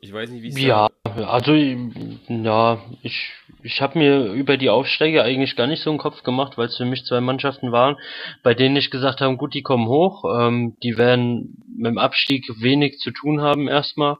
Ich 0.00 0.12
weiß 0.12 0.30
nicht, 0.30 0.42
wie 0.42 0.48
es 0.48 0.60
Ja, 0.60 0.88
also 1.04 1.52
ja, 1.52 2.82
ich 3.02 3.32
ich 3.62 3.80
habe 3.82 3.98
mir 3.98 4.32
über 4.32 4.56
die 4.56 4.70
Aufsteiger 4.70 5.24
eigentlich 5.24 5.56
gar 5.56 5.66
nicht 5.66 5.82
so 5.82 5.90
einen 5.90 5.98
Kopf 5.98 6.22
gemacht, 6.22 6.56
weil 6.56 6.66
es 6.66 6.76
für 6.76 6.84
mich 6.84 7.04
zwei 7.04 7.20
Mannschaften 7.20 7.72
waren, 7.72 7.96
bei 8.42 8.54
denen 8.54 8.76
ich 8.76 8.90
gesagt 8.90 9.20
habe, 9.20 9.36
gut, 9.36 9.54
die 9.54 9.62
kommen 9.62 9.86
hoch, 9.86 10.24
ähm, 10.24 10.76
die 10.82 10.96
werden 10.96 11.62
mit 11.76 11.90
dem 11.90 11.98
Abstieg 11.98 12.46
wenig 12.60 12.98
zu 12.98 13.10
tun 13.10 13.42
haben 13.42 13.68
erstmal 13.68 14.16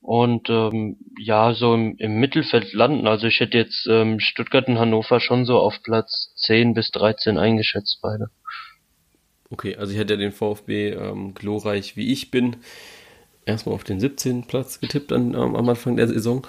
und 0.00 0.48
ähm, 0.48 0.96
ja, 1.18 1.52
so 1.54 1.74
im, 1.74 1.96
im 1.98 2.20
Mittelfeld 2.20 2.72
landen. 2.72 3.06
Also 3.06 3.26
ich 3.26 3.40
hätte 3.40 3.58
jetzt 3.58 3.86
ähm, 3.90 4.20
Stuttgart 4.20 4.68
und 4.68 4.78
Hannover 4.78 5.20
schon 5.20 5.44
so 5.44 5.58
auf 5.58 5.82
Platz 5.82 6.32
10 6.36 6.74
bis 6.74 6.90
13 6.90 7.38
eingeschätzt, 7.38 7.98
beide. 8.02 8.30
Okay, 9.50 9.76
also 9.76 9.92
ich 9.92 9.98
hätte 9.98 10.16
den 10.16 10.32
VfB 10.32 10.90
ähm, 10.90 11.34
glorreich 11.34 11.96
wie 11.96 12.12
ich 12.12 12.30
bin 12.30 12.56
erstmal 13.46 13.74
auf 13.74 13.84
den 13.84 14.00
17. 14.00 14.44
Platz 14.46 14.80
getippt 14.80 15.12
an, 15.12 15.34
am 15.34 15.68
Anfang 15.68 15.96
der 15.96 16.08
Saison. 16.08 16.46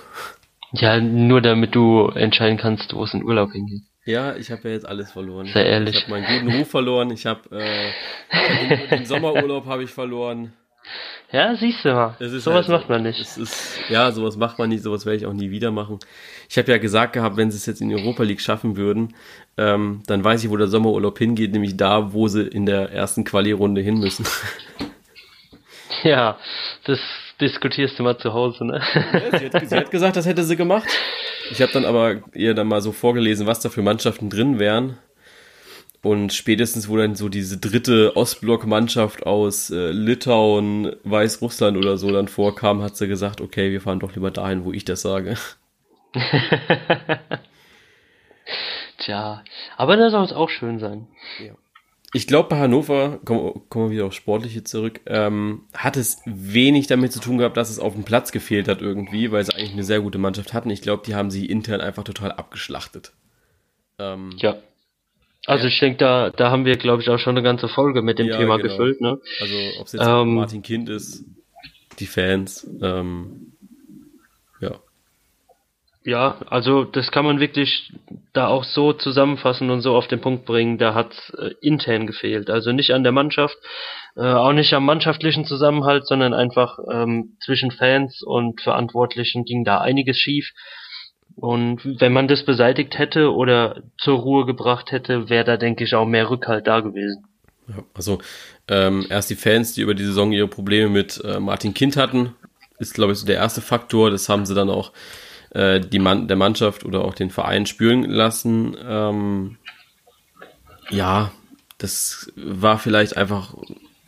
Ja, 0.74 1.00
nur 1.02 1.42
damit 1.42 1.76
du 1.76 2.08
entscheiden 2.08 2.58
kannst, 2.58 2.94
wo 2.94 3.04
es 3.04 3.14
in 3.14 3.24
Urlaub 3.24 3.52
hingeht. 3.52 3.84
Ja, 4.06 4.36
ich 4.36 4.50
habe 4.52 4.70
ja 4.70 4.76
jetzt 4.76 4.88
alles 4.88 5.12
verloren. 5.12 5.48
Sehr 5.48 5.66
ehrlich. 5.66 5.96
Ich 5.96 6.04
habe 6.04 6.12
meinen 6.12 6.46
guten 6.46 6.58
Ruf 6.58 6.70
verloren. 6.70 7.12
Ich 7.12 7.26
habe 7.26 7.42
äh, 7.56 7.92
den, 8.70 8.90
den 8.90 9.06
Sommerurlaub 9.06 9.66
habe 9.66 9.84
ich 9.84 9.92
verloren. 9.92 10.54
Ja, 11.32 11.56
siehst 11.56 11.86
du 11.86 11.94
mal. 11.94 12.16
Sowas 12.20 12.68
halt 12.68 12.70
macht 12.70 12.90
man 12.90 13.04
nicht. 13.04 13.20
Ist, 13.20 13.80
ja, 13.90 14.12
sowas 14.12 14.36
macht 14.36 14.60
man 14.60 14.70
nicht, 14.70 14.84
sowas 14.84 15.06
werde 15.06 15.18
ich 15.18 15.26
auch 15.26 15.34
nie 15.34 15.50
wieder 15.50 15.72
machen. 15.72 16.00
Ich 16.50 16.58
habe 16.58 16.70
ja 16.72 16.78
gesagt 16.78 17.14
gehabt, 17.14 17.38
wenn 17.38 17.52
sie 17.52 17.58
es 17.58 17.66
jetzt 17.66 17.82
in 17.82 17.90
die 17.90 17.96
Europa 17.96 18.24
League 18.24 18.42
schaffen 18.42 18.76
würden, 18.76 19.16
ähm, 19.58 20.04
dann 20.08 20.24
weiß 20.24 20.44
ich, 20.44 20.50
wo 20.50 20.58
der 20.58 20.68
Sommerurlaub 20.68 21.18
hingeht, 21.18 21.54
nämlich 21.54 21.78
da, 21.78 22.12
wo 22.12 22.28
sie 22.28 22.42
in 22.42 22.66
der 22.66 22.92
ersten 22.92 23.24
Quali-Runde 23.24 23.82
hin 23.82 24.00
müssen. 24.00 24.26
Ja, 26.04 26.40
das 26.86 27.00
diskutierst 27.40 28.00
du 28.00 28.04
mal 28.04 28.18
zu 28.18 28.34
Hause, 28.34 28.66
ne? 28.66 28.82
Ja, 28.96 29.40
sie, 29.40 29.50
hat, 29.50 29.70
sie, 29.70 29.76
hat, 29.76 29.92
gesagt, 29.92 30.16
das 30.16 30.26
hätte 30.26 30.44
sie 30.44 30.56
gemacht. 30.56 30.88
Ich 31.52 31.62
habe 31.62 31.72
dann 31.72 31.86
aber 31.86 32.22
ihr 32.34 32.56
dann 32.56 32.68
mal 32.68 32.82
so 32.82 32.92
vorgelesen, 32.92 33.46
was 33.46 33.60
da 33.60 33.70
für 33.70 33.84
Mannschaften 33.84 34.30
drin 34.30 34.58
wären. 34.58 34.98
Und 36.04 36.34
spätestens, 36.34 36.90
wo 36.90 36.98
dann 36.98 37.14
so 37.16 37.30
diese 37.30 37.58
dritte 37.58 38.16
Ostblock-Mannschaft 38.16 39.26
aus 39.26 39.70
äh, 39.70 39.92
Litauen, 39.92 40.96
Weißrussland 41.04 41.78
oder 41.78 41.98
so 41.98 42.12
dann 42.12 42.28
vorkam, 42.28 42.82
hat 42.82 42.98
sie 42.98 43.08
gesagt, 43.08 43.40
okay, 43.40 43.72
wir 43.72 43.82
fahren 43.82 44.00
doch 44.00 44.16
lieber 44.16 44.32
dahin, 44.32 44.66
wo 44.66 44.74
ich 44.74 44.84
das 44.84 45.04
sage. 45.04 45.38
Tja, 48.98 49.44
aber 49.78 49.96
das 49.96 50.12
soll 50.12 50.26
es 50.26 50.34
auch 50.34 50.50
schön 50.50 50.80
sein. 50.80 51.08
Ja. 51.40 51.54
Ich 52.14 52.28
glaube, 52.28 52.50
bei 52.50 52.60
Hannover, 52.60 53.20
kommen, 53.24 53.62
kommen 53.70 53.86
wir 53.86 53.92
wieder 53.96 54.06
auf 54.06 54.14
Sportliche 54.14 54.64
zurück, 54.64 55.00
ähm, 55.06 55.64
hat 55.74 55.96
es 55.98 56.22
wenig 56.26 56.88
damit 56.88 57.14
zu 57.14 57.20
tun 57.20 57.38
gehabt, 57.38 57.56
dass 57.56 57.70
es 57.70 57.80
auf 57.80 57.94
dem 57.94 58.04
Platz 58.04 58.32
gefehlt 58.32 58.68
hat 58.68 58.82
irgendwie, 58.82 59.32
weil 59.32 59.46
sie 59.46 59.54
eigentlich 59.54 59.74
eine 59.74 59.84
sehr 59.84 60.02
gute 60.02 60.18
Mannschaft 60.18 60.54
hatten. 60.54 60.72
Ich 60.72 60.82
glaube, 60.82 61.04
die 61.06 61.16
haben 61.16 61.32
sie 61.32 61.46
intern 61.46 61.80
einfach 61.80 62.04
total 62.04 62.32
abgeschlachtet. 62.32 63.14
Ähm, 63.98 64.32
ja. 64.38 64.58
Also 65.48 65.68
ich 65.68 65.80
denke, 65.80 65.98
da, 65.98 66.30
da 66.30 66.52
haben 66.52 66.66
wir, 66.66 66.78
glaube 66.78 67.02
ich, 67.02 67.10
auch 67.10 67.18
schon 67.18 67.36
eine 67.36 67.44
ganze 67.44 67.68
Folge 67.68 68.02
mit 68.02 68.20
dem 68.20 68.28
ja, 68.28 68.38
Thema 68.38 68.58
genau. 68.58 68.70
gefüllt. 68.70 69.02
Ne? 69.02 69.20
Also 69.40 69.56
ob 69.80 69.88
es 69.88 69.94
jetzt 69.94 70.06
ähm, 70.06 70.36
Martin 70.36 70.62
Kind 70.62 70.90
ist, 70.90 71.26
die 72.00 72.06
Fans, 72.06 72.68
ähm, 72.82 73.54
ja. 74.60 74.80
Ja, 76.04 76.38
also 76.48 76.84
das 76.84 77.12
kann 77.12 77.26
man 77.26 77.40
wirklich 77.40 77.94
da 78.34 78.48
auch 78.48 78.64
so 78.64 78.94
zusammenfassen 78.94 79.70
und 79.70 79.82
so 79.82 79.96
auf 79.96 80.08
den 80.08 80.20
Punkt 80.20 80.46
bringen. 80.46 80.80
Da 80.80 80.96
hat 80.96 81.14
äh, 81.38 81.52
intern 81.62 82.08
gefehlt. 82.08 82.50
Also 82.50 82.72
nicht 82.72 82.92
an 82.92 83.04
der 83.04 83.12
Mannschaft, 83.12 83.56
äh, 84.16 84.22
auch 84.22 84.54
nicht 84.54 84.74
am 84.74 84.86
mannschaftlichen 84.86 85.46
Zusammenhalt, 85.46 86.08
sondern 86.08 86.34
einfach 86.34 86.80
ähm, 86.92 87.38
zwischen 87.44 87.72
Fans 87.72 88.24
und 88.24 88.62
Verantwortlichen 88.62 89.46
ging 89.46 89.64
da 89.64 89.80
einiges 89.80 90.18
schief. 90.18 90.52
Und 91.36 91.82
wenn 92.00 92.14
man 92.14 92.28
das 92.28 92.46
beseitigt 92.46 92.98
hätte 92.98 93.34
oder 93.34 93.82
zur 93.98 94.20
Ruhe 94.20 94.46
gebracht 94.46 94.92
hätte, 94.92 95.30
wäre 95.30 95.46
da, 95.46 95.58
denke 95.58 95.84
ich, 95.84 95.96
auch 95.96 96.06
mehr 96.06 96.30
Rückhalt 96.30 96.68
da 96.68 96.82
gewesen. 96.82 97.26
Ja, 97.68 97.84
also 97.94 98.20
ähm, 98.68 99.06
erst 99.10 99.30
die 99.30 99.36
Fans, 99.36 99.74
die 99.74 99.82
über 99.82 99.94
die 99.94 100.06
Saison 100.06 100.32
ihre 100.32 100.48
Probleme 100.48 100.90
mit 100.90 101.22
äh, 101.24 101.40
Martin 101.40 101.74
Kind 101.74 101.98
hatten, 101.98 102.36
ist, 102.80 102.94
glaube 102.94 103.14
ich, 103.14 103.20
so 103.20 103.26
der 103.26 103.38
erste 103.38 103.62
Faktor. 103.62 104.12
Das 104.12 104.30
haben 104.30 104.46
sie 104.46 104.56
dann 104.56 104.70
auch 104.70 104.92
äh, 105.52 105.80
die 105.80 106.00
Mann, 106.00 106.28
der 106.28 106.38
Mannschaft 106.38 106.86
oder 106.86 107.06
auch 107.06 107.14
den 107.14 107.30
Verein 107.30 107.66
spüren 107.66 108.04
lassen. 108.04 108.76
Ähm, 108.84 109.58
ja, 110.90 111.32
das 111.78 112.32
war 112.36 112.78
vielleicht 112.78 113.18
einfach 113.18 113.56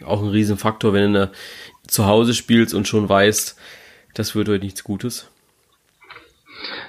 auch 0.05 0.21
ein 0.21 0.29
Riesenfaktor, 0.29 0.93
wenn 0.93 1.13
du 1.13 1.31
zu 1.87 2.05
Hause 2.05 2.33
spielst 2.33 2.73
und 2.73 2.87
schon 2.87 3.07
weißt, 3.07 3.57
das 4.13 4.35
wird 4.35 4.49
heute 4.49 4.63
nichts 4.63 4.83
Gutes. 4.83 5.29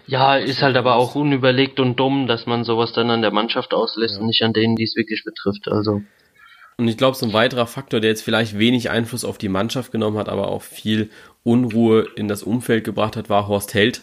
Ja, 0.07 0.37
ist 0.37 0.63
halt 0.63 0.77
aber 0.77 0.97
auch 0.97 1.15
unüberlegt 1.15 1.81
und 1.81 1.97
dumm, 1.97 2.27
dass 2.27 2.47
man 2.47 2.65
sowas 2.65 2.93
dann 2.93 3.11
an 3.11 3.23
der 3.23 3.33
Mannschaft 3.33 3.75
auslässt 3.75 4.15
ja. 4.15 4.21
und 4.21 4.27
nicht 4.27 4.43
an 4.43 4.53
denen, 4.53 4.77
die 4.77 4.85
es 4.85 4.97
wirklich 4.97 5.25
betrifft. 5.25 5.69
Also. 5.69 6.03
Und 6.77 6.89
ich 6.89 6.97
glaube, 6.97 7.17
so 7.17 7.27
ein 7.27 7.33
weiterer 7.33 7.67
Faktor, 7.67 8.01
der 8.01 8.11
jetzt 8.11 8.23
vielleicht 8.23 8.59
wenig 8.59 8.91
Einfluss 8.91 9.25
auf 9.25 9.39
die 9.39 9.49
Mannschaft 9.49 9.93
genommen 9.93 10.19
hat, 10.19 10.29
aber 10.29 10.49
auch 10.49 10.63
viel 10.63 11.11
Unruhe 11.43 12.07
in 12.17 12.29
das 12.29 12.43
Umfeld 12.43 12.85
gebracht 12.85 13.17
hat, 13.17 13.31
war 13.31 13.49
Horst 13.49 13.75
Held, 13.75 14.03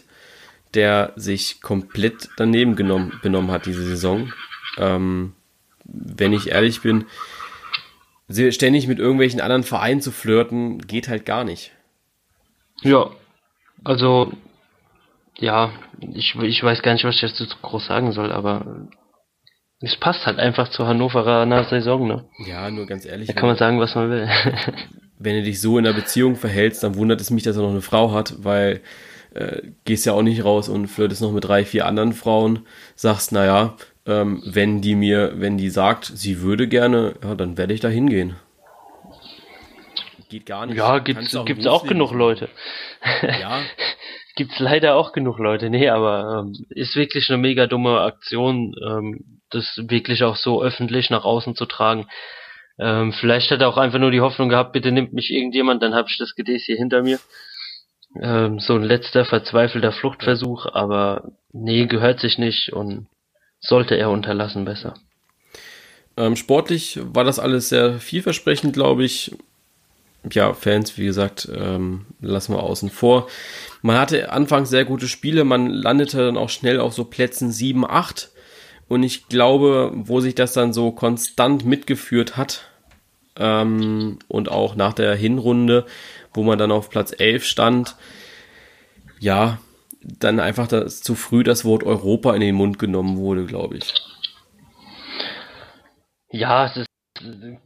der 0.74 1.12
sich 1.16 1.60
komplett 1.60 2.30
daneben 2.36 2.76
genommen, 2.76 3.18
benommen 3.22 3.50
hat 3.50 3.66
diese 3.66 3.84
Saison. 3.84 4.32
Ähm, 4.78 5.34
wenn 5.84 6.32
ich 6.32 6.48
ehrlich 6.48 6.80
bin, 6.80 7.04
ständig 8.50 8.86
mit 8.86 8.98
irgendwelchen 8.98 9.40
anderen 9.40 9.64
Vereinen 9.64 10.00
zu 10.00 10.10
flirten, 10.10 10.78
geht 10.78 11.08
halt 11.08 11.26
gar 11.26 11.44
nicht. 11.44 11.72
Ja, 12.80 13.10
also 13.84 14.32
ja, 15.38 15.72
ich, 16.00 16.34
ich 16.36 16.62
weiß 16.62 16.82
gar 16.82 16.92
nicht, 16.92 17.04
was 17.04 17.16
ich 17.16 17.22
jetzt 17.22 17.36
so 17.36 17.46
groß 17.62 17.86
sagen 17.86 18.12
soll, 18.12 18.32
aber 18.32 18.88
es 19.80 19.96
passt 19.96 20.26
halt 20.26 20.38
einfach 20.38 20.68
zur 20.68 20.86
Hannoveraner 20.86 21.64
Saison, 21.64 22.06
ne? 22.06 22.24
Ja, 22.46 22.70
nur 22.70 22.86
ganz 22.86 23.04
ehrlich. 23.04 23.26
Da 23.26 23.34
kann 23.34 23.48
man 23.48 23.56
sagen, 23.56 23.80
was 23.80 23.94
man 23.94 24.10
will. 24.10 24.28
wenn 25.18 25.36
du 25.36 25.42
dich 25.42 25.60
so 25.60 25.78
in 25.78 25.86
einer 25.86 25.94
Beziehung 25.94 26.36
verhältst, 26.36 26.82
dann 26.82 26.94
wundert 26.96 27.20
es 27.20 27.30
mich, 27.30 27.42
dass 27.42 27.56
er 27.56 27.62
noch 27.62 27.70
eine 27.70 27.82
Frau 27.82 28.12
hat, 28.12 28.34
weil 28.44 28.80
äh, 29.34 29.62
gehst 29.84 30.06
ja 30.06 30.12
auch 30.12 30.22
nicht 30.22 30.44
raus 30.44 30.68
und 30.68 30.88
flirtest 30.88 31.22
noch 31.22 31.32
mit 31.32 31.44
drei, 31.44 31.64
vier 31.64 31.86
anderen 31.86 32.12
Frauen, 32.12 32.66
sagst, 32.94 33.32
naja, 33.32 33.76
ähm, 34.06 34.42
wenn 34.44 34.80
die 34.80 34.94
mir, 34.94 35.32
wenn 35.36 35.56
die 35.56 35.70
sagt, 35.70 36.06
sie 36.06 36.40
würde 36.40 36.68
gerne, 36.68 37.14
ja, 37.22 37.34
dann 37.34 37.56
werde 37.56 37.74
ich 37.74 37.80
da 37.80 37.88
hingehen. 37.88 38.36
Geht 40.28 40.46
gar 40.46 40.66
nicht. 40.66 40.76
Ja, 40.76 40.98
gibt's, 40.98 41.36
gibt's 41.44 41.66
auch 41.66 41.86
genug 41.86 42.12
Leute. 42.12 42.48
Ja. 43.22 43.60
gibt's 44.36 44.58
leider 44.58 44.94
auch 44.94 45.12
genug 45.12 45.38
Leute. 45.38 45.70
Nee, 45.70 45.88
aber 45.88 46.44
ähm, 46.44 46.66
ist 46.70 46.96
wirklich 46.96 47.28
eine 47.28 47.38
mega 47.38 47.66
dumme 47.66 48.00
Aktion, 48.00 48.74
ähm, 48.84 49.40
das 49.50 49.80
wirklich 49.88 50.24
auch 50.24 50.36
so 50.36 50.62
öffentlich 50.62 51.10
nach 51.10 51.24
außen 51.24 51.54
zu 51.54 51.66
tragen. 51.66 52.08
Ähm, 52.78 53.12
vielleicht 53.12 53.50
hat 53.50 53.60
er 53.60 53.68
auch 53.68 53.76
einfach 53.76 53.98
nur 53.98 54.10
die 54.10 54.20
Hoffnung 54.20 54.48
gehabt, 54.48 54.72
bitte 54.72 54.92
nimmt 54.92 55.12
mich 55.12 55.30
irgendjemand, 55.30 55.82
dann 55.82 55.94
habe 55.94 56.08
ich 56.08 56.18
das 56.18 56.34
Gedäß 56.34 56.64
hier 56.64 56.76
hinter 56.76 57.02
mir. 57.02 57.18
Ähm, 58.20 58.58
so 58.58 58.74
ein 58.74 58.82
letzter 58.82 59.24
verzweifelter 59.24 59.92
Fluchtversuch, 59.92 60.66
aber 60.66 61.32
nee, 61.52 61.86
gehört 61.86 62.20
sich 62.20 62.38
nicht 62.38 62.72
und 62.72 63.06
sollte 63.60 63.96
er 63.96 64.10
unterlassen 64.10 64.64
besser. 64.64 64.94
Ähm, 66.16 66.36
sportlich 66.36 66.98
war 67.02 67.24
das 67.24 67.38
alles 67.38 67.68
sehr 67.68 67.94
vielversprechend, 67.94 68.74
glaube 68.74 69.04
ich. 69.04 69.34
Ja, 70.30 70.54
Fans, 70.54 70.96
wie 70.98 71.06
gesagt, 71.06 71.48
ähm, 71.52 72.06
lassen 72.20 72.54
wir 72.54 72.62
außen 72.62 72.90
vor. 72.90 73.26
Man 73.82 73.98
hatte 73.98 74.30
anfangs 74.30 74.70
sehr 74.70 74.84
gute 74.84 75.08
Spiele, 75.08 75.44
man 75.44 75.68
landete 75.68 76.18
dann 76.18 76.36
auch 76.36 76.50
schnell 76.50 76.78
auf 76.78 76.94
so 76.94 77.04
Plätzen 77.04 77.50
7, 77.50 77.84
8. 77.84 78.30
Und 78.88 79.02
ich 79.02 79.28
glaube, 79.28 79.90
wo 79.94 80.20
sich 80.20 80.34
das 80.34 80.52
dann 80.52 80.72
so 80.72 80.92
konstant 80.92 81.64
mitgeführt 81.64 82.36
hat, 82.36 82.68
ähm, 83.36 84.18
und 84.28 84.50
auch 84.50 84.74
nach 84.74 84.92
der 84.92 85.14
Hinrunde, 85.14 85.86
wo 86.34 86.42
man 86.42 86.58
dann 86.58 86.72
auf 86.72 86.90
Platz 86.90 87.14
11 87.16 87.44
stand, 87.44 87.96
ja, 89.20 89.58
dann 90.02 90.40
einfach 90.40 90.66
das, 90.66 91.00
zu 91.00 91.14
früh 91.14 91.42
das 91.42 91.64
Wort 91.64 91.84
Europa 91.84 92.34
in 92.34 92.40
den 92.40 92.54
Mund 92.54 92.78
genommen 92.78 93.16
wurde, 93.16 93.44
glaube 93.44 93.78
ich. 93.78 93.94
Ja, 96.30 96.66
es 96.66 96.76
ist, 96.76 96.86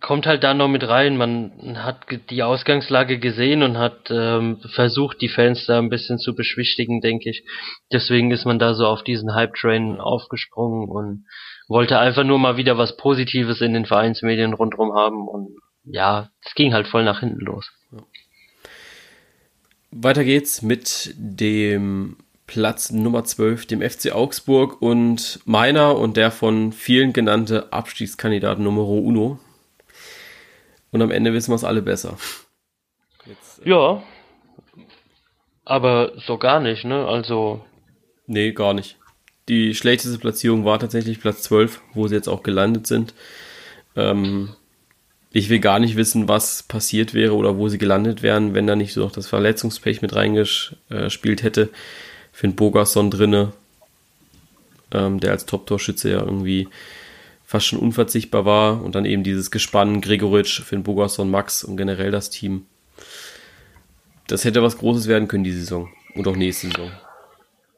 kommt 0.01 0.27
halt 0.27 0.45
da 0.45 0.55
noch 0.55 0.69
mit 0.69 0.87
rein. 0.87 1.17
Man 1.17 1.83
hat 1.83 2.07
die 2.31 2.43
Ausgangslage 2.43 3.19
gesehen 3.19 3.63
und 3.63 3.79
hat 3.79 4.11
ähm, 4.11 4.59
versucht, 4.75 5.21
die 5.21 5.29
Fans 5.29 5.67
da 5.67 5.79
ein 5.79 5.91
bisschen 5.91 6.19
zu 6.19 6.35
beschwichtigen, 6.35 7.01
denke 7.01 7.31
ich. 7.31 7.45
Deswegen 7.93 8.31
ist 8.31 8.45
man 8.45 8.59
da 8.59 8.75
so 8.75 8.87
auf 8.87 9.03
diesen 9.03 9.35
Hype-Train 9.35 10.01
aufgesprungen 10.01 10.89
und 10.89 11.27
wollte 11.69 11.99
einfach 11.99 12.25
nur 12.25 12.39
mal 12.39 12.57
wieder 12.57 12.79
was 12.79 12.97
Positives 12.97 13.61
in 13.61 13.75
den 13.75 13.87
Vereinsmedien 13.87 14.55
rundherum 14.55 14.95
haben 14.95 15.27
und 15.29 15.57
ja, 15.85 16.31
es 16.45 16.55
ging 16.55 16.75
halt 16.75 16.89
voll 16.89 17.05
nach 17.05 17.21
hinten 17.21 17.41
los. 17.41 17.71
Weiter 19.91 20.25
geht's 20.25 20.63
mit 20.63 21.15
dem 21.17 22.17
Platz 22.47 22.91
Nummer 22.91 23.25
12, 23.25 23.67
dem 23.67 23.83
FC 23.83 24.13
Augsburg 24.13 24.81
und 24.81 25.41
meiner 25.47 25.97
und 25.97 26.17
der 26.17 26.31
von 26.31 26.73
vielen 26.73 27.13
genannte 27.13 27.73
Abstiegskandidat 27.73 28.59
Numero 28.59 28.99
Uno. 28.99 29.39
Und 30.97 31.03
am 31.03 31.11
Ende 31.11 31.35
wissen 31.35 31.51
wir 31.51 31.57
es 31.57 31.65
alle 31.65 31.83
besser. 31.83 32.17
Jetzt, 33.27 33.67
äh 33.67 33.69
ja, 33.69 34.03
aber 35.67 36.13
so 36.27 36.39
gar 36.39 36.59
nicht, 36.59 36.87
ne? 36.87 37.07
Also. 37.07 37.63
Nee, 38.27 38.53
gar 38.53 38.73
nicht. 38.73 38.97
Die 39.51 39.75
schlechteste 39.75 40.17
Platzierung 40.17 40.65
war 40.65 40.79
tatsächlich 40.79 41.21
Platz 41.21 41.43
12, 41.43 41.83
wo 41.93 42.09
sie 42.09 42.15
jetzt 42.15 42.29
auch 42.29 42.43
gelandet 42.43 42.87
sind. 42.87 43.13
Ähm, 43.95 44.55
ich 45.33 45.51
will 45.51 45.59
gar 45.59 45.81
nicht 45.81 45.97
wissen, 45.97 46.29
was 46.29 46.63
passiert 46.63 47.13
wäre 47.13 47.35
oder 47.35 47.59
wo 47.59 47.69
sie 47.69 47.77
gelandet 47.77 48.23
wären, 48.23 48.55
wenn 48.55 48.67
da 48.67 48.75
nicht 48.75 48.95
so 48.95 49.03
noch 49.03 49.13
das 49.13 49.27
Verletzungspech 49.27 50.01
mit 50.01 50.17
reingespielt 50.17 51.43
hätte. 51.43 51.69
Finn 52.33 52.57
Bogerson 52.57 53.11
drinne, 53.11 53.53
ähm, 54.93 55.21
der 55.21 55.33
als 55.33 55.45
Top-Torschütze 55.45 56.11
ja 56.11 56.21
irgendwie 56.21 56.69
fast 57.47 57.67
schon 57.67 57.79
unverzichtbar 57.79 58.45
war. 58.45 58.83
Und 58.83 58.95
dann 58.95 59.07
eben 59.07 59.23
dieses 59.23 59.51
Gespann 59.51 60.03
Gregoritsch, 60.03 60.61
Finn 60.61 60.83
Bogerson, 60.83 61.31
Max 61.31 61.65
und 61.65 61.79
generell 61.79 62.11
das 62.11 62.29
Team 62.29 62.67
das 64.27 64.45
hätte 64.45 64.63
was 64.63 64.79
Großes 64.79 65.09
werden 65.09 65.29
können, 65.29 65.45
die 65.45 65.53
Saison. 65.53 65.89
Und 66.15 66.27
auch 66.27 66.37
nächste 66.37 66.69
Saison. 66.69 66.91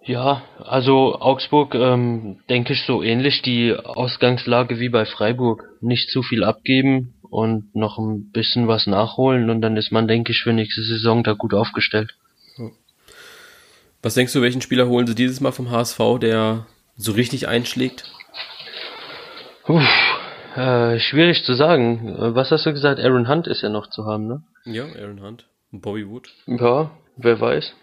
Ja, 0.05 0.43
also 0.59 1.21
Augsburg, 1.21 1.75
ähm, 1.75 2.39
denke 2.49 2.73
ich, 2.73 2.83
so 2.87 3.03
ähnlich 3.03 3.43
die 3.43 3.75
Ausgangslage 3.75 4.79
wie 4.79 4.89
bei 4.89 5.05
Freiburg. 5.05 5.69
Nicht 5.81 6.11
zu 6.11 6.23
viel 6.23 6.45
abgeben 6.45 7.15
und 7.23 7.75
noch 7.75 7.99
ein 7.99 8.31
bisschen 8.31 8.69
was 8.69 8.87
nachholen 8.87 9.51
und 9.51 9.61
dann 9.61 9.77
ist 9.77 9.93
man, 9.93 10.09
denke 10.09 10.33
ich, 10.33 10.41
für 10.43 10.55
nächste 10.55 10.83
Saison 10.83 11.23
da 11.25 11.35
gut 11.35 11.53
aufgestellt. 11.53 12.15
Was 14.01 14.15
denkst 14.15 14.33
du, 14.33 14.41
welchen 14.41 14.63
Spieler 14.63 14.89
holen 14.89 15.07
sie 15.07 15.15
dieses 15.15 15.41
Mal 15.41 15.53
vom 15.53 15.71
HSV, 15.71 15.99
der 16.21 16.67
so 16.97 17.13
richtig 17.13 17.49
einschlägt? 17.49 18.11
Uff, 19.69 19.85
äh, 20.57 20.99
schwierig 20.99 21.45
zu 21.45 21.53
sagen. 21.53 22.15
Was 22.35 22.51
hast 22.51 22.65
du 22.65 22.73
gesagt? 22.73 23.01
Aaron 23.01 23.29
Hunt 23.29 23.47
ist 23.47 23.61
ja 23.61 23.69
noch 23.69 23.89
zu 23.89 24.07
haben, 24.07 24.27
ne? 24.27 24.43
Ja, 24.65 24.85
Aaron 24.85 25.23
Hunt. 25.23 25.47
Bobby 25.71 26.09
Wood? 26.09 26.31
Ja, 26.47 26.91
wer 27.17 27.39
weiß. 27.39 27.75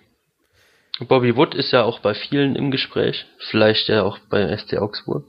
Bobby 1.08 1.36
Wood 1.36 1.54
ist 1.54 1.72
ja 1.72 1.84
auch 1.84 2.00
bei 2.00 2.16
vielen 2.16 2.56
im 2.56 2.72
Gespräch. 2.72 3.28
Vielleicht 3.52 3.88
ja 3.88 4.02
auch 4.02 4.18
bei 4.30 4.58
SC 4.58 4.78
Augsburg. 4.78 5.26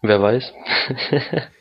Wer 0.00 0.22
weiß. 0.22 0.52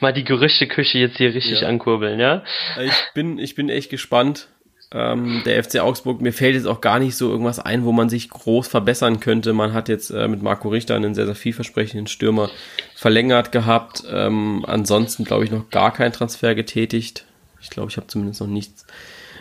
Mal 0.00 0.12
die 0.12 0.24
Gerüchteküche 0.24 0.98
jetzt 0.98 1.18
hier 1.18 1.34
richtig 1.34 1.60
ja. 1.60 1.68
ankurbeln, 1.68 2.18
ja? 2.18 2.44
Ich 2.80 3.12
bin, 3.14 3.38
ich 3.38 3.54
bin 3.54 3.68
echt 3.68 3.90
gespannt. 3.90 4.48
Ähm, 4.92 5.42
der 5.44 5.62
FC 5.62 5.80
Augsburg, 5.80 6.20
mir 6.20 6.32
fällt 6.32 6.54
jetzt 6.54 6.66
auch 6.66 6.80
gar 6.80 7.00
nicht 7.00 7.16
so 7.16 7.28
irgendwas 7.30 7.58
ein, 7.58 7.84
wo 7.84 7.92
man 7.92 8.08
sich 8.08 8.30
groß 8.30 8.68
verbessern 8.68 9.18
könnte. 9.18 9.52
Man 9.52 9.72
hat 9.72 9.88
jetzt 9.88 10.10
äh, 10.10 10.28
mit 10.28 10.42
Marco 10.42 10.68
Richter 10.68 10.94
einen 10.94 11.14
sehr, 11.14 11.26
sehr 11.26 11.34
vielversprechenden 11.34 12.06
Stürmer 12.06 12.50
verlängert 12.94 13.50
gehabt. 13.50 14.04
Ähm, 14.08 14.64
ansonsten, 14.66 15.24
glaube 15.24 15.44
ich, 15.44 15.50
noch 15.50 15.70
gar 15.70 15.92
keinen 15.92 16.12
Transfer 16.12 16.54
getätigt. 16.54 17.24
Ich 17.60 17.70
glaube, 17.70 17.90
ich 17.90 17.96
habe 17.96 18.06
zumindest 18.06 18.40
noch 18.40 18.46
nichts 18.46 18.86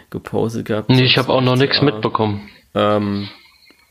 gepostet 0.09 0.65
gehabt. 0.65 0.89
Nee, 0.89 1.05
ich 1.05 1.17
habe 1.17 1.31
auch 1.31 1.41
noch 1.41 1.57
nichts 1.57 1.81
mitbekommen. 1.81 2.49
Ähm, 2.73 3.29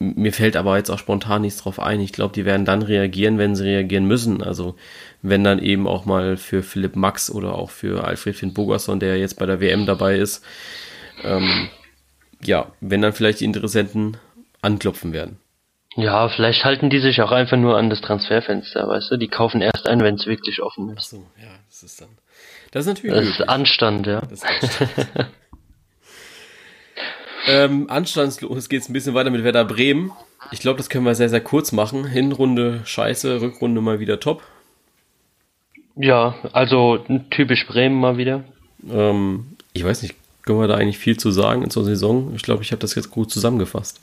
mir 0.01 0.33
fällt 0.33 0.57
aber 0.57 0.77
jetzt 0.77 0.91
auch 0.91 0.99
spontan 0.99 1.43
nichts 1.43 1.63
drauf 1.63 1.79
ein. 1.79 2.01
Ich 2.01 2.13
glaube, 2.13 2.35
die 2.35 2.45
werden 2.45 2.65
dann 2.65 2.83
reagieren, 2.83 3.39
wenn 3.39 3.55
sie 3.55 3.65
reagieren 3.65 4.07
müssen. 4.07 4.43
Also 4.43 4.75
wenn 5.23 5.45
dann 5.45 5.61
eben 5.61 5.87
auch 5.87 6.05
mal 6.05 6.37
für 6.37 6.63
Philipp 6.63 6.97
Max 6.97 7.31
oder 7.31 7.55
auch 7.55 7.71
für 7.71 8.05
Alfred 8.05 8.37
Finn 8.37 8.55
Bogerson, 8.55 9.01
der 9.01 9.19
jetzt 9.19 9.39
bei 9.39 9.47
der 9.47 9.61
WM 9.61 9.87
dabei 9.87 10.17
ist, 10.17 10.45
ähm, 11.23 11.69
ja, 12.43 12.73
wenn 12.81 13.03
dann 13.03 13.13
vielleicht 13.13 13.41
die 13.41 13.45
Interessenten 13.45 14.17
anklopfen 14.63 15.13
werden. 15.13 15.39
Ja, 15.97 16.29
vielleicht 16.29 16.65
halten 16.65 16.91
die 16.91 16.99
sich 16.99 17.21
auch 17.23 17.31
einfach 17.31 17.57
nur 17.57 17.77
an 17.77 17.89
das 17.89 18.01
Transferfenster, 18.01 18.89
weißt 18.89 19.13
du? 19.13 19.17
Die 19.17 19.29
kaufen 19.29 19.61
erst 19.61 19.87
ein, 19.87 20.01
wenn 20.01 20.17
es 20.17 20.27
wirklich 20.27 20.61
offen 20.61 20.89
ist. 20.91 20.99
Ach 20.99 21.03
so, 21.03 21.27
ja, 21.41 21.51
das 21.69 21.83
ist 21.85 22.01
dann 22.01 22.09
das 22.75 22.87
ist 22.87 22.95
natürlich. 22.95 23.17
Das 23.17 23.39
ist 23.39 23.49
Anstand, 23.49 24.07
ja. 24.09 24.21
Das 24.21 24.33
ist 24.33 24.45
Anstand. 24.45 25.09
ähm, 27.47 27.89
anstandslos 27.89 28.69
geht 28.69 28.83
es 28.83 28.89
ein 28.89 28.93
bisschen 28.93 29.15
weiter 29.15 29.31
mit 29.31 29.45
Werder 29.45 29.65
Bremen. 29.65 30.11
Ich 30.51 30.59
glaube, 30.59 30.79
das 30.79 30.91
können 30.91 31.05
wir 31.05 31.15
sehr, 31.15 31.29
sehr 31.29 31.41
kurz 31.41 31.71
machen. 31.71 32.05
Hinrunde 32.05 32.81
scheiße, 32.85 33.41
Rückrunde 33.41 33.81
mal 33.81 34.01
wieder 34.01 34.19
top. 34.19 34.43
Ja, 35.95 36.35
also 36.53 36.99
typisch 37.31 37.65
Bremen 37.69 37.95
mal 37.95 38.17
wieder. 38.17 38.43
Ähm, 38.91 39.57
ich 39.73 39.85
weiß 39.85 40.03
nicht, 40.03 40.17
können 40.45 40.61
wir 40.61 40.69
da 40.69 40.75
eigentlich 40.75 40.99
viel 40.99 41.17
zu 41.17 41.31
sagen 41.31 41.69
zur 41.71 41.85
Saison? 41.85 42.35
Ich 42.35 42.43
glaube, 42.43 42.63
ich 42.63 42.73
habe 42.73 42.81
das 42.81 42.95
jetzt 42.95 43.11
gut 43.11 43.31
zusammengefasst. 43.31 44.01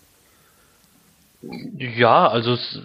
Ja, 1.78 2.28
also 2.28 2.54
es 2.54 2.82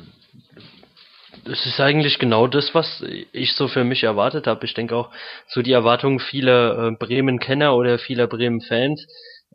es 1.48 1.64
ist 1.66 1.80
eigentlich 1.80 2.18
genau 2.18 2.46
das, 2.46 2.74
was 2.74 3.04
ich 3.32 3.54
so 3.54 3.68
für 3.68 3.84
mich 3.84 4.02
erwartet 4.02 4.46
habe. 4.46 4.64
Ich 4.64 4.74
denke 4.74 4.96
auch 4.96 5.10
so 5.46 5.62
die 5.62 5.72
Erwartungen 5.72 6.18
vieler 6.18 6.88
äh, 6.88 6.90
Bremen-Kenner 6.92 7.74
oder 7.74 7.98
vieler 7.98 8.26
Bremen-Fans, 8.26 9.06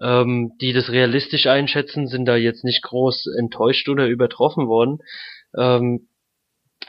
ähm, 0.02 0.54
die 0.62 0.74
das 0.74 0.90
realistisch 0.90 1.48
einschätzen, 1.48 2.08
sind 2.08 2.26
da 2.26 2.36
jetzt 2.36 2.64
nicht 2.64 2.82
groß 2.84 3.28
enttäuscht 3.38 3.90
oder 3.90 4.08
übertroffen 4.08 4.68
worden. 4.68 5.00
Ähm, 5.58 6.08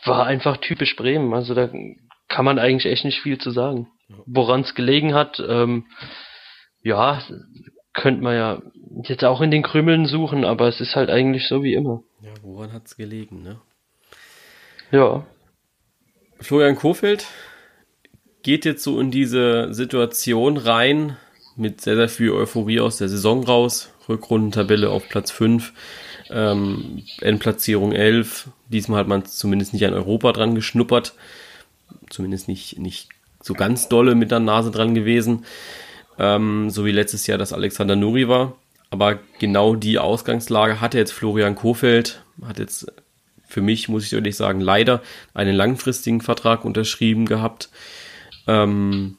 war 0.04 0.26
einfach 0.26 0.56
typisch 0.58 0.96
Bremen. 0.96 1.34
Also 1.34 1.54
da 1.54 1.70
kann 2.28 2.44
man 2.44 2.58
eigentlich 2.58 2.90
echt 2.90 3.04
nicht 3.04 3.20
viel 3.20 3.38
zu 3.38 3.50
sagen. 3.50 3.88
Woran 4.26 4.60
es 4.62 4.74
gelegen 4.74 5.14
hat, 5.14 5.42
ähm, 5.46 5.86
ja, 6.82 7.22
könnte 7.92 8.22
man 8.22 8.34
ja 8.34 8.62
jetzt 9.04 9.24
auch 9.24 9.40
in 9.40 9.50
den 9.50 9.62
Krümeln 9.62 10.06
suchen, 10.06 10.44
aber 10.44 10.68
es 10.68 10.80
ist 10.80 10.94
halt 10.96 11.10
eigentlich 11.10 11.48
so 11.48 11.62
wie 11.62 11.74
immer. 11.74 12.02
Ja, 12.20 12.32
woran 12.42 12.72
hat 12.72 12.86
es 12.86 12.96
gelegen, 12.96 13.42
ne? 13.42 13.60
Ja. 14.90 15.24
Florian 16.40 16.76
Kofeld 16.76 17.26
geht 18.42 18.64
jetzt 18.64 18.82
so 18.82 19.00
in 19.00 19.10
diese 19.10 19.72
Situation 19.72 20.56
rein 20.56 21.16
mit 21.56 21.80
sehr, 21.80 21.96
sehr 21.96 22.08
viel 22.08 22.30
Euphorie 22.32 22.80
aus 22.80 22.98
der 22.98 23.08
Saison 23.08 23.44
raus. 23.44 23.92
Rückrundentabelle 24.08 24.90
auf 24.90 25.08
Platz 25.08 25.30
5, 25.30 25.72
ähm, 26.30 27.04
Endplatzierung 27.20 27.92
11. 27.92 28.48
Diesmal 28.68 29.00
hat 29.00 29.08
man 29.08 29.24
zumindest 29.24 29.72
nicht 29.72 29.86
an 29.86 29.94
Europa 29.94 30.32
dran 30.32 30.54
geschnuppert. 30.54 31.14
Zumindest 32.10 32.48
nicht, 32.48 32.78
nicht 32.78 33.10
so 33.40 33.54
ganz 33.54 33.88
dolle 33.88 34.14
mit 34.14 34.30
der 34.30 34.40
Nase 34.40 34.70
dran 34.70 34.94
gewesen. 34.94 35.44
Ähm, 36.18 36.70
so 36.70 36.84
wie 36.84 36.92
letztes 36.92 37.26
Jahr 37.26 37.38
das 37.38 37.52
Alexander 37.52 37.96
Nuri 37.96 38.28
war. 38.28 38.54
Aber 38.90 39.18
genau 39.38 39.74
die 39.74 39.98
Ausgangslage 39.98 40.80
hatte 40.80 40.98
jetzt 40.98 41.12
Florian 41.12 41.54
Kofeld, 41.54 42.22
hat 42.44 42.58
jetzt 42.58 42.92
für 43.46 43.62
mich, 43.62 43.88
muss 43.88 44.04
ich 44.04 44.12
ehrlich 44.12 44.36
sagen, 44.36 44.60
leider 44.60 45.02
einen 45.34 45.54
langfristigen 45.54 46.20
Vertrag 46.20 46.64
unterschrieben 46.64 47.26
gehabt. 47.26 47.70
Ähm, 48.46 49.16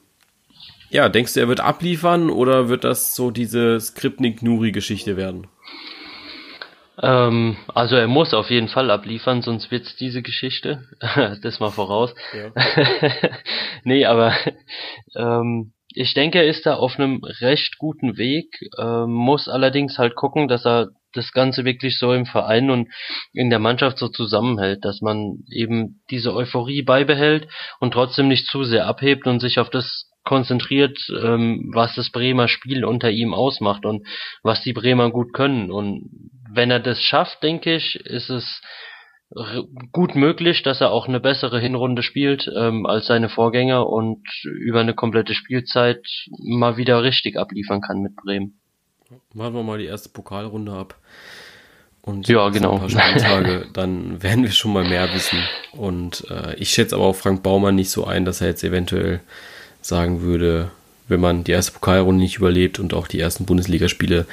ja, 0.90 1.08
denkst 1.08 1.34
du, 1.34 1.40
er 1.40 1.48
wird 1.48 1.60
abliefern 1.60 2.30
oder 2.30 2.68
wird 2.68 2.84
das 2.84 3.16
so 3.16 3.30
diese 3.30 3.80
Skripnik-Nuri-Geschichte 3.80 5.16
werden? 5.16 5.48
Ähm, 7.02 7.56
also 7.74 7.96
er 7.96 8.06
muss 8.06 8.32
auf 8.32 8.50
jeden 8.50 8.68
Fall 8.68 8.90
abliefern, 8.90 9.42
sonst 9.42 9.70
wird's 9.70 9.96
diese 9.96 10.22
Geschichte. 10.22 10.84
das 11.42 11.58
mal 11.58 11.70
voraus. 11.70 12.14
Ja. 12.32 12.52
nee, 13.84 14.04
aber 14.04 14.34
ähm, 15.16 15.72
ich 15.94 16.12
denke, 16.14 16.38
er 16.38 16.46
ist 16.46 16.66
da 16.66 16.74
auf 16.74 16.98
einem 16.98 17.22
recht 17.22 17.78
guten 17.78 18.16
Weg, 18.16 18.58
äh, 18.78 19.06
muss 19.06 19.48
allerdings 19.48 19.96
halt 19.98 20.16
gucken, 20.16 20.48
dass 20.48 20.66
er 20.66 20.88
das 21.12 21.32
Ganze 21.32 21.64
wirklich 21.64 21.98
so 21.98 22.12
im 22.12 22.26
Verein 22.26 22.70
und 22.70 22.88
in 23.32 23.48
der 23.48 23.60
Mannschaft 23.60 23.98
so 23.98 24.08
zusammenhält, 24.08 24.84
dass 24.84 25.00
man 25.00 25.44
eben 25.48 26.02
diese 26.10 26.34
Euphorie 26.34 26.82
beibehält 26.82 27.48
und 27.78 27.92
trotzdem 27.92 28.26
nicht 28.26 28.48
zu 28.48 28.64
sehr 28.64 28.86
abhebt 28.86 29.26
und 29.28 29.38
sich 29.38 29.60
auf 29.60 29.70
das 29.70 30.10
konzentriert, 30.24 30.98
ähm, 31.22 31.70
was 31.72 31.94
das 31.94 32.10
Bremer 32.10 32.48
Spiel 32.48 32.84
unter 32.84 33.10
ihm 33.10 33.32
ausmacht 33.32 33.84
und 33.84 34.06
was 34.42 34.62
die 34.62 34.72
Bremer 34.72 35.10
gut 35.10 35.32
können. 35.32 35.70
Und 35.70 36.08
wenn 36.50 36.70
er 36.70 36.80
das 36.80 37.00
schafft, 37.00 37.42
denke 37.42 37.76
ich, 37.76 37.96
ist 37.96 38.30
es 38.30 38.62
gut 39.92 40.14
möglich, 40.14 40.62
dass 40.62 40.80
er 40.80 40.90
auch 40.90 41.08
eine 41.08 41.20
bessere 41.20 41.58
Hinrunde 41.60 42.02
spielt 42.02 42.50
ähm, 42.56 42.86
als 42.86 43.06
seine 43.06 43.28
Vorgänger 43.28 43.88
und 43.88 44.22
über 44.44 44.80
eine 44.80 44.94
komplette 44.94 45.34
Spielzeit 45.34 46.06
mal 46.38 46.76
wieder 46.76 47.02
richtig 47.02 47.36
abliefern 47.36 47.80
kann 47.80 48.00
mit 48.00 48.14
Bremen. 48.16 48.58
Warten 49.32 49.56
wir 49.56 49.62
mal 49.62 49.78
die 49.78 49.86
erste 49.86 50.08
Pokalrunde 50.08 50.72
ab. 50.72 50.96
Und 52.02 52.28
ja, 52.28 52.48
genau. 52.50 52.74
ein 52.74 52.80
paar 52.80 52.90
Spieltage, 52.90 53.66
dann 53.72 54.22
werden 54.22 54.44
wir 54.44 54.52
schon 54.52 54.72
mal 54.72 54.84
mehr 54.86 55.12
wissen. 55.14 55.38
Und 55.72 56.26
äh, 56.30 56.54
ich 56.56 56.70
schätze 56.70 56.94
aber 56.96 57.06
auch 57.06 57.16
Frank 57.16 57.42
Baumann 57.42 57.74
nicht 57.74 57.90
so 57.90 58.04
ein, 58.04 58.24
dass 58.24 58.40
er 58.40 58.48
jetzt 58.48 58.62
eventuell 58.62 59.20
sagen 59.80 60.20
würde, 60.20 60.70
wenn 61.08 61.20
man 61.20 61.44
die 61.44 61.52
erste 61.52 61.72
Pokalrunde 61.72 62.22
nicht 62.22 62.36
überlebt 62.36 62.78
und 62.78 62.94
auch 62.94 63.08
die 63.08 63.20
ersten 63.20 63.46
Bundesligaspiele 63.46 64.26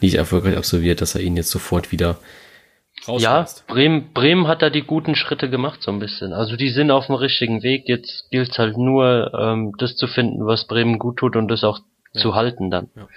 nicht 0.00 0.14
erfolgreich 0.14 0.56
absolviert, 0.56 1.00
dass 1.00 1.14
er 1.14 1.20
ihn 1.20 1.36
jetzt 1.36 1.50
sofort 1.50 1.92
wieder 1.92 2.18
ja, 3.06 3.46
Bremen, 3.66 4.12
Bremen 4.12 4.46
hat 4.46 4.62
da 4.62 4.70
die 4.70 4.82
guten 4.82 5.14
Schritte 5.14 5.50
gemacht, 5.50 5.82
so 5.82 5.90
ein 5.90 5.98
bisschen. 5.98 6.32
Also 6.32 6.56
die 6.56 6.70
sind 6.70 6.90
auf 6.90 7.06
dem 7.06 7.16
richtigen 7.16 7.62
Weg. 7.62 7.88
Jetzt 7.88 8.30
gilt 8.30 8.50
es 8.50 8.58
halt 8.58 8.76
nur, 8.76 9.32
ähm, 9.38 9.74
das 9.78 9.96
zu 9.96 10.06
finden, 10.06 10.46
was 10.46 10.66
Bremen 10.66 10.98
gut 10.98 11.16
tut 11.16 11.36
und 11.36 11.48
das 11.48 11.64
auch 11.64 11.80
ja. 12.12 12.20
zu 12.20 12.34
halten 12.34 12.70
dann. 12.70 12.90
Ja. 12.94 13.08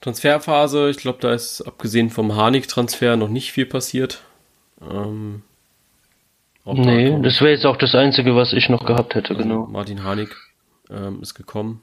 Transferphase, 0.00 0.90
ich 0.90 0.98
glaube, 0.98 1.18
da 1.20 1.32
ist 1.32 1.60
abgesehen 1.62 2.10
vom 2.10 2.36
Harnik-Transfer 2.36 3.16
noch 3.16 3.28
nicht 3.28 3.52
viel 3.52 3.66
passiert. 3.66 4.22
Ähm, 4.80 5.42
nee, 6.64 7.10
da 7.10 7.18
das 7.18 7.40
wäre 7.40 7.50
jetzt 7.50 7.66
auch 7.66 7.76
das 7.76 7.94
Einzige, 7.94 8.36
was 8.36 8.52
ich 8.52 8.68
noch 8.68 8.86
gehabt 8.86 9.14
hätte, 9.14 9.30
also 9.30 9.42
genau. 9.42 9.66
Martin 9.66 10.04
Harnik 10.04 10.36
ähm, 10.88 11.20
ist 11.20 11.34
gekommen. 11.34 11.80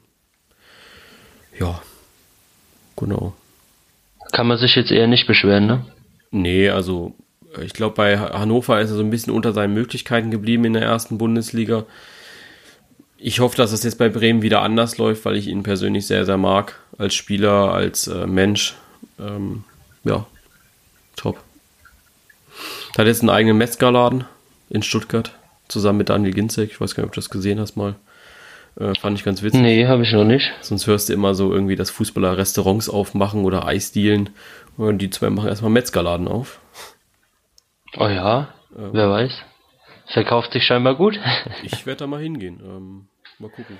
Ja, 1.58 1.82
genau. 2.96 3.34
Kann 4.32 4.46
man 4.46 4.58
sich 4.58 4.74
jetzt 4.76 4.90
eher 4.90 5.06
nicht 5.06 5.26
beschweren, 5.26 5.66
ne? 5.66 5.84
Nee, 6.30 6.68
also 6.70 7.14
ich 7.62 7.72
glaube, 7.72 7.94
bei 7.94 8.18
Hannover 8.18 8.80
ist 8.80 8.90
er 8.90 8.96
so 8.96 9.02
ein 9.02 9.10
bisschen 9.10 9.32
unter 9.32 9.52
seinen 9.52 9.74
Möglichkeiten 9.74 10.30
geblieben 10.30 10.64
in 10.64 10.74
der 10.74 10.82
ersten 10.82 11.18
Bundesliga. 11.18 11.84
Ich 13.18 13.40
hoffe, 13.40 13.56
dass 13.56 13.72
es 13.72 13.82
jetzt 13.82 13.98
bei 13.98 14.08
Bremen 14.08 14.42
wieder 14.42 14.62
anders 14.62 14.98
läuft, 14.98 15.24
weil 15.24 15.36
ich 15.36 15.46
ihn 15.48 15.62
persönlich 15.62 16.06
sehr, 16.06 16.26
sehr 16.26 16.36
mag. 16.36 16.78
Als 16.98 17.14
Spieler, 17.14 17.72
als 17.72 18.08
äh, 18.08 18.26
Mensch. 18.26 18.74
Ähm, 19.18 19.64
ja, 20.04 20.26
top. 21.16 21.38
Er 22.94 22.98
hat 22.98 23.06
jetzt 23.06 23.20
einen 23.20 23.30
eigenen 23.30 23.58
Metzgerladen 23.58 24.24
in 24.68 24.82
Stuttgart, 24.82 25.32
zusammen 25.68 25.98
mit 25.98 26.08
Daniel 26.08 26.34
Ginzek. 26.34 26.70
Ich 26.70 26.80
weiß 26.80 26.94
gar 26.94 27.02
nicht, 27.02 27.08
ob 27.08 27.14
du 27.14 27.20
das 27.20 27.30
gesehen 27.30 27.60
hast 27.60 27.76
mal. 27.76 27.94
Äh, 28.78 28.94
fand 28.94 29.18
ich 29.18 29.24
ganz 29.24 29.42
witzig. 29.42 29.60
Nee, 29.60 29.86
habe 29.86 30.02
ich 30.02 30.12
noch 30.12 30.24
nicht. 30.24 30.52
Sonst 30.60 30.86
hörst 30.86 31.08
du 31.08 31.12
immer 31.14 31.34
so 31.34 31.52
irgendwie, 31.52 31.76
dass 31.76 31.90
Fußballer 31.90 32.36
Restaurants 32.36 32.88
aufmachen 32.88 33.44
oder 33.44 33.66
Eisdielen. 33.66 34.30
Und 34.76 34.98
die 34.98 35.10
zwei 35.10 35.30
machen 35.30 35.48
erstmal 35.48 35.70
Metzgerladen 35.70 36.28
auf. 36.28 36.60
Oh 37.96 38.08
ja, 38.08 38.54
ähm, 38.76 38.90
wer 38.92 39.10
weiß. 39.10 39.32
Verkauft 40.12 40.52
sich 40.52 40.64
scheinbar 40.64 40.94
gut. 40.94 41.18
ich 41.62 41.86
werde 41.86 42.00
da 42.00 42.06
mal 42.06 42.20
hingehen. 42.20 42.60
Ähm, 42.62 43.08
mal 43.38 43.50
gucken. 43.50 43.78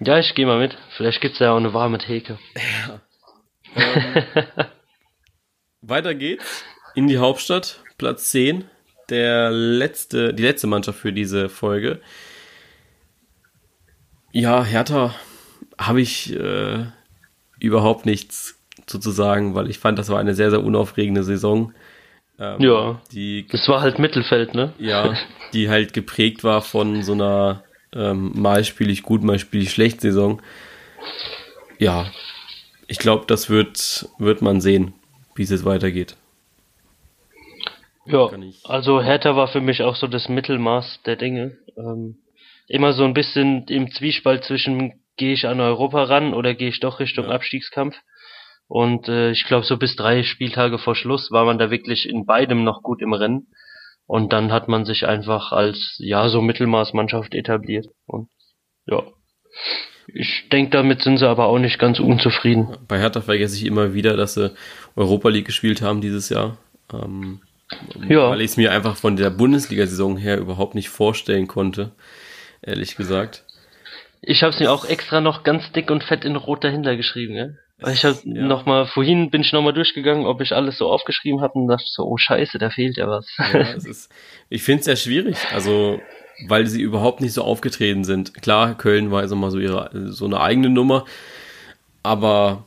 Ja, 0.00 0.18
ich 0.18 0.34
gehe 0.34 0.46
mal 0.46 0.58
mit. 0.58 0.76
Vielleicht 0.96 1.20
gibt 1.20 1.34
es 1.34 1.40
ja 1.40 1.52
auch 1.52 1.56
eine 1.56 1.74
warme 1.74 1.98
Theke. 1.98 2.38
Ja. 2.86 3.00
Ähm, 3.76 4.24
weiter 5.80 6.14
geht's 6.14 6.64
in 6.94 7.06
die 7.06 7.18
Hauptstadt, 7.18 7.82
Platz 7.98 8.30
10. 8.30 8.64
Der 9.08 9.50
letzte, 9.50 10.34
die 10.34 10.42
letzte 10.42 10.66
Mannschaft 10.66 10.98
für 10.98 11.12
diese 11.12 11.48
Folge. 11.48 12.00
Ja, 14.32 14.64
Hertha 14.64 15.14
habe 15.76 16.00
ich 16.00 16.32
äh, 16.32 16.84
überhaupt 17.58 18.06
nichts 18.06 18.59
zu 18.98 19.10
sagen, 19.10 19.54
weil 19.54 19.70
ich 19.70 19.78
fand, 19.78 19.98
das 19.98 20.08
war 20.08 20.18
eine 20.18 20.34
sehr, 20.34 20.50
sehr 20.50 20.62
unaufregende 20.62 21.22
Saison. 21.22 21.72
Ähm, 22.38 22.60
ja. 22.60 23.00
Die, 23.12 23.46
das 23.50 23.68
war 23.68 23.80
halt 23.80 23.98
Mittelfeld, 23.98 24.54
ne? 24.54 24.72
Ja, 24.78 25.14
die 25.52 25.68
halt 25.68 25.92
geprägt 25.92 26.44
war 26.44 26.62
von 26.62 27.02
so 27.02 27.12
einer 27.12 27.62
ähm, 27.94 28.32
mal 28.34 28.64
spiele 28.64 28.92
ich 28.92 29.02
gut, 29.02 29.22
mal 29.22 29.38
spiele 29.38 29.64
ich 29.64 29.72
schlecht 29.72 30.00
Saison. 30.00 30.40
Ja, 31.78 32.06
ich 32.86 32.98
glaube, 32.98 33.24
das 33.26 33.50
wird, 33.50 34.08
wird 34.18 34.42
man 34.42 34.60
sehen, 34.60 34.94
wie 35.34 35.42
es 35.42 35.50
jetzt 35.50 35.64
weitergeht. 35.64 36.16
Ja, 38.06 38.30
also 38.64 39.02
Hertha 39.02 39.36
war 39.36 39.48
für 39.48 39.60
mich 39.60 39.82
auch 39.82 39.94
so 39.94 40.06
das 40.06 40.28
Mittelmaß 40.28 41.00
der 41.06 41.16
Dinge. 41.16 41.56
Ähm, 41.76 42.16
immer 42.66 42.92
so 42.92 43.04
ein 43.04 43.14
bisschen 43.14 43.66
im 43.68 43.90
Zwiespalt 43.92 44.44
zwischen 44.44 45.00
gehe 45.16 45.32
ich 45.34 45.46
an 45.46 45.60
Europa 45.60 46.04
ran 46.04 46.34
oder 46.34 46.54
gehe 46.54 46.68
ich 46.68 46.80
doch 46.80 46.98
Richtung 46.98 47.26
ja. 47.26 47.32
Abstiegskampf. 47.32 47.94
Und 48.70 49.08
äh, 49.08 49.32
ich 49.32 49.46
glaube, 49.46 49.66
so 49.66 49.76
bis 49.78 49.96
drei 49.96 50.22
Spieltage 50.22 50.78
vor 50.78 50.94
Schluss 50.94 51.32
war 51.32 51.44
man 51.44 51.58
da 51.58 51.72
wirklich 51.72 52.08
in 52.08 52.24
beidem 52.24 52.62
noch 52.62 52.84
gut 52.84 53.02
im 53.02 53.12
Rennen. 53.12 53.48
Und 54.06 54.32
dann 54.32 54.52
hat 54.52 54.68
man 54.68 54.84
sich 54.84 55.08
einfach 55.08 55.50
als, 55.50 55.96
ja, 55.98 56.28
so 56.28 56.40
Mittelmaßmannschaft 56.40 57.34
etabliert. 57.34 57.88
Und 58.06 58.28
ja. 58.86 59.02
Ich 60.06 60.48
denke, 60.52 60.70
damit 60.70 61.02
sind 61.02 61.18
sie 61.18 61.28
aber 61.28 61.46
auch 61.46 61.58
nicht 61.58 61.80
ganz 61.80 61.98
unzufrieden. 61.98 62.76
Bei 62.86 63.00
Hertha 63.00 63.22
vergesse 63.22 63.56
ich 63.56 63.66
immer 63.66 63.92
wieder, 63.92 64.16
dass 64.16 64.34
sie 64.34 64.54
Europa 64.94 65.30
League 65.30 65.46
gespielt 65.46 65.82
haben 65.82 66.00
dieses 66.00 66.28
Jahr. 66.28 66.56
Ähm, 66.92 67.40
ja. 68.08 68.30
Weil 68.30 68.40
ich 68.40 68.52
es 68.52 68.56
mir 68.56 68.70
einfach 68.70 68.94
von 68.94 69.16
der 69.16 69.30
Bundesliga-Saison 69.30 70.16
her 70.16 70.38
überhaupt 70.38 70.76
nicht 70.76 70.90
vorstellen 70.90 71.48
konnte, 71.48 71.90
ehrlich 72.62 72.94
gesagt. 72.94 73.44
Ich 74.22 74.44
habe 74.44 74.54
es 74.54 74.60
mir 74.60 74.70
auch 74.70 74.84
extra 74.84 75.20
noch 75.20 75.42
ganz 75.42 75.72
dick 75.72 75.90
und 75.90 76.04
fett 76.04 76.24
in 76.24 76.36
rot 76.36 76.62
dahinter 76.62 76.94
geschrieben, 76.96 77.34
gell? 77.34 77.58
Ich 77.88 78.04
habe 78.04 78.18
ja. 78.24 78.42
noch 78.42 78.66
mal 78.66 78.86
vorhin 78.86 79.30
bin 79.30 79.40
ich 79.40 79.52
noch 79.52 79.62
mal 79.62 79.72
durchgegangen, 79.72 80.26
ob 80.26 80.40
ich 80.40 80.52
alles 80.52 80.78
so 80.78 80.88
aufgeschrieben 80.88 81.40
habe 81.40 81.58
und 81.58 81.68
dachte 81.68 81.86
so, 81.86 82.04
oh 82.04 82.16
Scheiße, 82.16 82.58
da 82.58 82.70
fehlt 82.70 82.96
ja 82.96 83.08
was. 83.08 83.26
Ja, 83.38 83.60
ist, 83.74 84.12
ich 84.48 84.62
finde 84.62 84.80
es 84.80 84.84
sehr 84.86 84.96
schwierig, 84.96 85.36
also 85.52 86.00
weil 86.46 86.66
sie 86.66 86.80
überhaupt 86.80 87.20
nicht 87.20 87.32
so 87.32 87.42
aufgetreten 87.42 88.04
sind. 88.04 88.34
Klar, 88.42 88.76
Köln 88.76 89.10
war 89.10 89.20
also 89.20 89.36
mal 89.36 89.50
so 89.50 89.58
ihre 89.58 89.90
so 90.12 90.24
eine 90.24 90.40
eigene 90.40 90.70
Nummer, 90.70 91.04
aber 92.02 92.64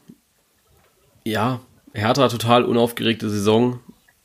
ja, 1.23 1.59
Hertha 1.93 2.27
total 2.27 2.63
unaufgeregte 2.63 3.29
Saison. 3.29 3.79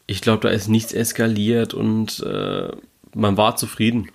Ich 0.07 0.23
glaube, 0.23 0.41
da 0.41 0.49
ist 0.49 0.69
nichts 0.69 0.93
eskaliert 0.93 1.75
und 1.75 2.21
äh, 2.21 2.71
man 3.15 3.37
war 3.37 3.57
zufrieden. 3.57 4.11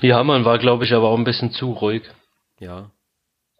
Ja, 0.00 0.22
man 0.24 0.44
war, 0.44 0.58
glaube 0.58 0.84
ich, 0.84 0.92
aber 0.92 1.08
auch 1.08 1.18
ein 1.18 1.24
bisschen 1.24 1.52
zu 1.52 1.72
ruhig. 1.72 2.02
Ja. 2.58 2.90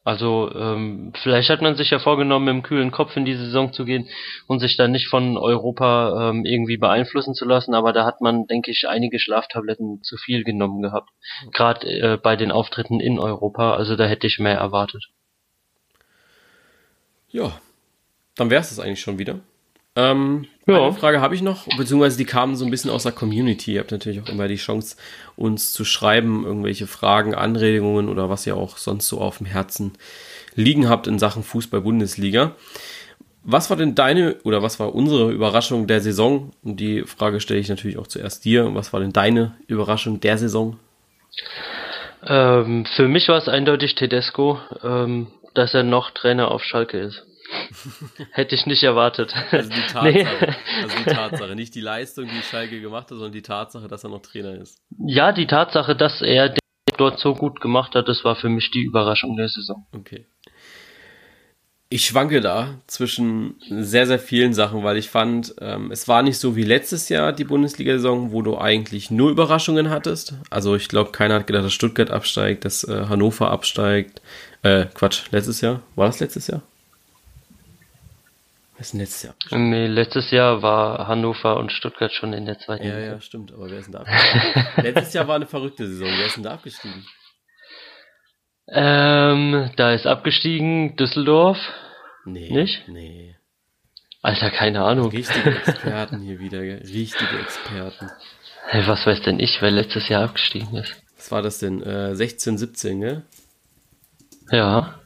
Also 0.07 0.53
ähm, 0.55 1.13
vielleicht 1.21 1.51
hat 1.51 1.63
man 1.63 1.75
sich 1.75 1.91
ja 1.91 1.99
vorgenommen, 1.99 2.49
einem 2.49 2.63
kühlen 2.63 2.93
Kopf 2.93 3.17
in 3.17 3.25
die 3.25 3.35
Saison 3.35 3.73
zu 3.73 3.85
gehen 3.85 4.09
und 4.47 4.61
sich 4.61 4.77
dann 4.77 4.93
nicht 4.93 5.09
von 5.09 5.37
Europa 5.37 6.31
ähm, 6.31 6.45
irgendwie 6.45 6.77
beeinflussen 6.77 7.35
zu 7.35 7.45
lassen, 7.45 7.75
aber 7.75 7.93
da 7.93 8.07
hat 8.07 8.21
man, 8.21 8.47
denke 8.47 8.71
ich, 8.71 8.87
einige 8.89 9.19
Schlaftabletten 9.19 10.05
zu 10.05 10.17
viel 10.17 10.45
genommen 10.45 10.81
gehabt. 10.81 11.11
Gerade 11.51 11.89
äh, 11.89 12.19
bei 12.23 12.37
den 12.37 12.53
Auftritten 12.53 13.01
in 13.01 13.19
Europa, 13.19 13.75
also 13.75 13.97
da 13.97 14.07
hätte 14.07 14.29
ich 14.29 14.39
mehr 14.39 14.57
erwartet. 14.57 15.09
Ja, 17.29 17.59
dann 18.37 18.49
wäre 18.49 18.61
es 18.61 18.69
das 18.69 18.79
eigentlich 18.79 19.01
schon 19.01 19.19
wieder. 19.19 19.41
Ähm, 19.97 20.47
ja. 20.67 20.83
Eine 20.83 20.93
Frage 20.93 21.21
habe 21.21 21.35
ich 21.35 21.43
noch, 21.43 21.67
beziehungsweise 21.79 22.19
die 22.19 22.25
kamen 22.27 22.55
so 22.55 22.65
ein 22.65 22.71
bisschen 22.71 22.91
aus 22.91 23.05
der 23.05 23.13
Community. 23.13 23.75
Ihr 23.75 23.81
habt 23.81 23.93
natürlich 23.93 24.21
auch 24.21 24.29
immer 24.29 24.47
die 24.47 24.57
Chance, 24.57 24.97
uns 25.37 25.73
zu 25.73 25.85
schreiben, 25.85 26.45
irgendwelche 26.45 26.87
Fragen, 26.87 27.35
Anregungen 27.35 28.09
oder 28.09 28.29
was 28.29 28.47
ihr 28.47 28.57
auch 28.57 28.77
sonst 28.77 29.09
so 29.09 29.21
auf 29.21 29.39
dem 29.39 29.47
Herzen 29.47 29.93
liegen 30.55 30.89
habt 30.89 31.07
in 31.07 31.19
Sachen 31.19 31.43
Fußball-Bundesliga. 31.43 32.53
Was 33.43 33.71
war 33.71 33.77
denn 33.77 33.95
deine 33.95 34.37
oder 34.43 34.61
was 34.61 34.81
war 34.81 34.95
unsere 34.95 35.31
Überraschung 35.31 35.87
der 35.87 36.01
Saison? 36.01 36.51
Und 36.65 36.81
die 36.81 37.03
Frage 37.03 37.41
stelle 37.41 37.61
ich 37.61 37.69
natürlich 37.69 37.97
auch 37.97 38.09
zuerst 38.09 38.45
dir. 38.45 38.75
Was 38.75 38.93
war 38.93 39.01
denn 39.01 39.13
deine 39.13 39.55
Überraschung 39.69 40.19
der 40.19 40.37
Saison? 40.37 40.79
Ähm, 42.27 42.87
für 42.97 43.07
mich 43.07 43.29
war 43.29 43.39
es 43.39 43.49
eindeutig 43.49 43.95
Tedesco, 43.95 44.59
ähm, 44.83 45.29
dass 45.55 45.75
er 45.75 45.85
noch 45.85 46.11
Trainer 46.11 46.51
auf 46.51 46.65
Schalke 46.65 46.99
ist. 46.99 47.25
Hätte 48.33 48.55
ich 48.55 48.67
nicht 48.67 48.83
erwartet. 48.83 49.35
Also 49.51 49.71
die 49.71 49.81
Tatsache, 49.93 50.13
nee. 50.13 50.27
also 50.83 50.97
die 50.99 51.05
Tatsache, 51.05 51.55
nicht 51.55 51.75
die 51.75 51.81
Leistung, 51.81 52.27
die 52.27 52.43
Schalke 52.43 52.81
gemacht 52.81 53.05
hat, 53.05 53.19
sondern 53.19 53.33
die 53.33 53.43
Tatsache, 53.43 53.89
dass 53.89 54.05
er 54.05 54.11
noch 54.11 54.23
Trainer 54.23 54.55
ist. 54.55 54.83
Ja, 54.99 55.33
die 55.33 55.47
Tatsache, 55.47 55.97
dass 55.97 56.23
er 56.23 56.55
dort 56.97 57.19
so 57.19 57.35
gut 57.35 57.61
gemacht 57.61 57.95
hat, 57.95 58.09
das 58.09 58.25
war 58.25 58.37
für 58.37 58.49
mich 58.49 58.71
die 58.71 58.83
Überraschung 58.83 59.37
der 59.37 59.49
Saison. 59.49 59.87
Okay. 59.93 60.27
Ich 61.89 62.05
schwanke 62.05 62.41
da 62.41 62.81
zwischen 62.89 63.55
sehr, 63.71 64.09
sehr 64.09 64.19
vielen 64.19 64.55
Sachen, 64.55 64.83
weil 64.83 64.97
ich 64.97 65.09
fand, 65.09 65.55
ähm, 65.61 65.93
es 65.93 66.09
war 66.09 66.25
nicht 66.25 66.39
so 66.39 66.57
wie 66.57 66.65
letztes 66.65 67.09
Jahr 67.09 67.33
die 67.33 67.45
Bundesliga-Saison, 67.45 68.33
wo 68.33 68.43
du 68.43 68.59
eigentlich 68.59 69.13
nur 69.13 69.31
Überraschungen 69.31 69.89
hattest. 69.89 70.35
Also 70.51 70.75
ich 70.75 70.89
glaube, 70.89 71.13
keiner 71.13 71.35
hat 71.35 71.47
gedacht, 71.47 71.65
dass 71.65 71.73
Stuttgart 71.73 72.11
absteigt, 72.11 72.65
dass 72.65 72.83
äh, 72.83 73.05
Hannover 73.09 73.53
absteigt. 73.53 74.21
Äh, 74.63 74.87
Quatsch, 74.95 75.31
letztes 75.31 75.61
Jahr? 75.61 75.81
War 75.95 76.07
das 76.07 76.19
letztes 76.19 76.49
Jahr? 76.49 76.63
Was 78.79 78.89
ist 78.89 78.93
denn 78.93 79.01
letztes 79.01 79.23
Jahr? 79.23 79.35
Nee, 79.59 79.87
letztes 79.87 80.31
Jahr 80.31 80.61
war 80.61 81.09
Hannover 81.09 81.57
und 81.57 81.73
Stuttgart 81.73 82.13
schon 82.13 82.35
in 82.35 82.45
der 82.45 82.59
zweiten 82.59 82.87
Ja, 82.87 82.99
ja, 82.99 83.21
stimmt. 83.23 83.53
Aber 83.53 83.71
wer 83.71 83.79
ist 83.79 83.87
denn 83.87 83.93
da 83.93 84.01
abgestiegen? 84.01 84.67
letztes 84.83 85.13
Jahr 85.15 85.29
war 85.29 85.37
eine 85.37 85.47
verrückte 85.47 85.87
Saison. 85.87 86.09
Wer 86.09 86.27
ist 86.27 86.37
denn 86.37 86.43
da 86.43 86.53
abgestiegen? 86.53 87.07
Ähm, 88.69 89.71
da 89.77 89.93
ist 89.93 90.07
abgestiegen 90.07 90.97
Düsseldorf. 90.97 91.57
Nee. 92.27 92.51
Nicht? 92.51 92.87
Nee. 92.89 93.37
Alter, 94.21 94.51
keine 94.51 94.85
Ahnung. 94.85 95.09
Richtige 95.09 95.51
Experten 95.67 96.21
hier 96.21 96.39
wieder, 96.39 96.61
gell? 96.61 96.83
Richtige 96.83 97.39
Experten. 97.39 98.11
Hey, 98.67 98.87
was 98.87 99.07
weiß 99.07 99.23
denn 99.23 99.41
ich, 99.41 99.63
wer 99.63 99.71
letztes 99.71 100.09
Jahr 100.09 100.25
abgestiegen 100.25 100.77
ist? 100.77 100.95
Was 101.17 101.31
war 101.31 101.41
das 101.41 101.61
denn? 101.61 101.83
Äh, 101.83 102.15
16, 102.15 102.59
17, 102.59 103.01
gell? 103.01 103.23
Ja 104.51 105.01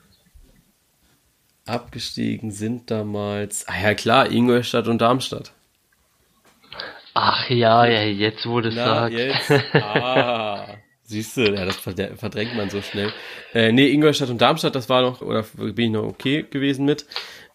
abgestiegen 1.71 2.51
sind 2.51 2.91
damals, 2.91 3.67
ah 3.69 3.81
ja 3.83 3.95
klar, 3.95 4.31
Ingolstadt 4.31 4.89
und 4.89 5.01
Darmstadt. 5.01 5.53
Ach 7.15 7.49
ja, 7.51 7.87
ja 7.87 8.03
jetzt 8.03 8.47
wurde 8.47 8.69
es 8.69 8.77
sagt. 8.77 9.15
Jetzt, 9.15 9.51
ah, 9.75 10.67
siehst 11.03 11.37
du, 11.37 11.53
ja, 11.53 11.65
das 11.65 11.77
verdrängt 11.77 12.57
man 12.57 12.71
so 12.71 12.83
schnell. 12.83 13.13
Äh, 13.53 13.73
nee, 13.73 13.89
Ingolstadt 13.91 14.31
und 14.31 14.41
Darmstadt, 14.41 14.75
das 14.75 14.89
war 14.89 15.03
noch, 15.03 15.21
oder 15.21 15.45
bin 15.57 15.87
ich 15.87 15.91
noch 15.91 16.05
okay 16.05 16.45
gewesen 16.49 16.85
mit. 16.85 17.07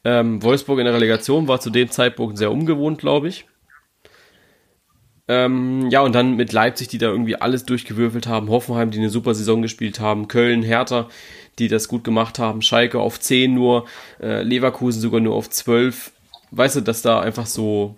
Ähm, 0.03 0.43
Wolfsburg 0.43 0.80
in 0.80 0.86
der 0.86 0.93
Relegation 0.93 1.47
war 1.47 1.59
zu 1.59 1.70
dem 1.70 1.89
Zeitpunkt 1.89 2.38
sehr 2.38 2.51
ungewohnt, 2.51 2.99
glaube 2.99 3.28
ich. 3.28 3.45
Ähm, 5.28 5.89
ja, 5.89 6.01
und 6.01 6.13
dann 6.13 6.36
mit 6.36 6.53
Leipzig, 6.53 6.88
die 6.88 6.99
da 6.99 7.07
irgendwie 7.07 7.36
alles 7.36 7.65
durchgewürfelt 7.65 8.28
haben, 8.28 8.49
Hoffenheim, 8.49 8.91
die 8.91 8.99
eine 8.99 9.09
super 9.09 9.34
Saison 9.34 9.61
gespielt 9.61 9.99
haben, 9.99 10.28
Köln, 10.28 10.61
Hertha, 10.61 11.09
die 11.57 11.67
das 11.67 11.88
gut 11.88 12.03
gemacht 12.03 12.38
haben, 12.38 12.61
Schalke 12.61 12.99
auf 12.99 13.19
10 13.19 13.53
nur, 13.53 13.86
äh, 14.21 14.43
Leverkusen 14.43 15.01
sogar 15.01 15.21
nur 15.21 15.36
auf 15.36 15.49
12. 15.49 16.11
Weißt 16.51 16.76
du, 16.76 16.82
dass 16.82 17.01
da 17.01 17.21
einfach 17.21 17.47
so 17.47 17.95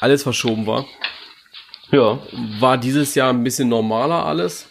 alles 0.00 0.22
verschoben 0.22 0.66
war? 0.66 0.86
Ja. 1.90 2.20
War 2.60 2.78
dieses 2.78 3.14
Jahr 3.14 3.30
ein 3.30 3.44
bisschen 3.44 3.68
normaler 3.68 4.24
alles? 4.24 4.68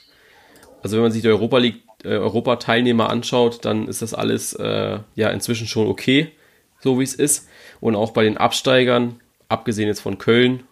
Also 0.82 0.98
wenn 0.98 1.04
man 1.04 1.12
sich 1.12 1.22
die 1.22 1.28
Europa 1.28 1.60
League, 1.60 1.84
äh, 2.04 2.18
Europa-Teilnehmer 2.18 3.10
anschaut, 3.10 3.64
dann 3.66 3.88
ist 3.88 4.02
das 4.02 4.16
alles 4.16 4.54
äh, 4.54 5.00
ja 5.14 5.30
inzwischen 5.30 5.68
schon 5.68 5.88
okay, 5.88 6.32
so 6.80 7.00
wie 7.00 7.04
es 7.04 7.14
ist. 7.14 7.48
Und 7.80 7.96
auch 7.96 8.12
bei 8.12 8.24
den 8.24 8.38
Absteigern, 8.38 9.20
abgesehen 9.48 9.88
jetzt 9.88 10.02
von 10.02 10.18
Köln, 10.18 10.64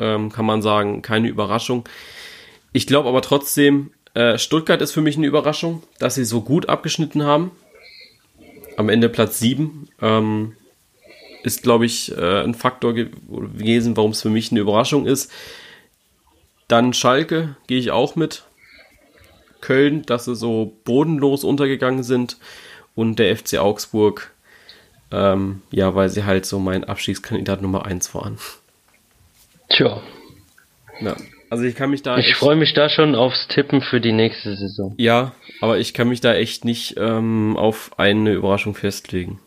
ähm, 0.00 0.32
kann 0.32 0.46
man 0.46 0.62
sagen, 0.62 1.02
keine 1.02 1.28
Überraschung. 1.28 1.88
Ich 2.72 2.86
glaube 2.86 3.08
aber 3.08 3.22
trotzdem, 3.22 3.92
äh, 4.14 4.38
Stuttgart 4.38 4.82
ist 4.82 4.92
für 4.92 5.02
mich 5.02 5.16
eine 5.16 5.26
Überraschung, 5.26 5.82
dass 5.98 6.16
sie 6.16 6.24
so 6.24 6.40
gut 6.40 6.68
abgeschnitten 6.68 7.22
haben. 7.22 7.52
Am 8.76 8.88
Ende 8.88 9.08
Platz 9.08 9.38
7 9.38 9.88
ähm, 10.00 10.56
ist, 11.42 11.62
glaube 11.62 11.86
ich, 11.86 12.16
äh, 12.16 12.42
ein 12.42 12.54
Faktor 12.54 12.94
ge 12.94 13.10
gewesen, 13.28 13.96
warum 13.96 14.12
es 14.12 14.22
für 14.22 14.30
mich 14.30 14.50
eine 14.50 14.60
Überraschung 14.60 15.06
ist. 15.06 15.30
Dann 16.68 16.92
Schalke 16.92 17.56
gehe 17.66 17.78
ich 17.78 17.90
auch 17.90 18.16
mit. 18.16 18.44
Köln, 19.60 20.02
dass 20.06 20.24
sie 20.24 20.34
so 20.34 20.76
bodenlos 20.84 21.44
untergegangen 21.44 22.02
sind. 22.02 22.38
Und 22.94 23.18
der 23.18 23.36
FC 23.36 23.58
Augsburg, 23.58 24.32
ähm, 25.10 25.62
ja, 25.70 25.94
weil 25.94 26.08
sie 26.08 26.24
halt 26.24 26.46
so 26.46 26.58
mein 26.58 26.84
Abstiegskandidat 26.84 27.62
Nummer 27.62 27.86
1 27.86 28.14
waren. 28.14 28.38
Tja. 29.70 30.02
Ja. 31.00 31.16
Also 31.48 31.64
ich 31.64 31.74
kann 31.74 31.90
mich 31.90 32.02
da. 32.02 32.16
Ich 32.18 32.36
freue 32.36 32.56
mich 32.56 32.74
da 32.74 32.88
schon 32.88 33.14
aufs 33.14 33.48
Tippen 33.48 33.80
für 33.80 34.00
die 34.00 34.12
nächste 34.12 34.56
Saison. 34.56 34.94
Ja, 34.98 35.32
aber 35.60 35.78
ich 35.78 35.94
kann 35.94 36.08
mich 36.08 36.20
da 36.20 36.34
echt 36.34 36.64
nicht 36.64 36.94
ähm, 36.96 37.56
auf 37.56 37.98
eine 37.98 38.32
Überraschung 38.32 38.74
festlegen. 38.74 39.40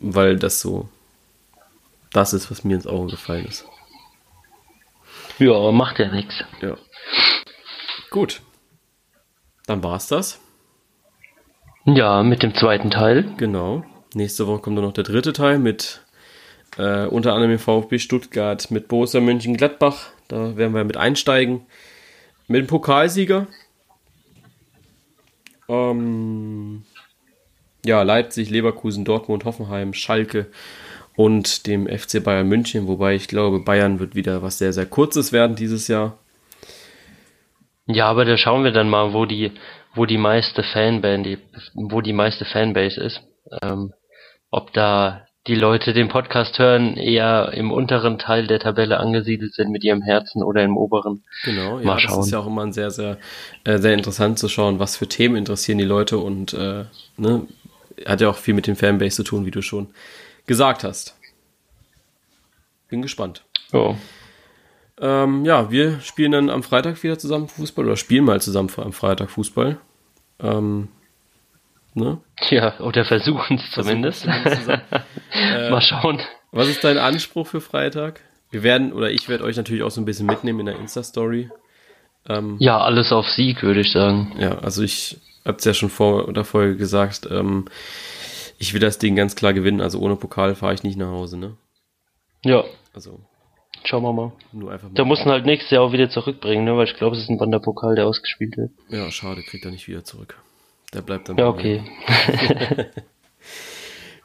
Weil 0.00 0.36
das 0.36 0.60
so 0.60 0.88
das 2.12 2.32
ist, 2.32 2.50
was 2.50 2.64
mir 2.64 2.74
ins 2.74 2.86
Auge 2.86 3.12
gefallen 3.12 3.46
ist. 3.46 3.66
Ja, 5.38 5.52
aber 5.52 5.72
macht 5.72 5.98
ja 5.98 6.10
nichts. 6.10 6.44
Ja. 6.60 6.76
Gut. 8.10 8.40
Dann 9.66 9.82
war's 9.84 10.08
das. 10.08 10.40
Ja, 11.84 12.22
mit 12.22 12.42
dem 12.42 12.54
zweiten 12.54 12.90
Teil. 12.90 13.34
Genau. 13.36 13.84
Nächste 14.14 14.46
Woche 14.46 14.60
kommt 14.60 14.78
dann 14.78 14.84
noch 14.84 14.92
der 14.92 15.04
dritte 15.04 15.32
Teil 15.32 15.58
mit 15.58 16.02
äh, 16.78 17.06
unter 17.06 17.34
anderem 17.34 17.52
im 17.52 17.58
VfB 17.58 17.98
Stuttgart, 17.98 18.70
mit 18.70 18.88
Borussia 18.88 19.20
Mönchengladbach. 19.20 20.10
Da 20.28 20.56
werden 20.56 20.74
wir 20.74 20.84
mit 20.84 20.96
einsteigen. 20.96 21.66
Mit 22.46 22.60
dem 22.60 22.66
Pokalsieger. 22.66 23.46
Ähm, 25.68 26.84
ja, 27.84 28.02
Leipzig, 28.02 28.48
Leverkusen, 28.48 29.04
Dortmund, 29.04 29.44
Hoffenheim, 29.44 29.92
Schalke 29.92 30.46
und 31.16 31.66
dem 31.66 31.86
FC 31.86 32.22
Bayern 32.22 32.48
München. 32.48 32.86
Wobei 32.86 33.14
ich 33.14 33.28
glaube, 33.28 33.60
Bayern 33.60 33.98
wird 33.98 34.14
wieder 34.14 34.42
was 34.42 34.58
sehr, 34.58 34.72
sehr 34.72 34.86
Kurzes 34.86 35.32
werden 35.32 35.56
dieses 35.56 35.88
Jahr. 35.88 36.18
Ja, 37.86 38.06
aber 38.06 38.24
da 38.24 38.36
schauen 38.36 38.64
wir 38.64 38.72
dann 38.72 38.88
mal, 38.88 39.14
wo 39.14 39.24
die, 39.24 39.52
wo 39.94 40.06
die 40.06 40.18
meiste 40.18 40.62
Fanband, 40.62 41.38
wo 41.74 42.00
die 42.02 42.12
meiste 42.12 42.44
Fanbase 42.44 43.00
ist. 43.00 43.22
Ähm, 43.62 43.92
ob 44.50 44.72
da 44.72 45.27
die 45.48 45.54
Leute 45.54 45.94
den 45.94 46.08
Podcast 46.08 46.58
hören, 46.58 46.96
eher 46.96 47.52
im 47.54 47.72
unteren 47.72 48.18
Teil 48.18 48.46
der 48.46 48.60
Tabelle 48.60 49.00
angesiedelt 49.00 49.54
sind 49.54 49.70
mit 49.70 49.82
ihrem 49.82 50.02
Herzen 50.02 50.42
oder 50.42 50.62
im 50.62 50.76
oberen. 50.76 51.24
Genau, 51.42 51.78
ja, 51.78 51.86
Mal 51.86 51.98
schauen. 51.98 52.18
das 52.18 52.26
ist 52.26 52.32
ja 52.32 52.38
auch 52.40 52.46
immer 52.46 52.66
ein 52.66 52.74
sehr, 52.74 52.90
sehr, 52.90 53.18
äh, 53.64 53.78
sehr 53.78 53.94
interessant 53.94 54.38
zu 54.38 54.48
schauen, 54.48 54.78
was 54.78 54.96
für 54.96 55.08
Themen 55.08 55.36
interessieren 55.36 55.78
die 55.78 55.84
Leute 55.84 56.18
und 56.18 56.52
äh, 56.52 56.84
ne, 57.16 57.46
hat 58.06 58.20
ja 58.20 58.28
auch 58.28 58.36
viel 58.36 58.54
mit 58.54 58.66
dem 58.66 58.76
Fanbase 58.76 59.16
zu 59.16 59.22
tun, 59.24 59.46
wie 59.46 59.50
du 59.50 59.62
schon 59.62 59.88
gesagt 60.46 60.84
hast. 60.84 61.16
Bin 62.88 63.00
gespannt. 63.00 63.42
Oh. 63.72 63.94
Ähm, 65.00 65.44
ja, 65.46 65.70
wir 65.70 66.00
spielen 66.00 66.32
dann 66.32 66.50
am 66.50 66.62
Freitag 66.62 67.02
wieder 67.02 67.18
zusammen 67.18 67.48
Fußball 67.48 67.86
oder 67.86 67.96
spielen 67.96 68.24
mal 68.24 68.40
zusammen 68.40 68.70
am 68.76 68.92
Freitag 68.92 69.30
Fußball. 69.30 69.78
Ähm, 70.40 70.88
Ne? 71.98 72.20
Ja, 72.50 72.78
oder 72.80 73.04
versuchen 73.04 73.56
es 73.56 73.70
zumindest. 73.72 74.26
äh, 75.32 75.70
Mal 75.70 75.82
schauen. 75.82 76.20
Was 76.52 76.68
ist 76.68 76.84
dein 76.84 76.98
Anspruch 76.98 77.46
für 77.46 77.60
Freitag? 77.60 78.20
Wir 78.50 78.62
werden, 78.62 78.92
oder 78.92 79.10
ich 79.10 79.28
werde 79.28 79.44
euch 79.44 79.56
natürlich 79.56 79.82
auch 79.82 79.90
so 79.90 80.00
ein 80.00 80.06
bisschen 80.06 80.26
mitnehmen 80.26 80.60
in 80.60 80.66
der 80.66 80.76
Insta-Story. 80.76 81.50
Ähm, 82.28 82.56
ja, 82.58 82.78
alles 82.78 83.12
auf 83.12 83.28
Sieg, 83.28 83.62
würde 83.62 83.80
ich 83.80 83.92
sagen. 83.92 84.34
Ja, 84.38 84.58
also 84.58 84.82
ich 84.82 85.18
habe 85.44 85.58
es 85.58 85.64
ja 85.64 85.74
schon 85.74 85.90
vor 85.90 86.32
der 86.32 86.44
Folge 86.44 86.76
gesagt, 86.76 87.28
ähm, 87.30 87.66
ich 88.58 88.72
will 88.74 88.80
das 88.80 88.98
Ding 88.98 89.16
ganz 89.16 89.36
klar 89.36 89.52
gewinnen, 89.52 89.80
also 89.80 90.00
ohne 90.00 90.16
Pokal 90.16 90.54
fahre 90.54 90.74
ich 90.74 90.82
nicht 90.82 90.96
nach 90.96 91.08
Hause, 91.08 91.38
ne? 91.38 91.56
Ja. 92.44 92.64
Also. 92.94 93.20
Schauen 93.84 94.02
wir 94.02 94.12
mal. 94.12 94.32
Nur 94.52 94.72
einfach 94.72 94.88
mal. 94.88 94.94
Da 94.94 95.04
muss 95.04 95.24
halt 95.24 95.46
nächstes 95.46 95.70
Jahr 95.70 95.82
auch 95.82 95.92
wieder 95.92 96.10
zurückbringen, 96.10 96.64
ne? 96.64 96.76
Weil 96.76 96.86
ich 96.86 96.94
glaube, 96.94 97.16
es 97.16 97.22
ist 97.22 97.30
ein 97.30 97.40
Wanderpokal, 97.40 97.94
der 97.94 98.06
ausgespielt 98.06 98.56
wird. 98.56 98.70
Ja, 98.88 99.10
schade, 99.10 99.42
kriegt 99.42 99.64
er 99.64 99.70
nicht 99.70 99.88
wieder 99.88 100.04
zurück. 100.04 100.36
Der 100.94 101.02
bleibt 101.02 101.28
dann. 101.28 101.36
Ja, 101.36 101.48
okay. 101.48 101.82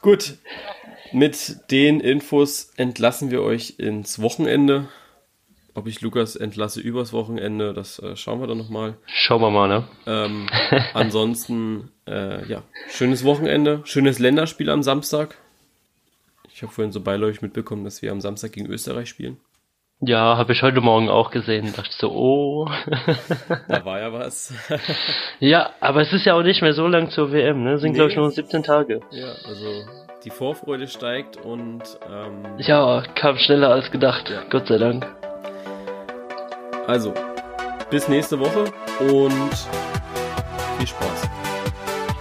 Gut. 0.00 0.38
Mit 1.12 1.70
den 1.70 2.00
Infos 2.00 2.72
entlassen 2.76 3.30
wir 3.30 3.42
euch 3.42 3.74
ins 3.78 4.20
Wochenende. 4.20 4.88
Ob 5.74 5.86
ich 5.86 6.00
Lukas 6.00 6.36
entlasse 6.36 6.80
übers 6.80 7.12
Wochenende, 7.12 7.72
das 7.72 7.98
äh, 7.98 8.16
schauen 8.16 8.40
wir 8.40 8.46
dann 8.46 8.58
nochmal. 8.58 8.96
Schauen 9.06 9.40
wir 9.40 9.50
mal, 9.50 9.68
ne? 9.68 9.88
Ähm, 10.06 10.46
ansonsten, 10.94 11.90
äh, 12.06 12.46
ja, 12.48 12.62
schönes 12.88 13.24
Wochenende, 13.24 13.80
schönes 13.84 14.18
Länderspiel 14.18 14.70
am 14.70 14.82
Samstag. 14.82 15.36
Ich 16.52 16.62
habe 16.62 16.72
vorhin 16.72 16.92
so 16.92 17.00
beiläufig 17.00 17.42
mitbekommen, 17.42 17.84
dass 17.84 18.02
wir 18.02 18.12
am 18.12 18.20
Samstag 18.20 18.52
gegen 18.52 18.66
Österreich 18.66 19.08
spielen. 19.08 19.38
Ja, 20.00 20.36
habe 20.36 20.52
ich 20.52 20.62
heute 20.62 20.80
Morgen 20.80 21.08
auch 21.08 21.30
gesehen. 21.30 21.72
Dachte 21.74 21.92
so, 21.96 22.10
oh. 22.10 22.68
da 23.68 23.84
war 23.84 24.00
ja 24.00 24.12
was. 24.12 24.52
ja, 25.38 25.70
aber 25.80 26.02
es 26.02 26.12
ist 26.12 26.26
ja 26.26 26.34
auch 26.34 26.42
nicht 26.42 26.62
mehr 26.62 26.74
so 26.74 26.86
lang 26.86 27.10
zur 27.10 27.32
WM, 27.32 27.62
ne? 27.62 27.78
Sind, 27.78 27.92
nee. 27.92 27.96
glaube 27.96 28.10
ich, 28.10 28.16
nur 28.16 28.30
17 28.30 28.62
Tage. 28.62 29.00
Ja, 29.10 29.28
also 29.46 29.86
die 30.24 30.30
Vorfreude 30.30 30.88
steigt 30.88 31.36
und. 31.36 31.82
Ähm, 32.10 32.42
ja, 32.58 33.02
kam 33.14 33.38
schneller 33.38 33.70
als 33.70 33.90
gedacht. 33.90 34.28
Ja. 34.28 34.42
Gott 34.50 34.66
sei 34.66 34.78
Dank. 34.78 35.06
Also, 36.86 37.14
bis 37.90 38.08
nächste 38.08 38.38
Woche 38.38 38.64
und 39.00 39.54
viel 40.78 40.86
Spaß. 40.86 41.30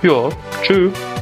Ja, 0.03 0.29
tschüss. 0.61 1.12